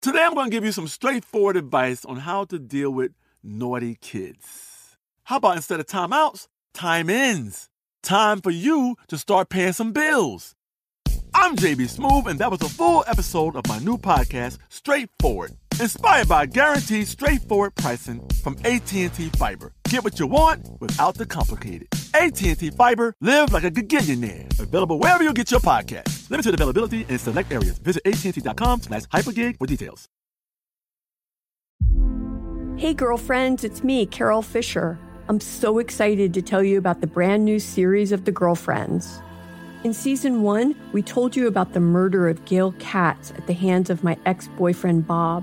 Today, 0.00 0.22
I'm 0.22 0.32
going 0.32 0.46
to 0.46 0.50
give 0.50 0.64
you 0.64 0.72
some 0.72 0.88
straightforward 0.88 1.58
advice 1.58 2.06
on 2.06 2.16
how 2.16 2.46
to 2.46 2.58
deal 2.58 2.90
with 2.90 3.12
naughty 3.42 3.98
kids. 4.00 4.96
How 5.24 5.36
about 5.36 5.56
instead 5.56 5.80
of 5.80 5.86
timeouts, 5.86 6.48
time 6.72 7.10
ins? 7.10 7.68
Time 8.02 8.40
for 8.40 8.50
you 8.50 8.96
to 9.08 9.18
start 9.18 9.50
paying 9.50 9.74
some 9.74 9.92
bills. 9.92 10.54
I'm 11.34 11.56
JB 11.56 11.94
Smoove, 11.94 12.26
and 12.26 12.38
that 12.38 12.50
was 12.50 12.62
a 12.62 12.68
full 12.70 13.04
episode 13.06 13.54
of 13.56 13.66
my 13.68 13.80
new 13.80 13.98
podcast, 13.98 14.56
Straightforward, 14.70 15.56
inspired 15.80 16.28
by 16.28 16.46
guaranteed 16.46 17.06
straightforward 17.06 17.74
pricing 17.74 18.26
from 18.42 18.56
AT&T 18.64 19.08
Fiber. 19.08 19.72
Get 19.88 20.04
what 20.04 20.18
you 20.18 20.26
want 20.26 20.68
without 20.80 21.14
the 21.14 21.26
complicated. 21.26 21.88
AT&T 22.14 22.70
Fiber, 22.70 23.14
live 23.20 23.52
like 23.52 23.64
a 23.64 23.70
gigillionaire. 23.70 24.58
Available 24.58 24.98
wherever 24.98 25.24
you 25.24 25.32
get 25.32 25.50
your 25.50 25.60
podcast. 25.60 26.30
Limited 26.30 26.54
availability 26.54 27.06
in 27.08 27.18
select 27.18 27.52
areas. 27.52 27.78
Visit 27.78 28.02
AT&T.com 28.06 28.82
slash 28.82 29.02
hypergig 29.04 29.58
for 29.58 29.66
details. 29.66 30.08
Hey, 32.76 32.92
girlfriends, 32.92 33.64
it's 33.64 33.82
me, 33.82 34.04
Carol 34.04 34.42
Fisher. 34.42 34.98
I'm 35.28 35.40
so 35.40 35.78
excited 35.78 36.34
to 36.34 36.42
tell 36.42 36.62
you 36.62 36.76
about 36.76 37.00
the 37.00 37.06
brand 37.06 37.44
new 37.44 37.58
series 37.58 38.12
of 38.12 38.26
The 38.26 38.32
Girlfriends. 38.32 39.20
In 39.82 39.94
season 39.94 40.42
one, 40.42 40.74
we 40.92 41.00
told 41.00 41.34
you 41.34 41.46
about 41.46 41.72
the 41.72 41.80
murder 41.80 42.28
of 42.28 42.44
Gail 42.44 42.72
Katz 42.78 43.30
at 43.30 43.46
the 43.46 43.54
hands 43.54 43.88
of 43.88 44.04
my 44.04 44.18
ex 44.26 44.48
boyfriend 44.58 45.06
Bob. 45.06 45.42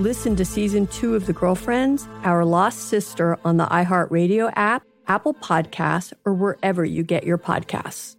Listen 0.00 0.34
to 0.34 0.44
season 0.44 0.88
two 0.88 1.14
of 1.14 1.26
The 1.26 1.32
Girlfriends, 1.32 2.08
Our 2.24 2.44
Lost 2.44 2.88
Sister 2.88 3.38
on 3.44 3.58
the 3.58 3.66
iHeartRadio 3.66 4.52
app, 4.56 4.82
Apple 5.06 5.34
Podcasts, 5.34 6.12
or 6.24 6.34
wherever 6.34 6.84
you 6.84 7.04
get 7.04 7.22
your 7.22 7.38
podcasts. 7.38 8.16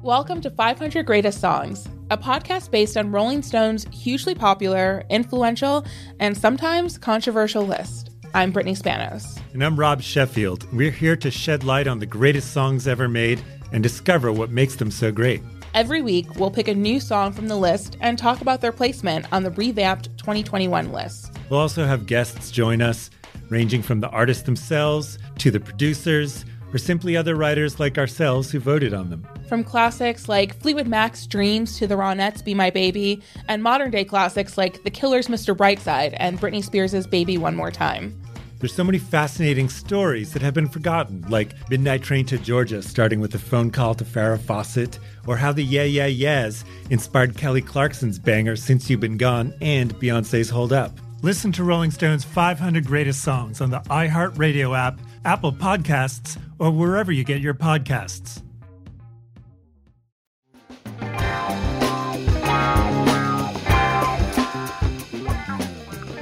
Welcome 0.00 0.40
to 0.42 0.50
500 0.50 1.04
Greatest 1.04 1.40
Songs, 1.40 1.88
a 2.12 2.16
podcast 2.16 2.70
based 2.70 2.96
on 2.96 3.10
Rolling 3.10 3.42
Stone's 3.42 3.84
hugely 3.92 4.36
popular, 4.36 5.02
influential, 5.10 5.84
and 6.20 6.38
sometimes 6.38 6.98
controversial 6.98 7.66
list. 7.66 8.10
I'm 8.32 8.52
Brittany 8.52 8.76
Spanos. 8.76 9.40
And 9.54 9.64
I'm 9.64 9.76
Rob 9.76 10.02
Sheffield. 10.02 10.72
We're 10.72 10.92
here 10.92 11.16
to 11.16 11.32
shed 11.32 11.64
light 11.64 11.88
on 11.88 11.98
the 11.98 12.06
greatest 12.06 12.52
songs 12.52 12.86
ever 12.86 13.08
made 13.08 13.42
and 13.72 13.82
discover 13.82 14.30
what 14.30 14.50
makes 14.50 14.76
them 14.76 14.92
so 14.92 15.10
great. 15.10 15.42
Every 15.76 16.00
week, 16.00 16.36
we'll 16.36 16.50
pick 16.50 16.68
a 16.68 16.74
new 16.74 16.98
song 16.98 17.34
from 17.34 17.48
the 17.48 17.56
list 17.56 17.98
and 18.00 18.16
talk 18.18 18.40
about 18.40 18.62
their 18.62 18.72
placement 18.72 19.30
on 19.30 19.42
the 19.42 19.50
revamped 19.50 20.08
2021 20.16 20.90
list. 20.90 21.30
We'll 21.50 21.60
also 21.60 21.84
have 21.84 22.06
guests 22.06 22.50
join 22.50 22.80
us, 22.80 23.10
ranging 23.50 23.82
from 23.82 24.00
the 24.00 24.08
artists 24.08 24.44
themselves 24.44 25.18
to 25.36 25.50
the 25.50 25.60
producers 25.60 26.46
or 26.72 26.78
simply 26.78 27.14
other 27.14 27.36
writers 27.36 27.78
like 27.78 27.98
ourselves 27.98 28.50
who 28.50 28.58
voted 28.58 28.94
on 28.94 29.10
them. 29.10 29.28
From 29.50 29.62
classics 29.62 30.30
like 30.30 30.58
Fleetwood 30.62 30.88
Mac's 30.88 31.26
Dreams 31.26 31.76
to 31.76 31.86
the 31.86 31.96
Ronettes' 31.96 32.42
Be 32.42 32.54
My 32.54 32.70
Baby, 32.70 33.22
and 33.46 33.62
modern 33.62 33.90
day 33.90 34.06
classics 34.06 34.56
like 34.56 34.82
The 34.82 34.90
Killer's 34.90 35.28
Mr. 35.28 35.54
Brightside 35.54 36.16
and 36.16 36.40
Britney 36.40 36.64
Spears' 36.64 37.06
Baby 37.06 37.36
One 37.36 37.54
More 37.54 37.70
Time. 37.70 38.18
There's 38.58 38.74
so 38.74 38.84
many 38.84 38.96
fascinating 38.96 39.68
stories 39.68 40.32
that 40.32 40.40
have 40.40 40.54
been 40.54 40.66
forgotten, 40.66 41.26
like 41.28 41.52
Midnight 41.68 42.02
Train 42.02 42.24
to 42.26 42.38
Georgia, 42.38 42.82
starting 42.82 43.20
with 43.20 43.34
a 43.34 43.38
phone 43.38 43.70
call 43.70 43.94
to 43.94 44.02
Farrah 44.02 44.40
Fawcett, 44.40 44.98
or 45.26 45.36
how 45.36 45.52
the 45.52 45.62
Yeah 45.64 45.84
Yeah 45.84 46.06
Yeahs 46.06 46.64
inspired 46.90 47.36
Kelly 47.36 47.62
Clarkson's 47.62 48.18
banger 48.18 48.56
Since 48.56 48.88
You've 48.88 49.00
Been 49.00 49.16
Gone 49.16 49.54
and 49.60 49.94
Beyonce's 49.96 50.50
Hold 50.50 50.72
Up. 50.72 50.92
Listen 51.22 51.50
to 51.52 51.64
Rolling 51.64 51.90
Stone's 51.90 52.24
500 52.24 52.86
Greatest 52.86 53.22
Songs 53.22 53.60
on 53.60 53.70
the 53.70 53.80
iHeartRadio 53.80 54.76
app, 54.76 55.00
Apple 55.24 55.52
Podcasts, 55.52 56.38
or 56.58 56.70
wherever 56.70 57.10
you 57.10 57.24
get 57.24 57.40
your 57.40 57.54
podcasts. 57.54 58.42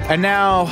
And 0.07 0.21
now 0.21 0.65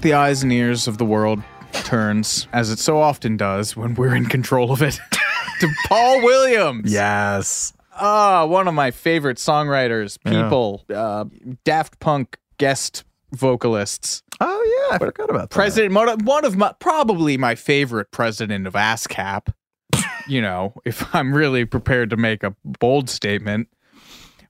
the 0.00 0.14
eyes 0.14 0.42
and 0.42 0.50
ears 0.50 0.88
of 0.88 0.96
the 0.96 1.04
world 1.04 1.42
turns, 1.72 2.48
as 2.52 2.70
it 2.70 2.78
so 2.78 2.98
often 2.98 3.36
does 3.36 3.76
when 3.76 3.94
we're 3.94 4.14
in 4.14 4.26
control 4.26 4.72
of 4.72 4.82
it, 4.82 4.98
to 5.60 5.68
Paul 5.86 6.22
Williams. 6.22 6.90
Yes. 6.90 7.74
Ah, 7.98 8.44
one 8.46 8.68
of 8.68 8.74
my 8.74 8.90
favorite 8.90 9.36
songwriters, 9.38 10.18
Yeah. 10.24 10.44
people, 10.44 10.84
uh, 10.94 11.24
Daft 11.64 11.98
Punk 12.00 12.36
guest 12.58 13.04
vocalists. 13.32 14.22
Oh 14.40 14.86
yeah, 14.90 14.94
I 14.96 14.98
forgot 14.98 15.30
about 15.30 15.50
that. 15.50 15.54
President, 15.54 15.94
one 15.94 16.08
of- 16.08 16.22
one 16.22 16.44
of 16.44 16.56
my 16.56 16.72
probably 16.78 17.36
my 17.36 17.54
favorite 17.54 18.10
president 18.12 18.66
of 18.66 18.74
ASCAP. 18.74 19.48
you 20.28 20.40
know, 20.40 20.74
if 20.84 21.14
I'm 21.14 21.32
really 21.34 21.64
prepared 21.64 22.10
to 22.10 22.16
make 22.16 22.42
a 22.42 22.54
bold 22.64 23.08
statement. 23.10 23.68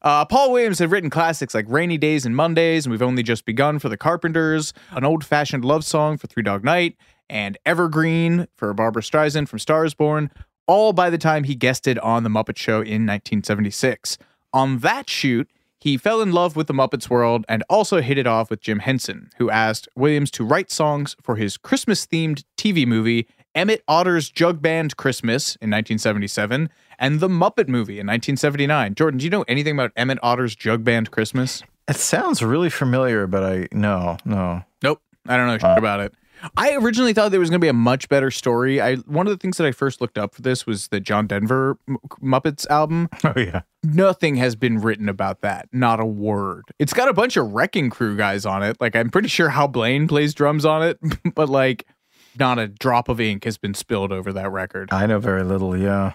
Uh, 0.03 0.25
Paul 0.25 0.53
Williams 0.53 0.79
had 0.79 0.93
written 0.93 1.11
classics 1.11 1.55
like 1.55 1.65
Rainy 1.69 1.99
Days 1.99 2.25
and 2.25 2.37
Mondays, 2.37 2.87
and 2.87 2.93
We've 2.93 3.03
Only 3.03 3.23
Just 3.25 3.45
Begun 3.45 3.81
for 3.81 3.89
the 3.89 3.97
Carpenters, 3.97 4.73
an 4.93 5.05
old 5.05 5.25
fashioned 5.25 5.65
love 5.65 5.85
song 5.85 6.19
for 6.19 6.29
Three 6.29 6.45
Dog 6.45 6.63
Night, 6.63 6.97
and 7.29 7.59
Evergreen 7.67 8.47
for 8.57 8.73
Barbra 8.75 9.03
Streisand 9.03 9.49
from 9.49 9.59
Stars 9.59 9.95
Born, 9.95 10.31
all 10.69 10.93
by 10.93 11.11
the 11.11 11.19
time 11.19 11.43
he 11.43 11.57
guested 11.57 11.99
on 11.99 12.23
The 12.23 12.29
Muppet 12.29 12.57
Show 12.57 12.77
in 12.77 13.05
1976. 13.05 14.19
On 14.53 14.79
that 14.79 15.11
shoot, 15.11 15.51
he 15.81 15.97
fell 15.97 16.21
in 16.21 16.33
love 16.33 16.55
with 16.55 16.67
the 16.67 16.75
Muppets 16.75 17.09
world 17.09 17.45
and 17.49 17.65
also 17.69 18.01
hit 18.01 18.19
it 18.19 18.27
off 18.27 18.51
with 18.51 18.61
Jim 18.61 18.81
Henson, 18.81 19.31
who 19.39 19.51
asked 19.51 19.89
Williams 19.97 20.31
to 20.33 20.45
write 20.45 20.71
songs 20.71 21.17
for 21.23 21.37
his 21.37 21.57
Christmas 21.57 22.07
themed 22.07 22.45
TV 22.57 22.87
movie, 22.87 23.27
Emmett 23.55 23.83
Otter's 23.89 24.31
Jug 24.31 24.61
Band 24.61 24.97
Christmas 24.97 25.57
in 25.57 25.71
1977, 25.71 26.69
and 26.99 27.21
The 27.21 27.29
Muppet 27.29 27.69
Movie 27.69 27.99
in 27.99 28.07
1979. 28.07 28.95
Jordan, 28.95 29.19
do 29.19 29.25
you 29.25 29.31
know 29.31 29.45
anything 29.49 29.75
about 29.75 29.93
Emmett 29.97 30.19
Otter's 30.23 30.55
Jug 30.55 30.85
Band 30.85 31.11
Christmas? 31.11 31.63
It 31.89 31.97
sounds 31.97 32.43
really 32.43 32.71
familiar, 32.71 33.27
but 33.27 33.43
I 33.43 33.69
no, 33.73 34.19
no. 34.25 34.63
Nope. 34.83 35.01
I 35.27 35.37
don't 35.37 35.47
know 35.47 35.59
shit 35.59 35.65
uh, 35.65 35.77
about 35.79 36.01
it. 36.01 36.15
I 36.57 36.75
originally 36.75 37.13
thought 37.13 37.31
there 37.31 37.41
was 37.41 37.51
going 37.51 37.61
to 37.61 37.65
be 37.65 37.69
a 37.69 37.73
much 37.75 38.09
better 38.09 38.31
story. 38.31 38.81
I 38.81 38.97
one 38.97 39.27
of 39.27 39.31
the 39.31 39.37
things 39.37 39.57
that 39.57 39.67
I 39.67 39.73
first 39.73 40.01
looked 40.01 40.19
up 40.19 40.35
for 40.35 40.43
this 40.43 40.67
was 40.67 40.89
the 40.89 41.01
John 41.01 41.27
Denver 41.27 41.79
Muppets 42.23 42.69
album. 42.69 43.09
Oh 43.25 43.33
yeah. 43.37 43.63
Nothing 43.83 44.37
has 44.37 44.57
been 44.57 44.81
written 44.81 45.09
about 45.09 45.41
that. 45.43 45.69
Not 45.73 46.01
a 46.01 46.07
word. 46.07 46.65
It's 46.79 46.93
got 46.93 47.09
a 47.09 47.13
bunch 47.13 47.37
of 47.37 47.53
Wrecking 47.53 47.91
Crew 47.91 48.17
guys 48.17 48.47
on 48.47 48.63
it. 48.63 48.81
Like 48.81 48.97
I'm 48.97 49.11
pretty 49.11 49.29
sure 49.29 49.51
Hal 49.51 49.69
Blaine 49.69 50.09
plays 50.09 50.35
drums 50.35 50.65
on 50.65 50.83
it, 50.83 50.99
but 51.35 51.49
like 51.49 51.87
not 52.39 52.59
a 52.59 52.69
drop 52.69 53.09
of 53.09 53.21
ink 53.21 53.45
has 53.45 53.59
been 53.59 53.75
spilled 53.75 54.13
over 54.13 54.33
that 54.33 54.51
record. 54.51 54.89
I 54.93 55.07
know 55.07 55.19
very 55.19 55.45
little, 55.45 55.77
yeah. 55.77 56.13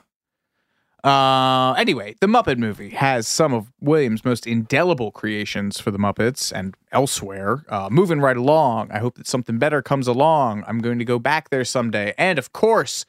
Uh, 1.04 1.74
anyway, 1.74 2.16
the 2.22 2.28
Muppet 2.28 2.58
movie 2.58 2.92
has 2.92 3.28
some 3.28 3.54
of 3.54 3.74
Williams' 3.82 4.24
most 4.24 4.48
indelible 4.48 5.12
creations 5.12 5.78
for 5.78 5.92
the 5.92 5.98
Muppets 5.98 6.52
and 6.54 6.76
elsewhere. 6.94 7.66
Uh, 7.68 7.90
moving 7.92 8.22
right 8.22 8.38
along, 8.38 8.90
I 8.90 9.00
hope 9.00 9.16
that 9.16 9.28
something 9.28 9.58
better 9.58 9.82
comes 9.82 10.08
along. 10.08 10.64
I'm 10.66 10.80
going 10.80 11.00
to 11.00 11.06
go 11.06 11.20
back 11.20 11.50
there 11.50 11.66
someday. 11.66 12.14
And 12.18 12.40
of 12.40 12.54
course, 12.54 13.06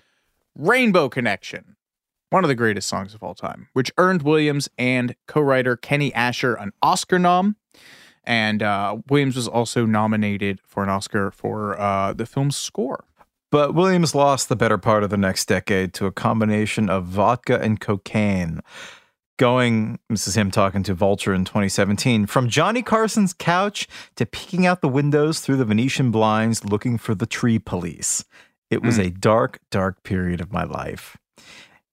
Rainbow 0.57 1.09
Connection, 1.09 1.77
one 2.31 2.43
of 2.43 2.49
the 2.49 2.57
greatest 2.57 2.89
songs 2.89 3.15
of 3.15 3.23
all 3.23 3.35
time, 3.35 3.69
which 3.75 3.93
earned 3.97 4.23
Williams 4.23 4.69
and 4.77 5.15
co 5.29 5.41
writer 5.41 5.77
Kenny 5.77 6.11
Ascher 6.13 6.61
an 6.61 6.73
Oscar 6.83 7.21
nom. 7.21 7.57
And 8.25 8.63
uh, 8.63 8.97
Williams 9.09 9.37
was 9.37 9.47
also 9.47 9.87
nominated 9.87 10.59
for 10.67 10.83
an 10.83 10.89
Oscar 10.89 11.31
for 11.31 11.79
uh, 11.79 12.13
the 12.13 12.27
film's 12.27 12.57
score. 12.57 13.05
But 13.55 13.73
Williams 13.73 14.17
lost 14.17 14.49
the 14.49 14.57
better 14.57 14.79
part 14.79 15.05
of 15.05 15.11
the 15.11 15.17
next 15.17 15.47
decade 15.47 15.95
to 15.95 16.07
a 16.07 16.11
combination 16.11 16.91
of 16.91 17.05
vodka 17.05 17.61
and 17.63 17.79
cocaine. 17.79 18.63
Going, 19.39 20.01
this 20.11 20.27
is 20.27 20.37
him 20.37 20.51
talking 20.51 20.83
to 20.83 20.93
Vulture 20.93 21.33
in 21.33 21.45
2017, 21.45 22.27
from 22.27 22.49
Johnny 22.49 22.83
Carson's 22.83 23.33
couch 23.33 23.87
to 24.17 24.27
peeking 24.27 24.67
out 24.67 24.81
the 24.81 24.89
windows 24.89 25.39
through 25.39 25.59
the 25.59 25.65
Venetian 25.65 26.11
blinds 26.11 26.65
looking 26.65 26.99
for 26.99 27.15
the 27.15 27.27
tree 27.27 27.61
police. 27.61 28.25
It 28.71 28.83
was 28.83 28.97
hmm. 28.97 29.03
a 29.03 29.11
dark, 29.11 29.61
dark 29.71 30.03
period 30.03 30.41
of 30.41 30.51
my 30.51 30.65
life. 30.65 31.17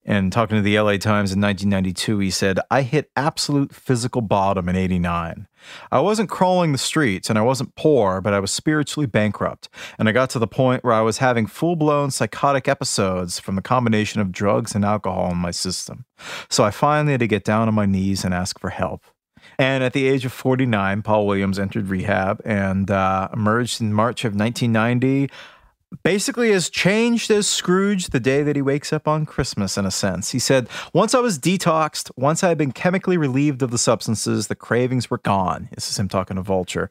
And 0.04 0.32
talking 0.32 0.58
to 0.58 0.64
the 0.64 0.80
LA 0.80 0.98
Times 0.98 1.32
in 1.32 1.40
1992, 1.40 2.20
he 2.20 2.32
said, 2.32 2.60
I 2.72 2.82
hit 2.82 3.12
absolute 3.16 3.74
physical 3.74 4.22
bottom 4.22 4.68
in 4.68 4.76
89. 4.76 5.48
I 5.92 6.00
wasn't 6.00 6.30
crawling 6.30 6.72
the 6.72 6.80
streets 6.80 7.30
and 7.30 7.38
I 7.38 7.44
wasn't 7.44 7.76
poor, 7.76 8.20
but 8.20 8.34
I 8.34 8.40
was 8.40 8.52
spiritually 8.52 9.06
bankrupt. 9.06 9.70
And 10.00 10.10
I 10.10 10.12
got 10.12 10.32
to 10.32 10.40
the 10.40 10.48
point 10.48 10.84
where 10.84 10.94
I 10.94 11.02
was 11.02 11.20
having 11.20 11.46
full 11.46 11.76
blown 11.76 12.10
psychotic 12.10 12.68
episodes 12.68 13.40
from 13.40 13.56
the 13.56 13.62
combination 13.62 14.22
of 14.22 14.32
drugs 14.32 14.74
and 14.74 14.84
alcohol 14.84 15.32
in 15.32 15.38
my 15.38 15.52
system. 15.52 16.06
So 16.50 16.64
I 16.64 16.72
finally 16.72 17.14
had 17.14 17.20
to 17.20 17.28
get 17.28 17.44
down 17.44 17.68
on 17.68 17.76
my 17.76 17.86
knees 17.86 18.26
and 18.26 18.34
ask 18.34 18.60
for 18.60 18.72
help. 18.72 19.04
And 19.60 19.84
at 19.84 19.94
the 19.94 20.08
age 20.08 20.26
of 20.26 20.32
49, 20.32 21.04
Paul 21.04 21.28
Williams 21.28 21.60
entered 21.60 21.90
rehab 21.90 22.42
and 22.44 22.90
uh, 22.90 23.30
emerged 23.34 23.82
in 23.82 23.94
March 23.94 24.26
of 24.26 24.34
1990 24.34 25.30
basically 26.04 26.52
as 26.52 26.70
changed 26.70 27.30
as 27.32 27.48
Scrooge 27.48 28.08
the 28.08 28.20
day 28.20 28.44
that 28.44 28.56
he 28.56 28.62
wakes 28.62 28.94
up 28.94 29.08
on 29.08 29.26
Christmas, 29.26 29.78
in 29.78 29.86
a 29.86 29.92
sense. 29.92 30.32
He 30.32 30.40
said, 30.40 30.68
Once 30.94 31.14
I 31.14 31.20
was 31.20 31.38
detoxed, 31.38 32.12
once 32.16 32.44
I 32.44 32.50
had 32.50 32.58
been 32.58 32.72
chemically 32.72 33.18
relieved 33.18 33.62
of 33.62 33.72
the 33.72 33.78
substances, 33.78 34.48
the 34.48 34.56
cravings 34.56 35.10
were 35.10 35.20
gone. 35.20 35.70
This 35.74 35.90
is 35.90 36.00
him 36.00 36.08
talking 36.08 36.36
to 36.38 36.42
Vulture. 36.42 36.90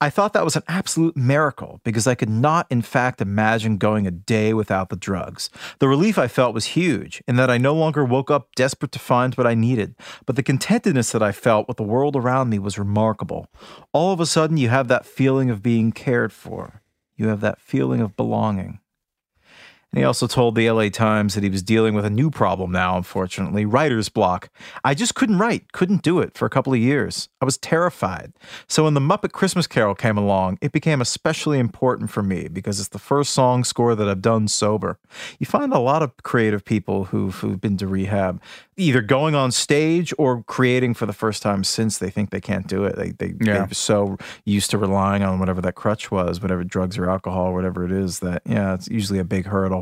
I 0.00 0.10
thought 0.10 0.32
that 0.32 0.44
was 0.44 0.56
an 0.56 0.62
absolute 0.68 1.16
miracle 1.16 1.80
because 1.84 2.06
I 2.06 2.14
could 2.14 2.28
not, 2.28 2.66
in 2.70 2.82
fact, 2.82 3.20
imagine 3.20 3.78
going 3.78 4.06
a 4.06 4.10
day 4.10 4.52
without 4.52 4.88
the 4.88 4.96
drugs. 4.96 5.50
The 5.78 5.88
relief 5.88 6.18
I 6.18 6.28
felt 6.28 6.54
was 6.54 6.66
huge 6.66 7.22
in 7.26 7.36
that 7.36 7.50
I 7.50 7.58
no 7.58 7.74
longer 7.74 8.04
woke 8.04 8.30
up 8.30 8.54
desperate 8.54 8.92
to 8.92 8.98
find 8.98 9.34
what 9.34 9.46
I 9.46 9.54
needed, 9.54 9.94
but 10.26 10.36
the 10.36 10.42
contentedness 10.42 11.12
that 11.12 11.22
I 11.22 11.32
felt 11.32 11.68
with 11.68 11.76
the 11.76 11.82
world 11.82 12.16
around 12.16 12.50
me 12.50 12.58
was 12.58 12.78
remarkable. 12.78 13.48
All 13.92 14.12
of 14.12 14.20
a 14.20 14.26
sudden, 14.26 14.56
you 14.56 14.68
have 14.68 14.88
that 14.88 15.06
feeling 15.06 15.50
of 15.50 15.62
being 15.62 15.92
cared 15.92 16.32
for. 16.32 16.79
You 17.20 17.28
have 17.28 17.42
that 17.42 17.60
feeling 17.60 18.00
of 18.00 18.16
belonging. 18.16 18.80
And 19.92 19.98
he 19.98 20.04
also 20.04 20.28
told 20.28 20.54
the 20.54 20.70
LA 20.70 20.88
Times 20.88 21.34
that 21.34 21.42
he 21.42 21.50
was 21.50 21.62
dealing 21.62 21.94
with 21.94 22.04
a 22.04 22.10
new 22.10 22.30
problem 22.30 22.70
now, 22.70 22.96
unfortunately 22.96 23.64
writer's 23.64 24.08
block. 24.08 24.48
I 24.84 24.94
just 24.94 25.16
couldn't 25.16 25.38
write, 25.38 25.72
couldn't 25.72 26.02
do 26.02 26.20
it 26.20 26.38
for 26.38 26.46
a 26.46 26.50
couple 26.50 26.72
of 26.72 26.78
years. 26.78 27.28
I 27.40 27.44
was 27.44 27.58
terrified. 27.58 28.32
So 28.68 28.84
when 28.84 28.94
the 28.94 29.00
Muppet 29.00 29.32
Christmas 29.32 29.66
Carol 29.66 29.96
came 29.96 30.16
along, 30.16 30.58
it 30.60 30.70
became 30.70 31.00
especially 31.00 31.58
important 31.58 32.10
for 32.10 32.22
me 32.22 32.46
because 32.46 32.78
it's 32.78 32.90
the 32.90 33.00
first 33.00 33.32
song 33.32 33.64
score 33.64 33.96
that 33.96 34.08
I've 34.08 34.22
done 34.22 34.46
sober. 34.46 34.98
You 35.40 35.46
find 35.46 35.72
a 35.72 35.78
lot 35.80 36.02
of 36.02 36.16
creative 36.22 36.64
people 36.64 37.06
who've, 37.06 37.34
who've 37.34 37.60
been 37.60 37.76
to 37.78 37.88
rehab, 37.88 38.40
either 38.76 39.00
going 39.00 39.34
on 39.34 39.50
stage 39.50 40.14
or 40.18 40.44
creating 40.44 40.94
for 40.94 41.06
the 41.06 41.12
first 41.12 41.42
time 41.42 41.64
since 41.64 41.98
they 41.98 42.10
think 42.10 42.30
they 42.30 42.40
can't 42.40 42.66
do 42.66 42.84
it. 42.84 42.96
They, 42.96 43.10
they, 43.10 43.34
Yeah. 43.40 43.64
They're 43.66 43.68
so 43.72 44.18
used 44.44 44.70
to 44.70 44.78
relying 44.78 45.22
on 45.22 45.38
whatever 45.38 45.60
that 45.62 45.74
crutch 45.74 46.10
was, 46.10 46.40
whatever 46.40 46.62
drugs 46.62 46.96
or 46.96 47.10
alcohol, 47.10 47.46
or 47.46 47.54
whatever 47.54 47.84
it 47.84 47.92
is, 47.92 48.20
that, 48.20 48.42
yeah, 48.46 48.74
it's 48.74 48.88
usually 48.88 49.18
a 49.18 49.24
big 49.24 49.46
hurdle. 49.46 49.79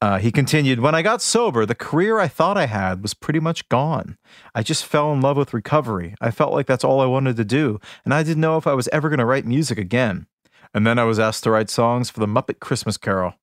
Uh, 0.00 0.18
he 0.18 0.30
continued, 0.30 0.78
When 0.80 0.94
I 0.94 1.02
got 1.02 1.20
sober, 1.20 1.66
the 1.66 1.74
career 1.74 2.20
I 2.20 2.28
thought 2.28 2.56
I 2.56 2.66
had 2.66 3.02
was 3.02 3.14
pretty 3.14 3.40
much 3.40 3.68
gone. 3.68 4.16
I 4.54 4.62
just 4.62 4.86
fell 4.86 5.12
in 5.12 5.20
love 5.20 5.36
with 5.36 5.52
recovery. 5.52 6.14
I 6.20 6.30
felt 6.30 6.52
like 6.52 6.66
that's 6.66 6.84
all 6.84 7.00
I 7.00 7.06
wanted 7.06 7.36
to 7.36 7.44
do, 7.44 7.80
and 8.04 8.14
I 8.14 8.22
didn't 8.22 8.40
know 8.40 8.56
if 8.56 8.66
I 8.66 8.74
was 8.74 8.88
ever 8.88 9.08
going 9.08 9.18
to 9.18 9.24
write 9.24 9.44
music 9.44 9.76
again. 9.76 10.26
And 10.72 10.86
then 10.86 10.98
I 10.98 11.04
was 11.04 11.18
asked 11.18 11.42
to 11.44 11.50
write 11.50 11.70
songs 11.70 12.10
for 12.10 12.20
the 12.20 12.26
Muppet 12.26 12.60
Christmas 12.60 12.96
Carol. 12.96 13.34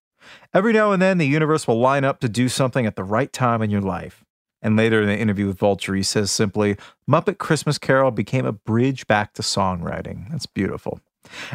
Every 0.54 0.72
now 0.72 0.92
and 0.92 1.02
then, 1.02 1.18
the 1.18 1.28
universe 1.28 1.68
will 1.68 1.80
line 1.80 2.06
up 2.06 2.20
to 2.22 2.30
do 2.30 2.48
something 2.48 2.86
at 2.86 2.96
the 2.96 3.04
right 3.04 3.32
time 3.34 3.62
in 3.62 3.70
your 3.70 3.82
life. 3.82 4.24
And 4.62 4.76
later 4.76 5.02
in 5.02 5.08
the 5.08 5.18
interview 5.18 5.48
with 5.48 5.60
Vulture, 5.60 5.94
he 5.94 6.04
says 6.04 6.32
simply, 6.32 6.78
Muppet 7.10 7.38
Christmas 7.38 7.78
Carol 7.78 8.12
became 8.12 8.46
a 8.46 8.52
bridge 8.52 9.06
back 9.08 9.34
to 9.34 9.42
songwriting. 9.42 10.30
That's 10.32 10.48
beautiful. 10.48 11.00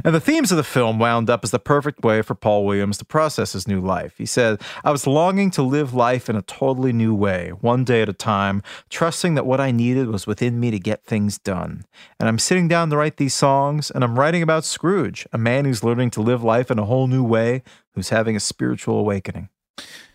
And 0.05 0.15
the 0.15 0.21
themes 0.21 0.51
of 0.51 0.57
the 0.57 0.65
film 0.65 0.99
wound 0.99 1.31
up 1.31 1.45
as 1.45 1.51
the 1.51 1.59
perfect 1.59 2.03
way 2.05 2.23
for 2.23 2.35
Paul 2.35 2.65
Williams 2.65 2.99
to 2.99 3.05
process 3.05 3.53
his 3.53 3.69
new 3.69 3.81
life. 3.81 4.15
He 4.19 4.27
said, 4.27 4.61
I 4.85 4.91
was 4.91 5.07
longing 5.07 5.51
to 5.53 5.63
live 5.63 5.95
life 5.95 6.29
in 6.29 6.37
a 6.37 6.43
totally 6.43 6.93
new 6.93 7.15
way, 7.15 7.51
one 7.61 7.85
day 7.85 8.03
at 8.03 8.09
a 8.09 8.13
time, 8.13 8.63
trusting 8.89 9.35
that 9.35 9.47
what 9.47 9.61
I 9.61 9.71
needed 9.71 10.09
was 10.09 10.27
within 10.27 10.61
me 10.61 10.71
to 10.71 10.79
get 10.79 11.05
things 11.05 11.39
done. 11.39 11.85
And 12.19 12.29
I'm 12.29 12.39
sitting 12.39 12.69
down 12.69 12.91
to 12.91 12.97
write 12.97 13.17
these 13.17 13.35
songs, 13.35 13.91
and 13.91 14.05
I'm 14.05 14.19
writing 14.19 14.43
about 14.43 14.65
Scrooge, 14.65 15.27
a 15.33 15.39
man 15.39 15.65
who's 15.65 15.85
learning 15.85 16.11
to 16.11 16.23
live 16.23 16.43
life 16.43 16.71
in 16.71 16.79
a 16.79 16.85
whole 16.85 17.07
new 17.07 17.25
way, 17.25 17.63
who's 17.95 18.11
having 18.11 18.37
a 18.37 18.41
spiritual 18.41 18.99
awakening. 18.99 19.49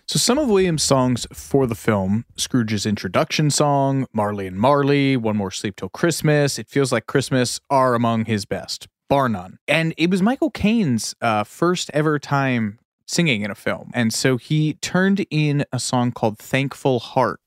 So 0.07 0.19
some 0.19 0.37
of 0.37 0.47
Williams' 0.47 0.83
songs 0.83 1.25
for 1.33 1.65
the 1.65 1.73
film, 1.73 2.25
Scrooge's 2.37 2.85
introduction 2.85 3.49
song, 3.49 4.05
Marley 4.13 4.45
and 4.45 4.55
Marley, 4.55 5.17
One 5.17 5.35
More 5.35 5.49
Sleep 5.49 5.75
Till 5.75 5.89
Christmas, 5.89 6.59
It 6.59 6.69
Feels 6.69 6.91
Like 6.91 7.07
Christmas 7.07 7.59
are 7.71 7.95
among 7.95 8.25
his 8.25 8.45
best, 8.45 8.87
bar 9.09 9.29
none. 9.29 9.59
And 9.67 9.93
it 9.97 10.09
was 10.09 10.21
Michael 10.21 10.49
Caine's 10.51 11.15
uh, 11.21 11.43
first 11.43 11.91
ever 11.93 12.19
time 12.19 12.79
singing 13.07 13.41
in 13.41 13.51
a 13.51 13.55
film. 13.55 13.91
And 13.93 14.13
so 14.13 14.37
he 14.37 14.73
turned 14.75 15.25
in 15.29 15.63
a 15.71 15.79
song 15.79 16.11
called 16.11 16.39
Thankful 16.39 16.99
Heart, 16.99 17.39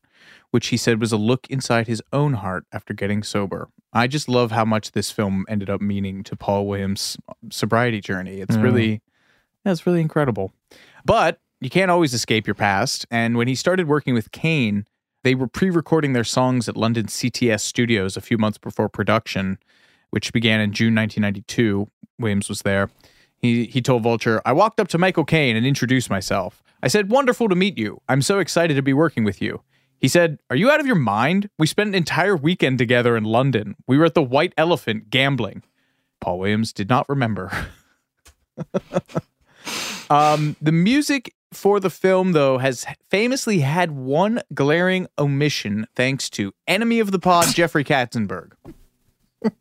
which 0.51 0.69
he 0.69 0.77
said 0.77 1.01
was 1.01 1.13
a 1.13 1.17
look 1.17 1.47
inside 1.51 1.87
his 1.89 2.03
own 2.13 2.35
heart 2.35 2.65
after 2.73 2.95
getting 2.95 3.23
sober. 3.23 3.69
I 3.93 4.07
just 4.07 4.29
love 4.29 4.53
how 4.53 4.65
much 4.65 4.93
this 4.93 5.11
film 5.11 5.45
ended 5.49 5.69
up 5.69 5.81
meaning 5.81 6.23
to 6.25 6.37
Paul 6.37 6.67
Williams' 6.67 7.17
sobriety 7.51 8.01
journey. 8.01 8.41
It's 8.41 8.57
Mm. 8.57 8.63
really, 8.63 9.01
it's 9.65 9.87
really 9.87 10.01
incredible. 10.01 10.53
But 11.05 11.41
you 11.61 11.71
can't 11.71 11.91
always 11.91 12.15
escape 12.15 12.47
your 12.47 12.55
past. 12.55 13.05
And 13.11 13.37
when 13.37 13.49
he 13.49 13.55
started 13.57 13.89
working 13.89 14.15
with 14.15 14.31
Caine, 14.31 14.87
they 15.25 15.35
were 15.35 15.49
pre 15.49 15.71
recording 15.71 16.13
their 16.13 16.23
songs 16.25 16.69
at 16.69 16.77
London 16.77 17.07
CTS 17.09 17.63
Studios 17.65 18.17
a 18.17 18.21
few 18.21 18.39
months 18.39 18.59
before 18.59 18.89
production, 18.89 19.59
which 20.11 20.33
began 20.33 20.61
in 20.61 20.73
June 20.73 20.95
1992. 20.95 21.89
Williams 22.19 22.49
was 22.49 22.63
there. 22.63 22.91
He, 23.39 23.67
he 23.67 23.81
told 23.81 24.03
Vulture, 24.03 24.43
I 24.45 24.53
walked 24.53 24.81
up 24.81 24.89
to 24.89 24.99
Michael 24.99 25.25
Caine 25.25 25.57
and 25.57 25.65
introduced 25.65 26.11
myself. 26.11 26.63
I 26.83 26.89
said, 26.89 27.11
Wonderful 27.11 27.49
to 27.49 27.55
meet 27.55 27.79
you. 27.79 28.01
I'm 28.09 28.23
so 28.23 28.39
excited 28.39 28.75
to 28.75 28.83
be 28.83 28.93
working 28.93 29.25
with 29.25 29.41
you. 29.41 29.63
He 30.01 30.09
said, 30.09 30.39
Are 30.51 30.57
you 30.57 30.71
out 30.71 30.81
of 30.81 30.87
your 30.87 30.97
mind? 30.97 31.51
We 31.59 31.67
spent 31.67 31.89
an 31.89 31.95
entire 31.95 32.37
weekend 32.37 32.79
together 32.79 33.17
in 33.17 33.25
London. 33.25 33.77
We 33.87 33.99
were 33.99 34.05
at 34.05 34.15
the 34.15 34.23
White 34.23 34.55
Elephant 34.57 35.11
gambling. 35.11 35.63
Paul 36.21 36.41
Williams 36.41 36.73
did 36.73 36.89
not 36.89 37.09
remember. 37.09 37.51
um, 40.11 40.57
the 40.61 40.73
music 40.73 41.35
for 41.53 41.81
the 41.81 41.91
film, 41.91 42.33
though, 42.33 42.59
has 42.59 42.87
famously 43.09 43.61
had 43.61 43.93
one 43.93 44.43
glaring 44.53 45.07
omission 45.19 45.87
thanks 45.95 46.29
to 46.31 46.53
enemy 46.67 47.01
of 47.01 47.11
the 47.11 47.19
pod, 47.19 47.55
Jeffrey 47.55 47.85
Katzenberg. 47.85 48.53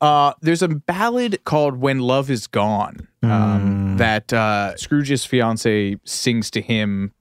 Uh, 0.00 0.32
there's 0.40 0.62
a 0.62 0.68
ballad 0.68 1.42
called 1.44 1.78
"When 1.80 1.98
Love 1.98 2.30
Is 2.30 2.46
Gone" 2.46 3.08
um, 3.24 3.96
that 3.96 4.32
uh, 4.32 4.76
Scrooge's 4.76 5.24
fiance 5.24 5.96
sings 6.04 6.52
to 6.52 6.60
him, 6.60 7.12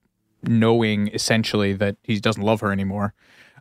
knowing 0.44 1.08
essentially 1.08 1.74
that 1.74 1.96
he 2.04 2.20
doesn't 2.20 2.44
love 2.44 2.60
her 2.62 2.72
anymore. 2.72 3.16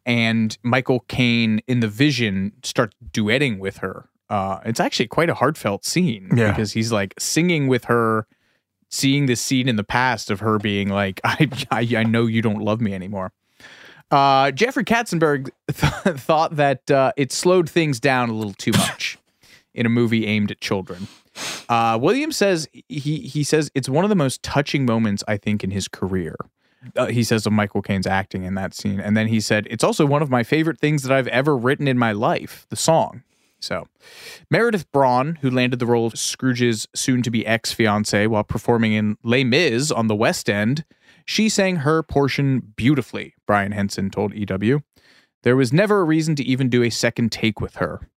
And 0.05 0.57
Michael 0.63 1.01
Caine 1.09 1.63
in 1.67 1.81
the 1.81 1.89
vision 1.89 2.53
starts 2.63 2.95
duetting 3.11 3.59
with 3.59 3.79
her. 3.79 4.11
Uh, 4.29 4.59
it's 4.67 4.81
actually 4.81 5.07
quite 5.07 5.31
a 5.31 5.35
heartfelt 5.35 5.87
scene 5.87 6.29
Yeah. 6.37 6.51
because 6.51 6.73
he's 6.73 6.93
like 6.93 7.15
singing 7.19 7.69
with 7.69 7.85
her, 7.87 8.27
seeing 8.91 9.25
this 9.25 9.41
scene 9.41 9.67
in 9.67 9.77
the 9.77 9.85
past 9.85 10.31
of 10.31 10.41
her 10.41 10.59
being 10.59 10.91
like, 10.91 11.23
"I, 11.25 11.49
I, 11.71 11.89
I 11.97 12.05
know 12.05 12.27
you 12.27 12.43
don't 12.43 12.61
love 12.61 12.83
me 12.83 12.93
anymore." 12.93 13.33
Uh, 14.11 14.51
Jeffrey 14.53 14.85
Katzenberg 14.85 15.51
th- 15.69 16.17
thought 16.17 16.57
that 16.57 16.91
uh, 16.91 17.13
it 17.17 17.33
slowed 17.33 17.69
things 17.69 18.01
down 18.01 18.29
a 18.29 18.33
little 18.33 18.55
too 18.55 18.73
much 18.73 19.19
in 19.75 19.87
a 19.87 19.89
movie 19.89 20.27
aimed 20.27 20.51
at 20.51 20.61
children. 20.61 21.09
Uh, 21.69 21.99
Williams 22.01 22.37
says 22.37 22.67
he 22.73 23.19
he 23.19 23.45
says 23.45 23.71
it's 23.75 23.89
one 23.89 24.05
of 24.05 24.09
the 24.09 24.17
most 24.17 24.43
touching 24.43 24.87
moments 24.87 25.23
I 25.29 25.37
think 25.37 25.63
in 25.63 25.71
his 25.71 25.87
career. 25.89 26.37
Uh, 26.95 27.07
he 27.07 27.25
says 27.25 27.47
of 27.47 27.53
Michael 27.53 27.83
Caine's 27.83 28.07
acting 28.07 28.45
in 28.45 28.55
that 28.55 28.73
scene, 28.73 29.01
and 29.01 29.17
then 29.17 29.27
he 29.27 29.41
said 29.41 29.67
it's 29.71 29.85
also 29.85 30.07
one 30.07 30.23
of 30.23 30.31
my 30.31 30.43
favorite 30.43 30.79
things 30.79 31.03
that 31.03 31.13
I've 31.13 31.27
ever 31.29 31.57
written 31.57 31.89
in 31.89 31.99
my 31.99 32.13
life. 32.13 32.67
The 32.71 32.77
song. 32.77 33.23
So, 33.59 33.89
Meredith 34.51 34.91
Braun, 34.93 35.39
who 35.41 35.51
landed 35.51 35.79
the 35.79 35.87
role 35.87 36.07
of 36.07 36.19
Scrooge's 36.19 36.87
soon-to-be 36.95 37.47
ex-fiance 37.47 38.27
while 38.27 38.45
performing 38.45 38.93
in 38.93 39.17
Les 39.25 39.45
Mis 39.45 39.91
on 39.91 40.07
the 40.09 40.15
West 40.15 40.51
End, 40.51 40.85
she 41.25 41.49
sang 41.49 41.77
her 41.77 42.03
portion 42.03 42.75
beautifully. 42.77 43.35
Brian 43.47 43.73
Henson 43.73 44.11
told 44.11 44.35
EW. 44.35 44.81
There 45.43 45.57
was 45.57 45.73
never 45.73 46.01
a 46.01 46.05
reason 46.05 46.35
to 46.37 46.45
even 46.45 46.69
do 46.69 46.83
a 46.83 46.91
second 46.91 47.31
take 47.33 47.61
with 47.61 47.77
her. 47.77 48.09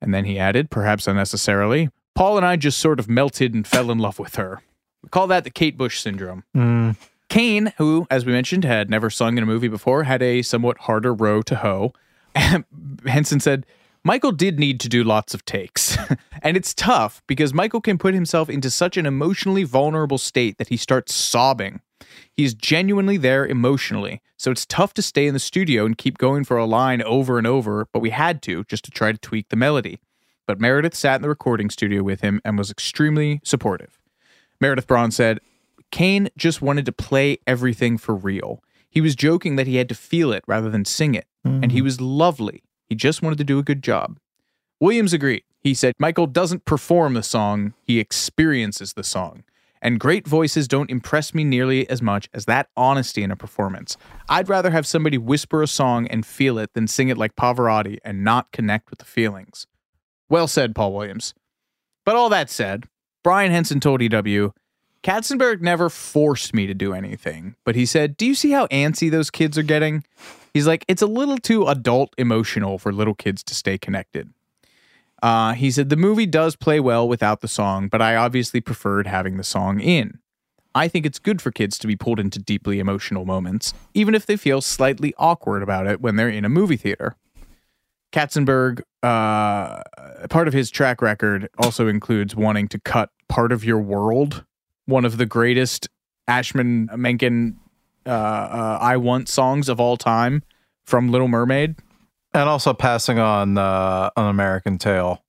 And 0.00 0.14
then 0.14 0.24
he 0.24 0.38
added, 0.38 0.70
perhaps 0.70 1.06
unnecessarily, 1.06 1.90
Paul 2.14 2.36
and 2.36 2.46
I 2.46 2.56
just 2.56 2.78
sort 2.78 3.00
of 3.00 3.08
melted 3.08 3.54
and 3.54 3.66
fell 3.66 3.90
in 3.90 3.98
love 3.98 4.18
with 4.18 4.36
her. 4.36 4.62
We 5.02 5.08
call 5.08 5.26
that 5.28 5.44
the 5.44 5.50
Kate 5.50 5.76
Bush 5.76 6.00
syndrome. 6.00 6.44
Mm. 6.56 6.96
Caine, 7.28 7.72
who, 7.78 8.06
as 8.10 8.24
we 8.24 8.32
mentioned, 8.32 8.64
had 8.64 8.88
never 8.88 9.10
sung 9.10 9.36
in 9.36 9.42
a 9.42 9.46
movie 9.46 9.68
before, 9.68 10.04
had 10.04 10.22
a 10.22 10.42
somewhat 10.42 10.78
harder 10.78 11.12
row 11.12 11.42
to 11.42 11.56
hoe. 11.56 11.92
Henson 13.06 13.40
said, 13.40 13.66
Michael 14.04 14.32
did 14.32 14.58
need 14.60 14.78
to 14.80 14.88
do 14.88 15.02
lots 15.02 15.34
of 15.34 15.44
takes. 15.44 15.98
and 16.42 16.56
it's 16.56 16.72
tough 16.72 17.22
because 17.26 17.52
Michael 17.52 17.80
can 17.80 17.98
put 17.98 18.14
himself 18.14 18.48
into 18.48 18.70
such 18.70 18.96
an 18.96 19.06
emotionally 19.06 19.64
vulnerable 19.64 20.18
state 20.18 20.58
that 20.58 20.68
he 20.68 20.76
starts 20.76 21.12
sobbing. 21.12 21.80
He's 22.32 22.54
genuinely 22.54 23.16
there 23.16 23.46
emotionally. 23.46 24.20
So 24.36 24.50
it's 24.50 24.66
tough 24.66 24.92
to 24.94 25.02
stay 25.02 25.26
in 25.26 25.34
the 25.34 25.40
studio 25.40 25.86
and 25.86 25.96
keep 25.96 26.18
going 26.18 26.44
for 26.44 26.56
a 26.56 26.66
line 26.66 27.02
over 27.02 27.38
and 27.38 27.46
over, 27.46 27.88
but 27.92 28.00
we 28.00 28.10
had 28.10 28.42
to 28.42 28.64
just 28.64 28.84
to 28.84 28.90
try 28.90 29.12
to 29.12 29.18
tweak 29.18 29.48
the 29.48 29.56
melody. 29.56 29.98
But 30.46 30.60
Meredith 30.60 30.94
sat 30.94 31.16
in 31.16 31.22
the 31.22 31.28
recording 31.28 31.70
studio 31.70 32.02
with 32.02 32.20
him 32.20 32.40
and 32.44 32.58
was 32.58 32.70
extremely 32.70 33.40
supportive. 33.42 33.98
Meredith 34.60 34.86
Braun 34.86 35.10
said, 35.10 35.40
Caine 35.90 36.28
just 36.36 36.62
wanted 36.62 36.84
to 36.86 36.92
play 36.92 37.38
everything 37.46 37.98
for 37.98 38.14
real. 38.14 38.62
He 38.88 39.00
was 39.00 39.14
joking 39.14 39.56
that 39.56 39.66
he 39.66 39.76
had 39.76 39.88
to 39.88 39.94
feel 39.94 40.32
it 40.32 40.44
rather 40.46 40.70
than 40.70 40.84
sing 40.84 41.14
it. 41.14 41.26
And 41.44 41.70
he 41.70 41.78
mm-hmm. 41.78 41.84
was 41.84 42.00
lovely. 42.00 42.62
He 42.88 42.94
just 42.94 43.22
wanted 43.22 43.38
to 43.38 43.44
do 43.44 43.58
a 43.58 43.62
good 43.62 43.82
job. 43.82 44.18
Williams 44.80 45.12
agreed. 45.12 45.44
He 45.60 45.74
said 45.74 45.94
Michael 45.98 46.26
doesn't 46.26 46.64
perform 46.64 47.14
the 47.14 47.22
song, 47.22 47.74
he 47.82 47.98
experiences 47.98 48.92
the 48.92 49.04
song. 49.04 49.44
And 49.86 50.00
great 50.00 50.26
voices 50.26 50.66
don't 50.66 50.90
impress 50.90 51.32
me 51.32 51.44
nearly 51.44 51.88
as 51.88 52.02
much 52.02 52.28
as 52.34 52.46
that 52.46 52.68
honesty 52.76 53.22
in 53.22 53.30
a 53.30 53.36
performance. 53.36 53.96
I'd 54.28 54.48
rather 54.48 54.72
have 54.72 54.84
somebody 54.84 55.16
whisper 55.16 55.62
a 55.62 55.68
song 55.68 56.08
and 56.08 56.26
feel 56.26 56.58
it 56.58 56.74
than 56.74 56.88
sing 56.88 57.08
it 57.08 57.16
like 57.16 57.36
Pavarotti 57.36 57.98
and 58.04 58.24
not 58.24 58.50
connect 58.50 58.90
with 58.90 58.98
the 58.98 59.04
feelings. 59.04 59.68
Well 60.28 60.48
said, 60.48 60.74
Paul 60.74 60.92
Williams. 60.92 61.34
But 62.04 62.16
all 62.16 62.28
that 62.30 62.50
said, 62.50 62.88
Brian 63.22 63.52
Henson 63.52 63.78
told 63.78 64.02
EW, 64.02 64.52
Katzenberg 65.04 65.60
never 65.60 65.88
forced 65.88 66.52
me 66.52 66.66
to 66.66 66.74
do 66.74 66.92
anything, 66.92 67.54
but 67.64 67.76
he 67.76 67.86
said, 67.86 68.16
Do 68.16 68.26
you 68.26 68.34
see 68.34 68.50
how 68.50 68.66
antsy 68.66 69.08
those 69.08 69.30
kids 69.30 69.56
are 69.56 69.62
getting? 69.62 70.02
He's 70.52 70.66
like, 70.66 70.84
It's 70.88 71.02
a 71.02 71.06
little 71.06 71.38
too 71.38 71.64
adult 71.68 72.12
emotional 72.18 72.78
for 72.78 72.92
little 72.92 73.14
kids 73.14 73.44
to 73.44 73.54
stay 73.54 73.78
connected. 73.78 74.32
Uh, 75.22 75.54
he 75.54 75.70
said, 75.70 75.88
The 75.88 75.96
movie 75.96 76.26
does 76.26 76.56
play 76.56 76.80
well 76.80 77.08
without 77.08 77.40
the 77.40 77.48
song, 77.48 77.88
but 77.88 78.02
I 78.02 78.16
obviously 78.16 78.60
preferred 78.60 79.06
having 79.06 79.36
the 79.36 79.44
song 79.44 79.80
in. 79.80 80.18
I 80.74 80.88
think 80.88 81.06
it's 81.06 81.18
good 81.18 81.40
for 81.40 81.50
kids 81.50 81.78
to 81.78 81.86
be 81.86 81.96
pulled 81.96 82.20
into 82.20 82.38
deeply 82.38 82.80
emotional 82.80 83.24
moments, 83.24 83.72
even 83.94 84.14
if 84.14 84.26
they 84.26 84.36
feel 84.36 84.60
slightly 84.60 85.14
awkward 85.16 85.62
about 85.62 85.86
it 85.86 86.02
when 86.02 86.16
they're 86.16 86.28
in 86.28 86.44
a 86.44 86.50
movie 86.50 86.76
theater. 86.76 87.16
Katzenberg, 88.12 88.82
uh, 89.02 89.82
part 90.28 90.48
of 90.48 90.54
his 90.54 90.70
track 90.70 91.00
record 91.00 91.48
also 91.58 91.88
includes 91.88 92.36
wanting 92.36 92.68
to 92.68 92.78
cut 92.78 93.10
part 93.28 93.52
of 93.52 93.64
your 93.64 93.78
world 93.78 94.44
one 94.86 95.04
of 95.04 95.18
the 95.18 95.26
greatest 95.26 95.88
Ashman 96.28 96.88
Menken 96.96 97.58
uh, 98.06 98.10
uh, 98.10 98.78
I 98.80 98.96
Want 98.96 99.28
songs 99.28 99.68
of 99.68 99.80
all 99.80 99.96
time 99.96 100.42
from 100.84 101.10
Little 101.10 101.28
Mermaid. 101.28 101.76
And 102.36 102.48
also 102.50 102.74
passing 102.74 103.18
on 103.18 103.56
uh, 103.56 104.10
an 104.16 104.26
American 104.26 104.76
Tail. 104.78 105.22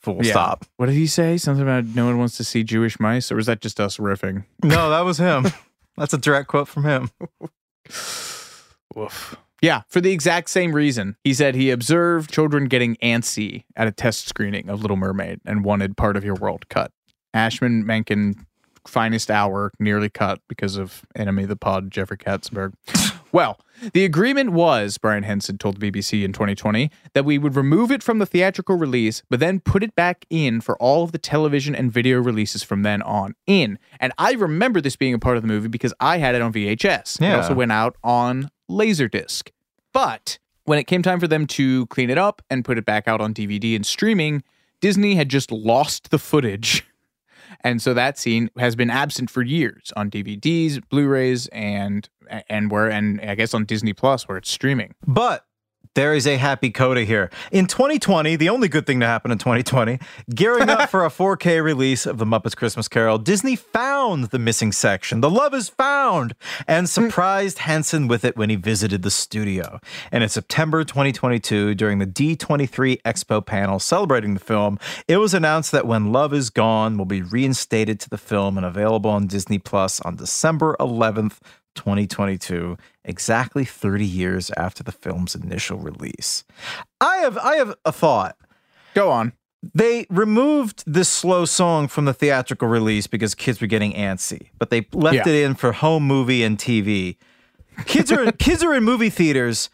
Full 0.00 0.18
Yeah. 0.24 0.32
stop. 0.32 0.64
What 0.76 0.86
did 0.86 0.96
he 0.96 1.06
say? 1.06 1.36
Something 1.38 1.62
about 1.62 1.84
no 1.84 2.06
one 2.06 2.18
wants 2.18 2.36
to 2.38 2.44
see 2.44 2.64
Jewish 2.64 2.98
mice, 2.98 3.30
or 3.30 3.36
was 3.36 3.46
that 3.46 3.60
just 3.60 3.78
us 3.78 3.98
riffing? 3.98 4.44
No, 4.62 4.90
that 4.90 5.02
was 5.04 5.18
him. 5.18 5.46
That's 5.96 6.12
a 6.12 6.18
direct 6.18 6.48
quote 6.48 6.66
from 6.66 6.82
him. 6.84 7.10
Woof. 8.94 9.36
Yeah, 9.60 9.82
for 9.86 10.00
the 10.00 10.10
exact 10.10 10.50
same 10.50 10.72
reason. 10.74 11.14
He 11.22 11.32
said 11.32 11.54
he 11.54 11.70
observed 11.70 12.32
children 12.32 12.64
getting 12.66 12.96
antsy 12.96 13.62
at 13.76 13.86
a 13.86 13.92
test 13.92 14.26
screening 14.28 14.68
of 14.68 14.80
Little 14.82 14.96
Mermaid 14.96 15.40
and 15.46 15.64
wanted 15.64 15.96
part 15.96 16.16
of 16.16 16.24
your 16.24 16.34
world 16.34 16.68
cut. 16.68 16.90
Ashman 17.32 17.86
Menken, 17.86 18.44
finest 18.84 19.30
hour, 19.30 19.70
nearly 19.78 20.10
cut 20.10 20.40
because 20.48 20.76
of 20.76 21.02
enemy 21.14 21.44
of 21.44 21.48
the 21.48 21.54
pod, 21.56 21.92
Jeffrey 21.92 22.18
Katzenberg. 22.18 22.72
Well, 23.32 23.58
the 23.94 24.04
agreement 24.04 24.52
was, 24.52 24.98
Brian 24.98 25.22
Henson 25.22 25.56
told 25.58 25.80
the 25.80 25.90
BBC 25.90 26.22
in 26.22 26.32
2020, 26.32 26.90
that 27.14 27.24
we 27.24 27.38
would 27.38 27.56
remove 27.56 27.90
it 27.90 28.02
from 28.02 28.18
the 28.18 28.26
theatrical 28.26 28.76
release, 28.76 29.22
but 29.30 29.40
then 29.40 29.58
put 29.58 29.82
it 29.82 29.94
back 29.94 30.26
in 30.28 30.60
for 30.60 30.76
all 30.76 31.02
of 31.02 31.12
the 31.12 31.18
television 31.18 31.74
and 31.74 31.90
video 31.90 32.20
releases 32.20 32.62
from 32.62 32.82
then 32.82 33.00
on 33.02 33.34
in. 33.46 33.78
And 33.98 34.12
I 34.18 34.32
remember 34.32 34.80
this 34.80 34.96
being 34.96 35.14
a 35.14 35.18
part 35.18 35.36
of 35.36 35.42
the 35.42 35.48
movie 35.48 35.68
because 35.68 35.94
I 35.98 36.18
had 36.18 36.34
it 36.34 36.42
on 36.42 36.52
VHS. 36.52 37.20
It 37.20 37.36
also 37.36 37.54
went 37.54 37.72
out 37.72 37.96
on 38.04 38.50
Laserdisc. 38.70 39.48
But 39.92 40.38
when 40.64 40.78
it 40.78 40.84
came 40.84 41.02
time 41.02 41.18
for 41.18 41.26
them 41.26 41.46
to 41.48 41.86
clean 41.86 42.10
it 42.10 42.18
up 42.18 42.42
and 42.50 42.64
put 42.64 42.78
it 42.78 42.84
back 42.84 43.08
out 43.08 43.20
on 43.20 43.34
DVD 43.34 43.74
and 43.74 43.84
streaming, 43.84 44.42
Disney 44.80 45.14
had 45.16 45.28
just 45.28 45.50
lost 45.50 46.10
the 46.10 46.18
footage. 46.18 46.86
And 47.60 47.80
so 47.80 47.94
that 47.94 48.18
scene 48.18 48.50
has 48.58 48.74
been 48.76 48.90
absent 48.90 49.30
for 49.30 49.42
years 49.42 49.92
on 49.96 50.10
DVDs, 50.10 50.80
Blu-rays, 50.88 51.46
and 51.48 52.08
and 52.48 52.70
where 52.70 52.90
and 52.90 53.20
I 53.20 53.34
guess 53.34 53.54
on 53.54 53.64
Disney 53.64 53.92
Plus 53.92 54.28
where 54.28 54.38
it's 54.38 54.50
streaming. 54.50 54.94
But 55.06 55.44
there 55.94 56.14
is 56.14 56.26
a 56.26 56.36
happy 56.36 56.70
coda 56.70 57.04
here. 57.04 57.30
In 57.50 57.66
2020, 57.66 58.36
the 58.36 58.48
only 58.48 58.68
good 58.68 58.86
thing 58.86 59.00
to 59.00 59.06
happen 59.06 59.30
in 59.30 59.38
2020, 59.38 59.98
gearing 60.34 60.70
up 60.70 60.88
for 60.88 61.04
a 61.04 61.10
4K 61.10 61.62
release 61.62 62.06
of 62.06 62.18
The 62.18 62.24
Muppets 62.24 62.56
Christmas 62.56 62.88
Carol, 62.88 63.18
Disney 63.18 63.56
found 63.56 64.26
the 64.26 64.38
missing 64.38 64.72
section. 64.72 65.20
The 65.20 65.30
love 65.30 65.52
is 65.52 65.68
found 65.68 66.34
and 66.66 66.84
hmm. 66.84 66.88
surprised 66.88 67.58
Henson 67.58 68.08
with 68.08 68.24
it 68.24 68.36
when 68.36 68.48
he 68.48 68.56
visited 68.56 69.02
the 69.02 69.10
studio. 69.10 69.80
And 70.10 70.22
in 70.22 70.30
September 70.30 70.82
2022, 70.84 71.74
during 71.74 71.98
the 71.98 72.06
D23 72.06 73.02
Expo 73.02 73.44
panel 73.44 73.78
celebrating 73.78 74.34
the 74.34 74.40
film, 74.40 74.78
it 75.08 75.18
was 75.18 75.34
announced 75.34 75.72
that 75.72 75.86
When 75.86 76.10
Love 76.10 76.32
Is 76.32 76.48
Gone 76.48 76.96
will 76.96 77.04
be 77.04 77.20
reinstated 77.20 78.00
to 78.00 78.08
the 78.08 78.18
film 78.18 78.56
and 78.56 78.64
available 78.64 79.10
on 79.10 79.26
Disney 79.26 79.58
Plus 79.58 80.00
on 80.00 80.16
December 80.16 80.74
11th, 80.80 81.38
2022, 81.74 82.76
exactly 83.04 83.64
30 83.64 84.04
years 84.04 84.50
after 84.56 84.82
the 84.82 84.92
film's 84.92 85.34
initial 85.34 85.78
release. 85.78 86.44
I 87.00 87.16
have 87.18 87.38
I 87.38 87.56
have 87.56 87.74
a 87.84 87.92
thought. 87.92 88.36
Go 88.94 89.10
on. 89.10 89.32
They 89.74 90.06
removed 90.10 90.82
this 90.86 91.08
slow 91.08 91.44
song 91.44 91.86
from 91.86 92.04
the 92.04 92.12
theatrical 92.12 92.66
release 92.68 93.06
because 93.06 93.34
kids 93.34 93.60
were 93.60 93.68
getting 93.68 93.92
antsy, 93.92 94.48
but 94.58 94.70
they 94.70 94.86
left 94.92 95.14
Yeah. 95.14 95.28
it 95.28 95.44
in 95.44 95.54
for 95.54 95.70
home 95.72 96.04
movie 96.04 96.42
and 96.42 96.58
TV. 96.58 97.16
Kids 97.86 98.10
are 98.10 98.30
kids 98.38 98.62
are 98.64 98.74
in 98.74 98.82
movie 98.84 99.08
theaters. 99.10 99.70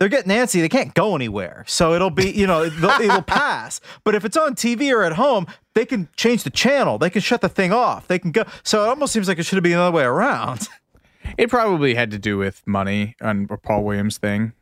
They're 0.00 0.08
getting 0.08 0.30
antsy. 0.30 0.60
They 0.60 0.68
can't 0.68 0.94
go 0.94 1.16
anywhere. 1.16 1.64
So 1.66 1.92
it'll 1.94 2.10
be, 2.10 2.30
you 2.30 2.46
know, 2.46 2.62
it'll, 2.62 2.90
it'll 3.00 3.22
pass. 3.22 3.80
But 4.04 4.14
if 4.14 4.24
it's 4.24 4.36
on 4.36 4.54
TV 4.54 4.92
or 4.92 5.02
at 5.02 5.14
home, 5.14 5.46
they 5.74 5.84
can 5.84 6.08
change 6.16 6.44
the 6.44 6.50
channel. 6.50 6.98
They 6.98 7.10
can 7.10 7.20
shut 7.20 7.40
the 7.40 7.48
thing 7.48 7.72
off. 7.72 8.06
They 8.06 8.18
can 8.20 8.30
go. 8.30 8.44
So 8.62 8.84
it 8.84 8.88
almost 8.88 9.12
seems 9.12 9.26
like 9.28 9.38
it 9.38 9.42
should 9.44 9.60
be 9.62 9.70
the 9.72 9.80
other 9.80 9.96
way 9.96 10.04
around. 10.04 10.68
It 11.36 11.50
probably 11.50 11.94
had 11.94 12.10
to 12.12 12.18
do 12.18 12.38
with 12.38 12.66
money 12.66 13.14
on 13.20 13.46
Paul 13.46 13.84
Williams 13.84 14.18
thing. 14.18 14.52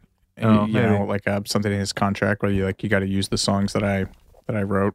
Oh, 0.40 0.66
you, 0.66 0.74
you 0.74 0.82
know, 0.82 1.04
like 1.04 1.26
uh, 1.26 1.40
something 1.46 1.72
in 1.72 1.78
his 1.78 1.92
contract 1.92 2.42
where 2.42 2.52
you 2.52 2.64
like 2.64 2.82
you 2.82 2.88
got 2.88 2.98
to 3.00 3.06
use 3.06 3.28
the 3.28 3.38
songs 3.38 3.72
that 3.72 3.82
I 3.82 4.06
that 4.46 4.56
I 4.56 4.62
wrote. 4.62 4.94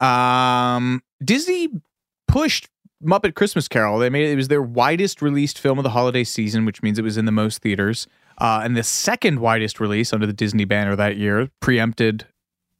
Um, 0.00 1.02
Disney 1.22 1.68
pushed 2.26 2.68
Muppet 3.02 3.34
Christmas 3.34 3.68
Carol. 3.68 3.98
They 3.98 4.10
made 4.10 4.28
it, 4.28 4.32
it 4.32 4.36
was 4.36 4.48
their 4.48 4.62
widest 4.62 5.20
released 5.20 5.58
film 5.58 5.78
of 5.78 5.84
the 5.84 5.90
holiday 5.90 6.24
season, 6.24 6.64
which 6.64 6.82
means 6.82 6.98
it 6.98 7.02
was 7.02 7.18
in 7.18 7.26
the 7.26 7.32
most 7.32 7.60
theaters. 7.60 8.06
Uh, 8.38 8.62
and 8.64 8.76
the 8.76 8.82
second 8.82 9.40
widest 9.40 9.78
release 9.78 10.12
under 10.12 10.26
the 10.26 10.32
Disney 10.32 10.64
banner 10.64 10.96
that 10.96 11.16
year, 11.16 11.50
preempted 11.60 12.26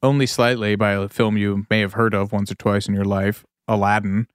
only 0.03 0.25
slightly 0.25 0.75
by 0.75 0.91
a 0.91 1.07
film 1.07 1.37
you 1.37 1.65
may 1.69 1.79
have 1.79 1.93
heard 1.93 2.13
of 2.13 2.31
once 2.31 2.51
or 2.51 2.55
twice 2.55 2.87
in 2.87 2.93
your 2.93 3.05
life, 3.05 3.45
Aladdin. 3.67 4.27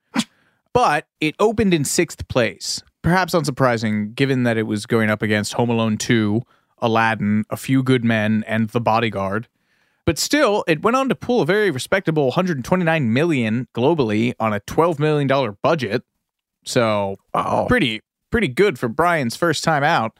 But 0.72 1.06
it 1.20 1.34
opened 1.38 1.74
in 1.74 1.84
sixth 1.84 2.28
place. 2.28 2.82
Perhaps 3.02 3.34
unsurprising, 3.34 4.14
given 4.14 4.42
that 4.42 4.58
it 4.58 4.64
was 4.64 4.86
going 4.86 5.10
up 5.10 5.22
against 5.22 5.54
Home 5.54 5.70
Alone 5.70 5.96
2, 5.96 6.42
Aladdin, 6.78 7.44
A 7.50 7.56
Few 7.56 7.82
Good 7.82 8.04
Men, 8.04 8.44
and 8.46 8.68
The 8.70 8.80
Bodyguard. 8.80 9.48
But 10.04 10.18
still, 10.18 10.64
it 10.66 10.82
went 10.82 10.96
on 10.96 11.08
to 11.08 11.14
pull 11.14 11.40
a 11.40 11.46
very 11.46 11.70
respectable 11.70 12.26
129 12.26 13.12
million 13.12 13.68
globally 13.74 14.34
on 14.40 14.52
a 14.52 14.60
12 14.60 14.98
million 14.98 15.28
dollar 15.28 15.52
budget. 15.52 16.02
So 16.64 17.16
pretty 17.68 18.00
pretty 18.30 18.48
good 18.48 18.78
for 18.78 18.88
Brian's 18.88 19.36
first 19.36 19.62
time 19.64 19.84
out. 19.84 20.18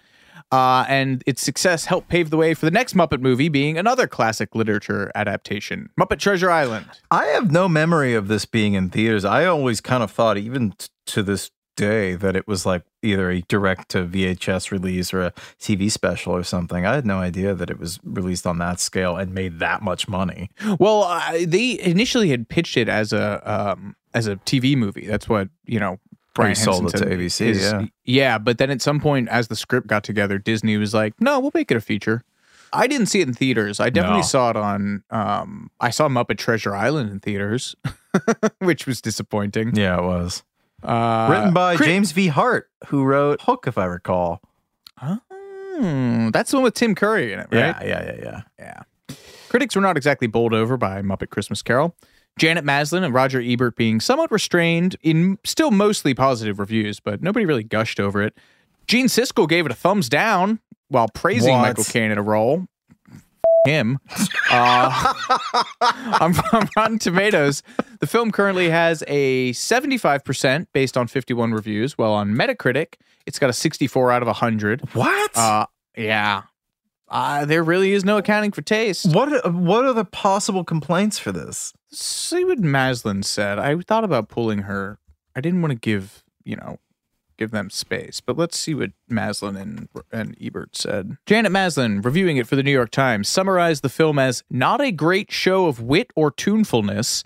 Uh, 0.53 0.85
and 0.89 1.23
its 1.27 1.43
success 1.43 1.85
helped 1.85 2.09
pave 2.09 2.31
the 2.31 2.37
way 2.37 2.55
for 2.55 2.67
the 2.67 2.71
next 2.73 2.95
Muppet 2.95 3.21
movie 3.21 3.49
being 3.49 3.79
another 3.79 4.09
classic 4.09 4.55
literature 4.55 5.13
adaptation, 5.15 5.91
Muppet 5.99 6.19
Treasure 6.19 6.51
Island. 6.51 6.87
I 7.11 7.27
have 7.27 7.53
no 7.53 7.69
memory 7.69 8.15
of 8.15 8.27
this 8.27 8.47
being 8.47 8.75
in 8.75 8.91
theaters. 8.91 9.25
I 9.25 9.45
always 9.45 9.81
kind 9.81 10.03
of 10.03 10.11
thought, 10.11 10.39
even 10.39 10.73
t- 10.73 10.89
to 11.07 11.23
this 11.23 11.51
day, 11.81 12.15
that 12.15 12.37
it 12.37 12.47
was 12.47 12.65
like 12.67 12.83
either 13.03 13.31
a 13.31 13.41
direct 13.43 13.89
to 13.91 14.05
VHS 14.05 14.71
release 14.71 15.13
or 15.15 15.23
a 15.23 15.33
TV 15.59 15.91
special 15.91 16.33
or 16.35 16.43
something. 16.45 16.85
I 16.87 16.95
had 16.95 17.07
no 17.07 17.19
idea 17.19 17.55
that 17.55 17.71
it 17.71 17.79
was 17.79 17.99
released 18.05 18.47
on 18.47 18.59
that 18.59 18.81
scale 18.81 19.17
and 19.17 19.35
made 19.35 19.59
that 19.59 19.83
much 19.83 20.09
money. 20.09 20.51
Well, 20.79 21.03
uh, 21.05 21.39
they 21.47 21.81
initially 21.81 22.29
had 22.31 22.49
pitched 22.49 22.77
it 22.77 22.89
as 22.89 23.13
a 23.13 23.41
um, 23.51 23.97
as 24.15 24.27
a 24.27 24.37
TV 24.37 24.77
movie. 24.77 25.07
That's 25.07 25.29
what 25.29 25.49
you 25.67 25.81
know. 25.81 25.99
Brian 26.33 26.55
sold 26.55 26.87
it 26.95 26.97
to 26.99 27.05
ABC, 27.07 27.41
is- 27.49 27.61
yeah. 27.73 27.87
yeah. 28.05 28.39
But 28.39 28.59
then 28.59 28.71
at 28.71 28.81
some 28.81 29.01
point, 29.01 29.29
as 29.29 29.49
the 29.49 29.57
script 29.57 29.89
got 29.89 30.05
together, 30.05 30.39
Disney 30.39 30.77
was 30.77 30.95
like, 30.95 31.13
"No, 31.21 31.41
we'll 31.41 31.51
make 31.55 31.71
it 31.73 31.77
a 31.77 31.81
feature." 31.81 32.23
I 32.73 32.87
didn't 32.87 33.07
see 33.07 33.21
it 33.21 33.27
in 33.27 33.35
theaters. 33.35 33.81
I 33.81 33.91
definitely 33.91 34.21
No. 34.21 34.27
saw 34.27 34.51
it 34.51 34.57
on. 34.57 35.03
Um, 35.11 35.73
I 35.81 35.91
saw 35.91 36.09
Muppet 36.09 36.39
Treasure 36.39 36.73
Island 36.73 37.11
in 37.11 37.19
theaters, 37.19 37.75
which 38.61 38.87
was 38.87 39.01
disappointing. 39.01 39.75
Yeah, 39.75 39.99
it 39.99 40.05
was. 40.05 40.45
Uh, 40.83 41.29
Written 41.31 41.53
by 41.53 41.77
crit- 41.77 41.89
James 41.89 42.13
V. 42.13 42.29
Hart, 42.29 42.71
who 42.87 43.05
wrote 43.05 43.43
Hook, 43.43 43.65
if 43.67 43.77
I 43.79 43.85
recall. 43.85 44.41
Hmm, 44.99 46.31
that's 46.31 46.51
the 46.51 46.59
one 46.59 46.65
with 46.65 46.75
Tim 46.75 46.95
Curry 46.95 47.33
in 47.33 47.41
it, 47.41 47.49
right? 47.51 47.77
Yeah, 47.81 47.85
yeah, 47.85 48.05
yeah, 48.05 48.17
yeah. 48.23 48.41
Yeah. 48.59 49.17
Critics 49.49 49.75
were 49.75 49.83
not 49.83 49.97
exactly 49.97 50.27
bowled 50.27 50.55
over 50.55 50.77
by 50.77 51.03
Muppet 51.03 51.31
Christmas 51.31 51.63
Carol. 51.63 51.97
Janet 52.39 52.65
Maslin 52.65 53.03
and 53.03 53.13
Roger 53.13 53.41
Ebert 53.41 53.77
being 53.77 54.01
somewhat 54.01 54.31
restrained 54.31 54.97
in 55.03 55.39
still 55.45 55.71
mostly 55.71 56.15
positive 56.15 56.59
reviews, 56.59 57.01
but 57.01 57.23
nobody 57.23 57.45
really 57.45 57.65
gushed 57.65 57.99
over 57.99 58.23
it. 58.23 58.37
Gene 58.87 59.07
Siskel 59.07 59.49
gave 59.49 59.67
it 59.67 59.73
a 59.73 59.75
thumbs 59.75 60.09
down 60.09 60.61
while 60.89 61.09
praising 61.09 61.55
What? 61.55 61.63
Michael 61.63 61.85
Caine 61.85 62.11
in 62.11 62.19
a 62.19 62.23
role. 62.23 62.67
Him. 63.67 63.99
Uh, 64.51 65.13
on, 66.21 66.35
on 66.53 66.69
Rotten 66.77 66.99
Tomatoes, 66.99 67.63
the 68.01 68.07
film 68.07 68.31
currently 68.31 68.71
has 68.71 69.05
a 69.07 69.53
75% 69.53 70.67
based 70.73 70.97
on 70.97 71.07
51 71.07 71.53
reviews, 71.53 71.99
Well, 71.99 72.13
on 72.13 72.35
Metacritic, 72.35 72.95
it's 73.27 73.39
got 73.39 73.51
a 73.51 73.55
64 73.55 74.13
out 74.13 74.23
of 74.23 74.27
100. 74.27 74.95
What? 74.95 75.37
Uh, 75.37 75.67
yeah. 75.97 76.43
Uh, 77.09 77.45
there 77.45 77.63
really 77.65 77.93
is 77.93 78.05
no 78.05 78.19
accounting 78.19 78.53
for 78.53 78.63
taste. 78.63 79.13
What 79.13 79.53
what 79.53 79.85
are 79.85 79.93
the 79.93 80.05
possible 80.05 80.63
complaints 80.63 81.19
for 81.19 81.33
this? 81.33 81.73
See 81.91 82.45
what 82.45 82.61
Maslin 82.61 83.25
said. 83.25 83.59
I 83.59 83.77
thought 83.81 84.05
about 84.05 84.29
pulling 84.29 84.61
her 84.61 85.01
I 85.35 85.41
didn't 85.41 85.63
want 85.63 85.73
to 85.73 85.79
give, 85.79 86.25
you 86.45 86.57
know, 86.57 86.79
give 87.41 87.51
them 87.51 87.71
space. 87.71 88.21
But 88.21 88.37
let's 88.37 88.59
see 88.59 88.75
what 88.75 88.91
Maslin 89.09 89.57
and, 89.57 89.89
and 90.13 90.37
Ebert 90.41 90.77
said. 90.77 91.17
Janet 91.27 91.51
Maslin, 91.51 92.03
reviewing 92.05 92.37
it 92.37 92.47
for 92.47 92.55
the 92.55 92.63
New 92.63 92.71
York 92.71 92.91
Times, 92.91 93.29
summarized 93.29 93.83
the 93.83 93.89
film 93.89 94.19
as 94.19 94.45
not 94.51 94.83
a 94.83 94.93
great 94.93 95.33
show 95.33 95.67
of 95.67 95.81
wit 95.81 96.13
or 96.15 96.31
tunefulness, 96.31 97.25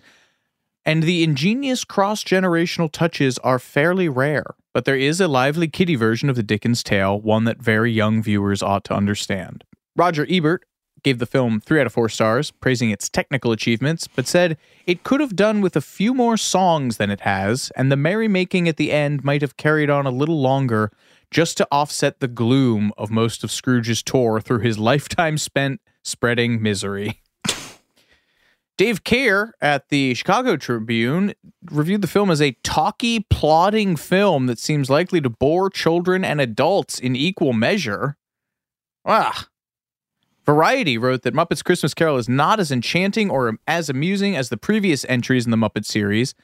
and 0.86 1.02
the 1.02 1.24
ingenious 1.24 1.82
cross 1.82 2.22
generational 2.22 2.90
touches 2.90 3.38
are 3.38 3.58
fairly 3.58 4.08
rare. 4.08 4.54
But 4.72 4.84
there 4.84 4.96
is 4.96 5.20
a 5.20 5.28
lively 5.28 5.66
kiddie 5.66 5.96
version 5.96 6.30
of 6.30 6.36
the 6.36 6.42
Dickens 6.44 6.84
tale, 6.84 7.20
one 7.20 7.44
that 7.44 7.58
very 7.58 7.90
young 7.90 8.22
viewers 8.22 8.62
ought 8.62 8.84
to 8.84 8.94
understand. 8.94 9.64
Roger 9.96 10.26
Ebert 10.30 10.64
gave 11.04 11.18
the 11.18 11.26
film 11.26 11.60
three 11.60 11.80
out 11.80 11.86
of 11.86 11.92
four 11.92 12.08
stars, 12.08 12.50
praising 12.50 12.90
its 12.90 13.08
technical 13.08 13.52
achievements, 13.52 14.08
but 14.08 14.26
said 14.26 14.56
it 14.86 15.04
could 15.04 15.20
have 15.20 15.36
done 15.36 15.60
with 15.60 15.76
a 15.76 15.80
few 15.80 16.12
more 16.12 16.36
songs 16.36 16.96
than 16.96 17.10
it 17.10 17.20
has, 17.20 17.70
and 17.76 17.92
the 17.92 17.96
merrymaking 17.96 18.68
at 18.68 18.76
the 18.76 18.90
end 18.90 19.22
might 19.22 19.42
have 19.42 19.56
carried 19.56 19.90
on 19.90 20.06
a 20.06 20.10
little 20.10 20.40
longer 20.40 20.90
just 21.30 21.56
to 21.58 21.68
offset 21.70 22.20
the 22.20 22.28
gloom 22.28 22.92
of 22.98 23.10
most 23.10 23.44
of 23.44 23.50
Scrooge's 23.52 24.02
tour 24.02 24.40
through 24.40 24.60
his 24.60 24.78
lifetime 24.90 25.38
spent 25.38 25.80
spreading 26.02 26.60
misery. 26.60 27.20
Dave 28.76 29.04
Kehr 29.04 29.52
at 29.60 29.88
the 29.88 30.14
Chicago 30.14 30.56
Tribune 30.56 31.34
reviewed 31.70 32.02
the 32.02 32.08
film 32.08 32.28
as 32.30 32.42
a 32.42 32.56
talky, 32.64 33.20
plodding 33.20 33.94
film 33.94 34.46
that 34.46 34.58
seems 34.58 34.90
likely 34.90 35.20
to 35.20 35.30
bore 35.30 35.70
children 35.70 36.24
and 36.24 36.40
adults 36.40 36.98
in 36.98 37.14
equal 37.14 37.52
measure. 37.52 38.16
Ah, 39.04 39.46
Variety 40.46 40.98
wrote 40.98 41.22
that 41.22 41.34
Muppets 41.34 41.64
Christmas 41.64 41.94
Carol 41.94 42.18
is 42.18 42.28
not 42.28 42.60
as 42.60 42.70
enchanting 42.70 43.30
or 43.30 43.58
as 43.66 43.88
amusing 43.88 44.36
as 44.36 44.50
the 44.50 44.56
previous 44.56 45.04
entries 45.08 45.44
in 45.46 45.50
the 45.50 45.56
Muppet 45.56 45.84
series. 45.86 46.34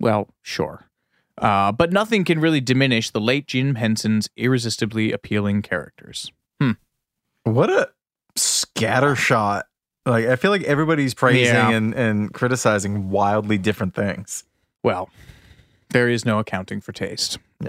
Well, 0.00 0.28
sure. 0.40 0.86
Uh, 1.38 1.72
but 1.72 1.92
nothing 1.92 2.24
can 2.24 2.40
really 2.40 2.60
diminish 2.60 3.10
the 3.10 3.20
late 3.20 3.46
Jim 3.46 3.74
Henson's 3.74 4.28
irresistibly 4.36 5.12
appealing 5.12 5.62
characters. 5.62 6.30
Hmm. 6.60 6.72
What 7.44 7.70
a 7.70 7.90
scattershot. 8.36 9.62
Like, 10.06 10.26
I 10.26 10.36
feel 10.36 10.50
like 10.50 10.62
everybody's 10.64 11.14
praising 11.14 11.54
Yeah. 11.54 11.70
and, 11.70 11.94
and 11.94 12.32
criticizing 12.32 13.10
wildly 13.10 13.58
different 13.58 13.94
things. 13.94 14.44
Well, 14.82 15.10
there 15.90 16.08
is 16.08 16.24
no 16.24 16.38
accounting 16.38 16.80
for 16.80 16.92
taste. 16.92 17.38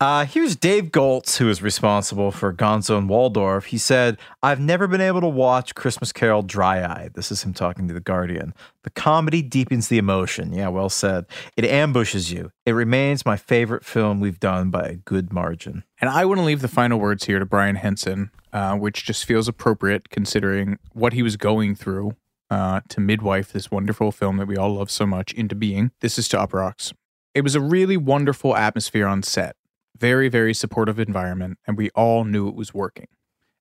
Uh, 0.00 0.24
here's 0.24 0.56
Dave 0.56 0.90
Goelz, 0.90 1.36
who 1.36 1.50
is 1.50 1.60
responsible 1.60 2.30
for 2.30 2.54
Gonzo 2.54 2.96
and 2.96 3.06
Waldorf. 3.06 3.66
He 3.66 3.76
said, 3.76 4.16
I've 4.42 4.58
never 4.58 4.86
been 4.86 5.02
able 5.02 5.20
to 5.20 5.28
watch 5.28 5.74
Christmas 5.74 6.10
Carol 6.10 6.40
dry 6.40 6.82
eyed. 6.82 7.12
This 7.12 7.30
is 7.30 7.42
him 7.42 7.52
talking 7.52 7.86
to 7.86 7.92
The 7.92 8.00
Guardian. 8.00 8.54
The 8.82 8.88
comedy 8.88 9.42
deepens 9.42 9.88
the 9.88 9.98
emotion. 9.98 10.54
Yeah, 10.54 10.68
well 10.68 10.88
said. 10.88 11.26
It 11.54 11.66
ambushes 11.66 12.32
you. 12.32 12.50
It 12.64 12.72
remains 12.72 13.26
my 13.26 13.36
favorite 13.36 13.84
film 13.84 14.20
we've 14.20 14.40
done 14.40 14.70
by 14.70 14.84
a 14.84 14.96
good 14.96 15.34
margin. 15.34 15.84
And 16.00 16.08
I 16.08 16.24
want 16.24 16.38
to 16.38 16.44
leave 16.44 16.62
the 16.62 16.68
final 16.68 16.98
words 16.98 17.26
here 17.26 17.38
to 17.38 17.44
Brian 17.44 17.76
Henson, 17.76 18.30
uh, 18.54 18.76
which 18.76 19.04
just 19.04 19.26
feels 19.26 19.48
appropriate 19.48 20.08
considering 20.08 20.78
what 20.94 21.12
he 21.12 21.22
was 21.22 21.36
going 21.36 21.74
through 21.74 22.16
uh, 22.48 22.80
to 22.88 23.00
midwife 23.00 23.52
this 23.52 23.70
wonderful 23.70 24.12
film 24.12 24.38
that 24.38 24.48
we 24.48 24.56
all 24.56 24.76
love 24.76 24.90
so 24.90 25.04
much 25.04 25.34
into 25.34 25.54
being. 25.54 25.90
This 26.00 26.18
is 26.18 26.26
to 26.28 26.38
Uproxx. 26.38 26.94
It 27.34 27.42
was 27.42 27.54
a 27.54 27.60
really 27.60 27.96
wonderful 27.96 28.56
atmosphere 28.56 29.06
on 29.06 29.22
set, 29.22 29.54
very, 30.00 30.28
very 30.28 30.54
supportive 30.54 30.98
environment, 30.98 31.58
and 31.66 31.76
we 31.76 31.90
all 31.90 32.24
knew 32.24 32.48
it 32.48 32.54
was 32.54 32.74
working. 32.74 33.06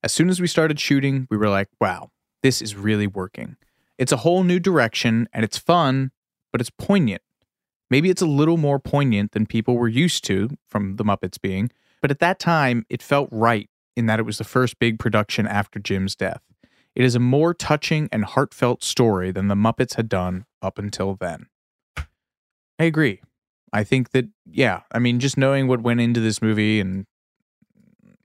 As 0.01 0.13
soon 0.13 0.29
as 0.29 0.39
we 0.39 0.47
started 0.47 0.79
shooting, 0.79 1.27
we 1.29 1.37
were 1.37 1.49
like, 1.49 1.67
wow, 1.79 2.09
this 2.41 2.61
is 2.61 2.75
really 2.75 3.07
working. 3.07 3.57
It's 3.97 4.13
a 4.13 4.17
whole 4.17 4.43
new 4.43 4.59
direction 4.59 5.27
and 5.33 5.43
it's 5.43 5.57
fun, 5.57 6.11
but 6.53 6.61
it's 6.61 6.69
poignant. 6.69 7.21
Maybe 7.89 8.09
it's 8.09 8.21
a 8.21 8.27
little 8.27 8.55
more 8.55 8.79
poignant 8.79 9.33
than 9.33 9.45
people 9.45 9.75
were 9.75 9.89
used 9.89 10.23
to 10.25 10.49
from 10.69 10.95
the 10.95 11.03
Muppets 11.03 11.41
being, 11.41 11.69
but 12.01 12.11
at 12.11 12.19
that 12.19 12.39
time, 12.39 12.85
it 12.89 13.03
felt 13.03 13.27
right 13.31 13.69
in 13.97 14.05
that 14.05 14.19
it 14.19 14.23
was 14.23 14.37
the 14.37 14.45
first 14.45 14.79
big 14.79 14.99
production 14.99 15.45
after 15.45 15.79
Jim's 15.79 16.15
death. 16.15 16.41
It 16.95 17.03
is 17.03 17.15
a 17.15 17.19
more 17.19 17.53
touching 17.53 18.07
and 18.11 18.23
heartfelt 18.23 18.83
story 18.83 19.31
than 19.31 19.47
the 19.47 19.55
Muppets 19.55 19.95
had 19.95 20.07
done 20.07 20.45
up 20.61 20.77
until 20.77 21.15
then. 21.15 21.47
I 22.77 22.85
agree. 22.85 23.21
I 23.73 23.83
think 23.83 24.11
that, 24.11 24.25
yeah, 24.49 24.81
I 24.91 24.99
mean, 24.99 25.19
just 25.19 25.37
knowing 25.37 25.67
what 25.67 25.81
went 25.81 26.01
into 26.01 26.19
this 26.19 26.41
movie 26.41 26.79
and 26.79 27.05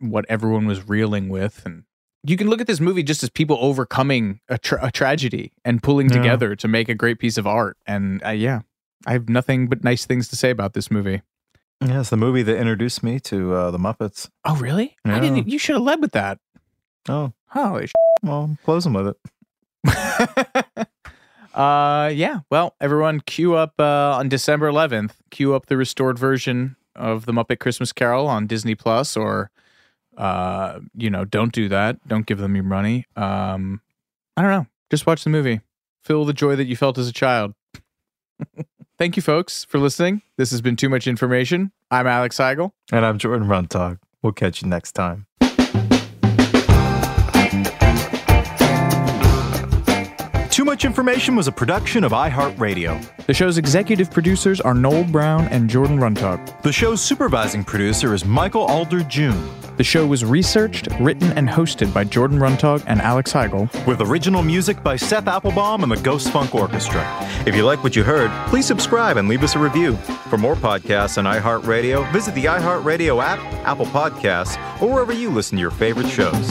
what 0.00 0.24
everyone 0.28 0.66
was 0.66 0.88
reeling 0.88 1.28
with, 1.28 1.62
and 1.66 1.84
you 2.22 2.36
can 2.36 2.48
look 2.48 2.60
at 2.60 2.66
this 2.66 2.80
movie 2.80 3.02
just 3.02 3.22
as 3.22 3.30
people 3.30 3.58
overcoming 3.60 4.40
a, 4.48 4.56
tra- 4.58 4.86
a 4.86 4.90
tragedy 4.90 5.52
and 5.64 5.82
pulling 5.82 6.08
Yeah. 6.10 6.16
together 6.16 6.56
to 6.56 6.68
make 6.68 6.88
a 6.88 6.94
great 6.94 7.18
piece 7.18 7.36
of 7.38 7.46
art. 7.46 7.76
And 7.86 8.24
uh, 8.24 8.30
yeah, 8.30 8.60
I 9.06 9.12
have 9.12 9.28
nothing 9.28 9.68
but 9.68 9.84
nice 9.84 10.06
things 10.06 10.28
to 10.28 10.36
say 10.36 10.50
about 10.50 10.72
this 10.72 10.90
movie. 10.90 11.22
Yeah, 11.84 12.00
it's 12.00 12.10
the 12.10 12.16
movie 12.16 12.42
that 12.42 12.56
introduced 12.56 13.02
me 13.02 13.20
to 13.20 13.52
uh, 13.54 13.70
the 13.70 13.78
Muppets. 13.78 14.30
Oh, 14.44 14.56
really? 14.56 14.96
I 15.04 15.20
didn't. 15.20 15.48
You 15.48 15.58
should 15.58 15.74
have 15.74 15.82
led 15.82 16.00
with 16.00 16.12
that. 16.12 16.38
Oh, 17.08 17.32
Holy 17.48 17.86
sh- 17.88 17.92
well, 18.22 18.44
I'm 18.44 18.58
closing 18.64 18.94
with 18.94 19.08
it. 19.08 20.86
Uh, 21.54 22.10
yeah. 22.12 22.40
Well, 22.50 22.74
everyone, 22.80 23.20
queue 23.20 23.54
up 23.54 23.74
uh, 23.78 24.16
on 24.16 24.28
December 24.28 24.70
11th. 24.70 25.12
Queue 25.30 25.54
up 25.54 25.66
the 25.66 25.76
restored 25.76 26.18
version 26.18 26.76
of 26.96 27.26
the 27.26 27.32
Muppet 27.32 27.60
Christmas 27.60 27.92
Carol 27.92 28.26
on 28.26 28.46
Disney 28.46 28.74
Plus, 28.74 29.16
or 29.16 29.50
uh, 30.16 30.80
you 30.96 31.10
know, 31.10 31.24
don't 31.24 31.52
do 31.52 31.68
that. 31.68 32.06
Don't 32.08 32.26
give 32.26 32.38
them 32.38 32.54
your 32.54 32.64
money. 32.64 33.06
Um, 33.16 33.80
I 34.36 34.42
don't 34.42 34.50
know. 34.50 34.66
Just 34.90 35.06
watch 35.06 35.24
the 35.24 35.30
movie. 35.30 35.60
Feel 36.02 36.24
the 36.24 36.32
joy 36.32 36.56
that 36.56 36.66
you 36.66 36.76
felt 36.76 36.98
as 36.98 37.08
a 37.08 37.12
child. 37.12 37.54
Thank 38.98 39.16
you, 39.16 39.22
folks, 39.22 39.64
for 39.64 39.78
listening. 39.78 40.22
This 40.36 40.50
has 40.50 40.60
been 40.60 40.76
too 40.76 40.88
much 40.88 41.06
information. 41.06 41.72
I'm 41.90 42.06
Alex 42.06 42.36
Heigl. 42.36 42.72
And 42.92 43.04
I'm 43.04 43.18
Jordan 43.18 43.48
Runtagh. 43.48 43.98
We'll 44.22 44.32
catch 44.32 44.62
you 44.62 44.68
next 44.68 44.92
time. 44.92 45.26
Much 50.74 50.84
Information 50.84 51.36
was 51.36 51.46
a 51.46 51.52
production 51.52 52.02
of 52.02 52.10
iHeartRadio. 52.10 53.00
The 53.26 53.32
show's 53.32 53.58
executive 53.58 54.10
producers 54.10 54.60
are 54.60 54.74
Noel 54.74 55.04
Brown 55.04 55.46
and 55.46 55.70
Jordan 55.70 56.00
Runtagh. 56.00 56.62
The 56.62 56.72
show's 56.72 57.00
supervising 57.00 57.62
producer 57.62 58.12
is 58.12 58.24
Michael 58.24 58.62
Alder 58.62 59.04
June. 59.04 59.40
The 59.76 59.84
show 59.84 60.04
was 60.04 60.24
researched, 60.24 60.88
written, 60.98 61.30
and 61.34 61.48
hosted 61.48 61.94
by 61.94 62.02
Jordan 62.02 62.40
Runtagh 62.40 62.82
and 62.88 63.00
Alex 63.00 63.32
Heigl. 63.32 63.68
With 63.86 64.00
original 64.00 64.42
music 64.42 64.82
by 64.82 64.96
Seth 64.96 65.28
Applebaum 65.28 65.84
and 65.84 65.92
the 65.92 66.02
Ghost 66.02 66.30
Funk 66.30 66.56
Orchestra. 66.56 67.06
If 67.46 67.54
you 67.54 67.64
like 67.64 67.84
what 67.84 67.94
you 67.94 68.02
heard, 68.02 68.32
please 68.48 68.66
subscribe 68.66 69.16
and 69.16 69.28
leave 69.28 69.44
us 69.44 69.54
a 69.54 69.60
review. 69.60 69.94
For 70.28 70.38
more 70.38 70.56
podcasts 70.56 71.18
on 71.18 71.24
iHeartRadio, 71.24 72.12
visit 72.12 72.34
the 72.34 72.46
iHeartRadio 72.46 73.22
app, 73.22 73.38
Apple 73.64 73.86
Podcasts, 73.86 74.56
or 74.82 74.92
wherever 74.92 75.12
you 75.12 75.30
listen 75.30 75.56
to 75.56 75.62
your 75.62 75.70
favorite 75.70 76.08
shows. 76.08 76.50